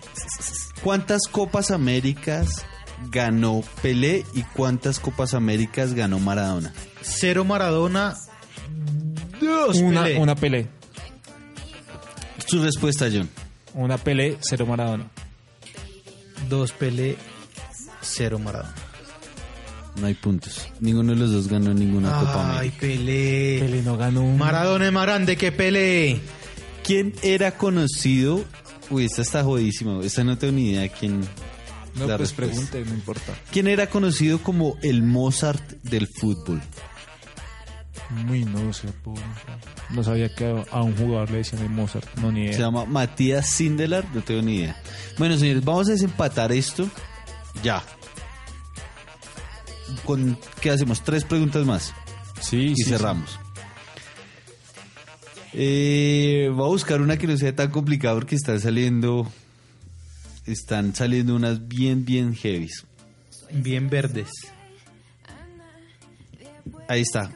[0.83, 2.65] ¿Cuántas Copas Américas
[3.11, 6.73] ganó Pelé y cuántas Copas Américas ganó Maradona?
[7.09, 8.17] Cero Maradona.
[9.41, 10.19] Dos Una, Pelé.
[10.19, 10.67] una Pelé.
[12.47, 13.29] Su respuesta, John.
[13.75, 15.09] Una Pelé, cero Maradona.
[16.49, 17.17] Dos Pelé.
[18.01, 18.75] Cero Maradona.
[19.97, 20.69] No hay puntos.
[20.81, 22.77] Ninguno de los dos ganó ninguna Copa Ay, América.
[22.81, 23.59] Pelé.
[23.61, 26.21] Pelé no ganó un- Maradona es más grande que Pelé.
[26.85, 28.45] ¿Quién era conocido?
[28.91, 30.01] Uy, esta está jodísima.
[30.05, 31.21] Esta no tengo ni idea de quién.
[31.95, 32.55] No, la pues respuesta.
[32.71, 33.33] pregunte, no importa.
[33.51, 36.61] ¿Quién era conocido como el Mozart del fútbol?
[38.11, 39.23] Muy no sé, pobre.
[39.91, 42.07] No sabía que a- un jugador le decían el Mozart.
[42.19, 42.59] No, ni Se idea.
[42.61, 44.81] llama Matías Sindelar, no tengo ni idea.
[45.19, 46.89] Bueno, señores, vamos a desempatar esto
[47.63, 47.83] ya.
[50.05, 51.03] Con, ¿Qué hacemos?
[51.03, 51.93] Tres preguntas más
[52.41, 53.39] Sí, y sí, cerramos.
[55.53, 59.31] Eh, voy a buscar una que no sea tan complicada porque están saliendo.
[60.45, 62.85] Están saliendo unas bien, bien heavies.
[63.51, 64.29] Bien verdes.
[66.89, 67.31] Ahí está.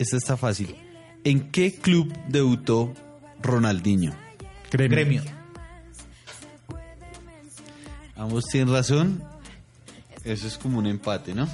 [0.00, 0.74] Esta está fácil.
[1.24, 2.94] ¿En qué club debutó
[3.42, 4.14] Ronaldinho?
[4.72, 4.96] Gremio.
[4.96, 5.22] Gremio.
[8.16, 9.22] Ambos tienen razón.
[10.24, 11.46] Eso es como un empate, ¿no?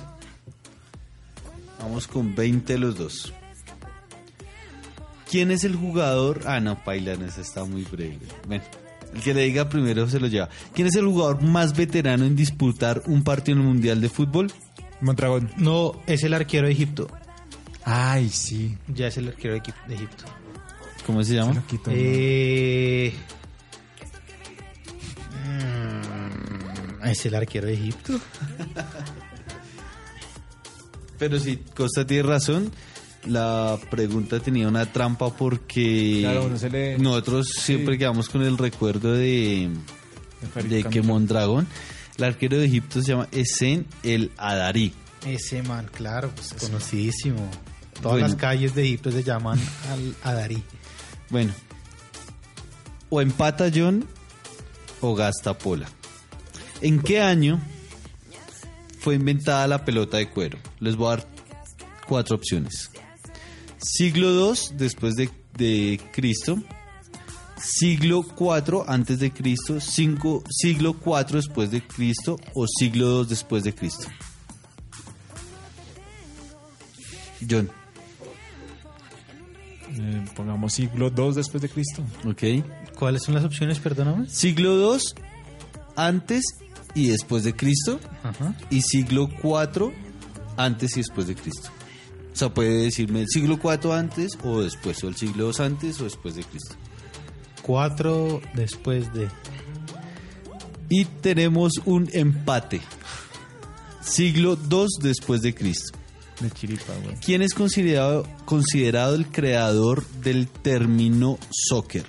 [1.81, 3.33] Vamos con 20 los dos.
[5.29, 6.43] ¿Quién es el jugador?
[6.47, 8.21] Ah, no, Pailan, esa está muy breve.
[8.47, 8.63] Bueno,
[9.13, 10.51] el que le diga primero se lo lleva.
[10.73, 14.53] ¿Quién es el jugador más veterano en disputar un partido en el Mundial de Fútbol?
[15.01, 15.51] Mondragón.
[15.57, 17.09] No, es el arquero de Egipto.
[17.89, 18.77] Ay, sí.
[18.89, 19.61] Ya es el arquero de
[19.95, 20.25] Egipto.
[21.07, 21.63] ¿Cómo se llama?
[21.69, 23.15] Quito, Eh...
[25.47, 28.15] mm, Es el arquero de Egipto.
[31.19, 32.71] Pero si Costa tiene razón,
[33.25, 38.59] la pregunta tenía una trampa porque Claro, uno se le- nosotros siempre quedamos con el
[38.59, 39.71] recuerdo de,
[40.69, 41.01] de que.
[41.03, 41.67] Mondragón,
[42.19, 44.93] el arquero de Egipto se llama Esen el Adarí.
[45.25, 47.51] Ese man, claro, pues conocidísimo.
[48.03, 48.29] Todas Bueno.
[48.29, 49.59] las calles de Egipto se llaman
[49.91, 50.63] al Adarí.
[51.31, 51.53] Bueno,
[53.11, 54.07] o empata John
[55.01, 55.89] o gasta Pola.
[56.83, 57.61] ¿En qué año
[59.01, 60.59] fue inventada la pelota de cuero?
[60.81, 61.27] Les voy a dar
[62.07, 62.91] cuatro opciones.
[63.79, 66.59] Siglo II después de, de Cristo,
[67.59, 73.65] siglo 4 antes de Cristo, cinco- siglo 4 después de Cristo o siglo 2 después
[73.65, 74.07] de Cristo.
[77.49, 77.71] John,
[79.99, 82.03] Eh, pongamos siglo 2 después de Cristo.
[82.27, 82.65] ¿ok?
[82.99, 84.29] ¿Cuáles son las opciones, perdóname?
[84.29, 85.15] Siglo 2
[85.97, 86.45] antes
[86.95, 88.55] y después de Cristo Ajá.
[88.71, 89.93] y siglo 4
[90.57, 91.71] antes y después de Cristo.
[92.33, 96.01] O sea, puede decirme el siglo 4 antes o después, o el siglo 2 antes
[96.01, 96.75] o después de Cristo.
[97.63, 99.29] Cuatro después de...
[100.89, 102.81] Y tenemos un empate.
[104.03, 105.99] Siglo 2 después de Cristo.
[106.41, 107.17] De chiripa, güey.
[107.17, 112.05] ¿Quién es considerado, considerado el creador del término soccer?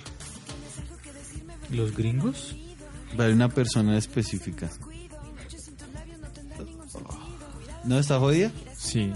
[1.70, 2.54] ¿Los gringos?
[3.18, 4.68] Hay una persona específica.
[7.84, 8.52] ¿No está jodida?
[8.76, 9.12] Sí.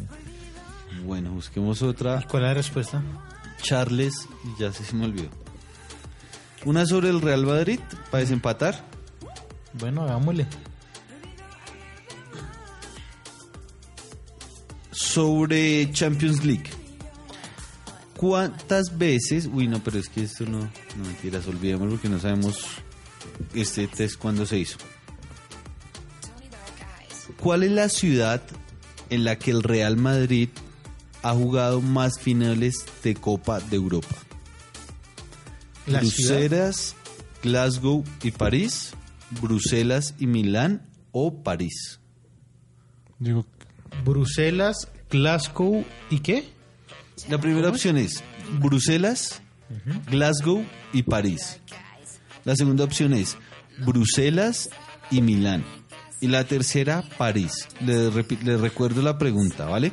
[1.05, 2.25] Bueno, busquemos otra.
[2.31, 3.03] ¿Cuál es la respuesta?
[3.61, 5.29] Charles, y ya se me olvidó.
[6.65, 7.81] Una sobre el Real Madrid
[8.11, 8.85] para desempatar.
[9.75, 10.47] Bueno, hagámosle.
[14.93, 16.71] Sobre Champions League.
[18.17, 19.49] ¿Cuántas veces?
[19.53, 22.65] Uy, no, pero es que esto no, no mentiras, olvidémoslo porque no sabemos
[23.53, 24.79] este test cuándo se hizo.
[27.41, 28.41] ¿Cuál es la ciudad
[29.11, 30.51] en la que el Real Madrid
[31.23, 34.15] ha jugado más finales de Copa de Europa?
[35.87, 36.37] La ciudad.
[36.37, 36.95] Bruselas,
[37.43, 38.93] Glasgow y París,
[39.41, 41.99] Bruselas y Milán o París.
[43.19, 43.47] Digo,
[44.05, 46.45] Bruselas, Glasgow y qué?
[47.29, 48.23] La primera opción es
[48.59, 49.43] Bruselas,
[50.11, 51.61] Glasgow y París.
[52.45, 53.37] La segunda opción es
[53.79, 54.71] Bruselas
[55.11, 55.65] y Milán.
[56.21, 57.69] Y la tercera, París.
[57.85, 59.93] Le, repi- le recuerdo la pregunta, ¿vale?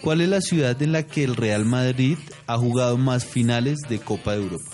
[0.00, 2.16] ¿Cuál es la ciudad en la que el Real Madrid
[2.46, 4.70] ha jugado más finales de Copa de Europa?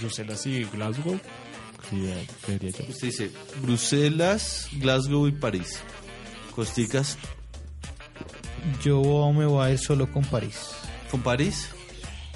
[0.00, 1.20] Bruselas y Glasgow.
[1.90, 2.08] Sí,
[2.46, 2.84] debería yo.
[2.88, 3.30] Usted dice
[3.62, 5.80] Bruselas, Glasgow y París.
[6.54, 7.18] Costicas
[8.82, 10.70] Yo me voy a ir solo con París.
[11.10, 11.68] con París.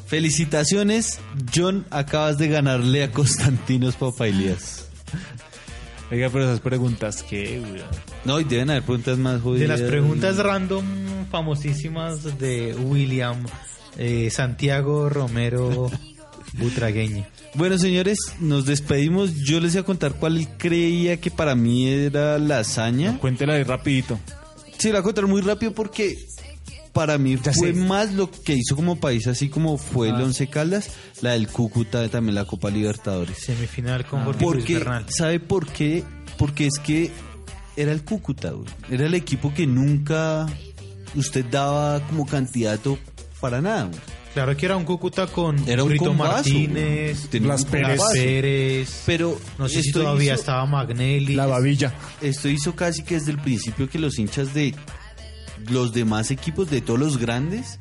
[0.07, 1.21] Felicitaciones,
[1.55, 4.89] John, acabas de ganarle a Constantinos Papailias.
[6.11, 7.83] Oiga, pero esas preguntas, ¿qué, güey?
[8.25, 9.81] No, y deben haber preguntas más De jodidas.
[9.81, 10.85] las preguntas random
[11.31, 13.45] famosísimas de William
[13.99, 15.91] eh, Santiago Romero
[16.55, 17.27] Butragueño.
[17.55, 19.35] Bueno, señores, nos despedimos.
[19.45, 23.19] Yo les voy a contar cuál creía que para mí era la hazaña.
[23.19, 24.19] Cuéntela ahí rapidito.
[24.79, 26.19] Sí, la voy a contar muy rápido porque
[26.93, 27.79] para mí Ya fue sé.
[27.79, 30.91] más lo que hizo como país, así como fue el Once Caldas,
[31.21, 33.39] la del Cúcuta, también la Copa Libertadores.
[33.39, 35.07] Semifinal con Jorge Luis Porque, Bernal.
[35.09, 36.05] ¿sabe por qué?
[36.39, 37.11] Porque es que
[37.77, 38.69] era el Cúcuta, güey.
[38.91, 40.47] Era el equipo que nunca
[41.15, 42.99] usted daba como candidato
[43.41, 44.01] para nada, güey.
[44.39, 49.03] Claro que era un Cúcuta con Era un combazo, Martínez, un Pérez.
[49.05, 51.35] Pero no sé si todavía hizo- estaba Magnelli.
[51.35, 51.93] La babilla.
[52.21, 54.77] Esto hizo casi que desde el principio que los hinchas de
[55.71, 57.81] los demás equipos, de todos los grandes,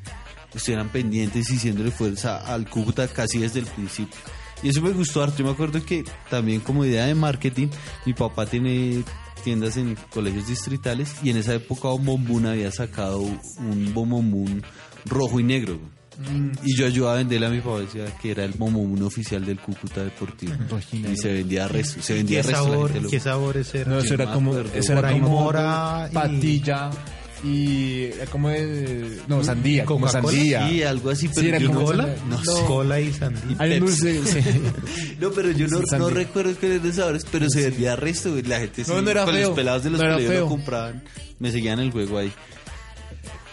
[0.51, 4.17] estuvieran pendientes y haciéndole fuerza al Cúcuta casi desde el principio.
[4.63, 5.37] Y eso me gustó harto.
[5.37, 7.67] Yo me acuerdo que también como idea de marketing,
[8.07, 9.03] mi papá tiene
[9.43, 14.63] tiendas en colegios distritales y en esa época Bombombún había sacado un Bombombún
[15.05, 15.79] rojo y negro.
[16.17, 16.51] Güey.
[16.63, 19.59] Y yo ayudaba a venderle a mi papá, decía que era el Bombombún oficial del
[19.59, 20.53] Cúcuta Deportivo.
[20.69, 22.51] Rojo y Y se vendía resto, se ¿Qué vendía resto.
[22.51, 23.91] la sabor, gente ¿Qué sabor ese era?
[23.91, 26.89] No, eso era como, eso era como mora y- patilla
[27.43, 30.67] y era como de, no, sandía, como sandía.
[30.69, 32.15] Sí, algo así, pero Sí, era yo como no, ¿Cola?
[32.27, 32.43] no no.
[32.43, 32.65] sé.
[32.65, 33.79] Cola y sandía.
[33.79, 34.39] Dulce, sí.
[35.21, 38.35] No, pero yo no, Sí, no recuerdo que de sabores, pero se vendía resto.
[38.43, 39.49] La gente sí, No, no era con feo.
[39.49, 41.03] los pelados de los No colegios lo compraban.
[41.37, 42.31] Me seguían el juego ahí.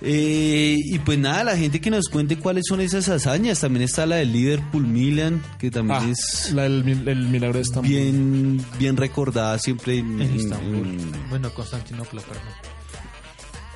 [0.07, 3.61] Eh, y pues nada, la gente que nos cuente cuáles son esas hazañas.
[3.61, 7.57] También está la del Liverpool Milan, que también Ah, es la del mil- el milagro
[7.57, 7.91] de Estambul.
[7.91, 12.43] bien, bien recordada siempre en, En en- Bueno, Constantinopla, perdón.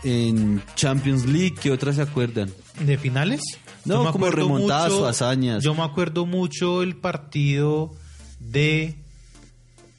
[0.04, 1.54] en Champions League.
[1.60, 2.50] ¿Qué otras se acuerdan?
[2.80, 3.40] ¿De finales?
[3.84, 5.64] No, me como acuerdo remontadas o hazañas.
[5.64, 7.94] Yo me acuerdo mucho el partido
[8.38, 8.96] de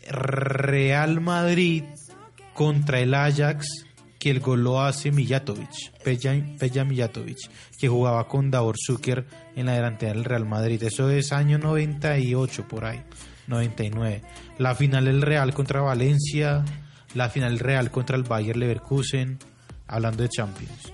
[0.10, 1.84] Real Madrid
[2.53, 3.68] contra el Ajax,
[4.19, 7.37] que el gol lo hace Mijatovic, Peja, Mijatovic,
[7.79, 9.25] que jugaba con Davor Zucker
[9.55, 10.83] en la delantera del Real Madrid.
[10.83, 13.01] Eso es año 98 por ahí,
[13.47, 14.21] 99.
[14.57, 16.65] La final del Real contra Valencia,
[17.15, 19.39] la final del Real contra el Bayer Leverkusen,
[19.87, 20.93] hablando de Champions.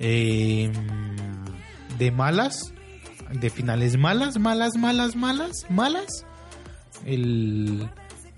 [0.00, 0.72] Eh,
[1.98, 2.74] de malas,
[3.32, 6.26] de finales malas, malas, malas, malas, malas.
[7.06, 7.88] El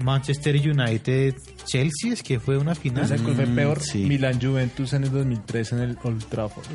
[0.02, 1.34] Manchester United
[1.64, 3.06] Chelsea es que fue una final.
[3.06, 3.80] ¿Sabes cuál fue peor?
[3.80, 4.04] sí.
[4.04, 6.66] Milan Juventus en el 2003 en el Old Trafford.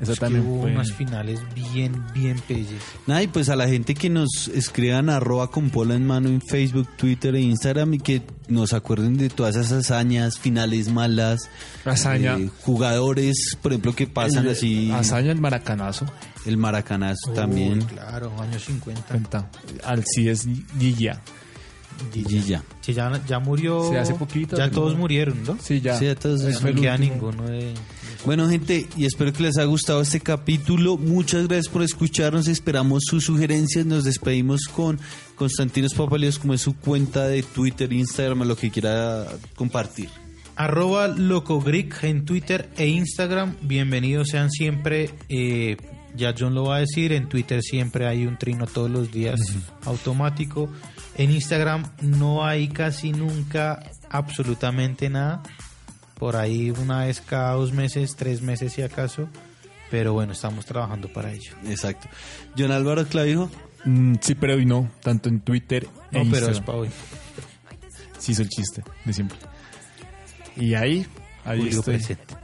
[0.00, 2.80] Eso Es que también hubo fue- unas finales bien, bien pelles.
[3.06, 6.40] Nada, y pues a la gente que nos escriban arroba con pola en mano en
[6.40, 11.48] Facebook, Twitter e Instagram y que nos acuerden de todas esas hazañas, finales malas,
[11.84, 12.36] Hazaña.
[12.36, 16.06] eh, jugadores, por ejemplo, que pasan El- así, Hazaña, el maracanazo.
[16.46, 19.02] el maracanazo también, Uy, claro, años 50.
[19.08, 19.50] Cuenta.
[19.84, 21.20] Alcides Guilla.
[22.14, 22.62] Y ya.
[22.80, 23.88] Sí, ya, ya murió.
[23.90, 24.98] Sí, hace poquito, Ya todos no.
[25.00, 25.56] murieron, ¿no?
[25.60, 25.98] Sí, ya.
[25.98, 27.14] Sí, entonces, No fue el queda último.
[27.14, 27.74] ninguno de.
[28.24, 30.96] Bueno, gente, y espero que les haya gustado este capítulo.
[30.96, 32.46] Muchas gracias por escucharnos.
[32.46, 33.84] Esperamos sus sugerencias.
[33.84, 35.00] Nos despedimos con
[35.34, 39.26] Constantinos Papalios, como es su cuenta de Twitter, Instagram, lo que quiera
[39.56, 40.08] compartir.
[40.54, 43.56] Arroba LocoGreek en Twitter e Instagram.
[43.62, 45.10] Bienvenidos sean siempre.
[45.28, 45.76] eh,
[46.14, 47.12] ya John lo va a decir.
[47.12, 49.40] En Twitter siempre hay un trino todos los días
[49.86, 50.68] automático.
[51.16, 55.42] En Instagram no hay casi nunca absolutamente nada.
[56.18, 59.28] Por ahí una vez cada dos meses, tres meses si acaso.
[59.90, 61.54] Pero bueno, estamos trabajando para ello.
[61.66, 62.08] Exacto.
[62.56, 63.50] John Álvaro Clavijo.
[63.84, 64.88] Mm, sí, pero hoy no.
[65.02, 66.88] Tanto en Twitter No, e pero es para hoy.
[68.18, 69.36] Sí, hizo el chiste de siempre.
[70.56, 71.06] Y ahí,
[71.44, 71.94] ahí Julio estoy.
[71.96, 72.34] presente.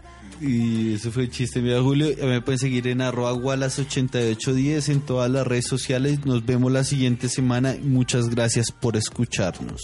[0.40, 2.08] Y eso fue el chiste, mira Julio.
[2.20, 6.24] Me pueden seguir en arroba wallace8810 en todas las redes sociales.
[6.24, 7.76] Nos vemos la siguiente semana.
[7.82, 9.82] Muchas gracias por escucharnos.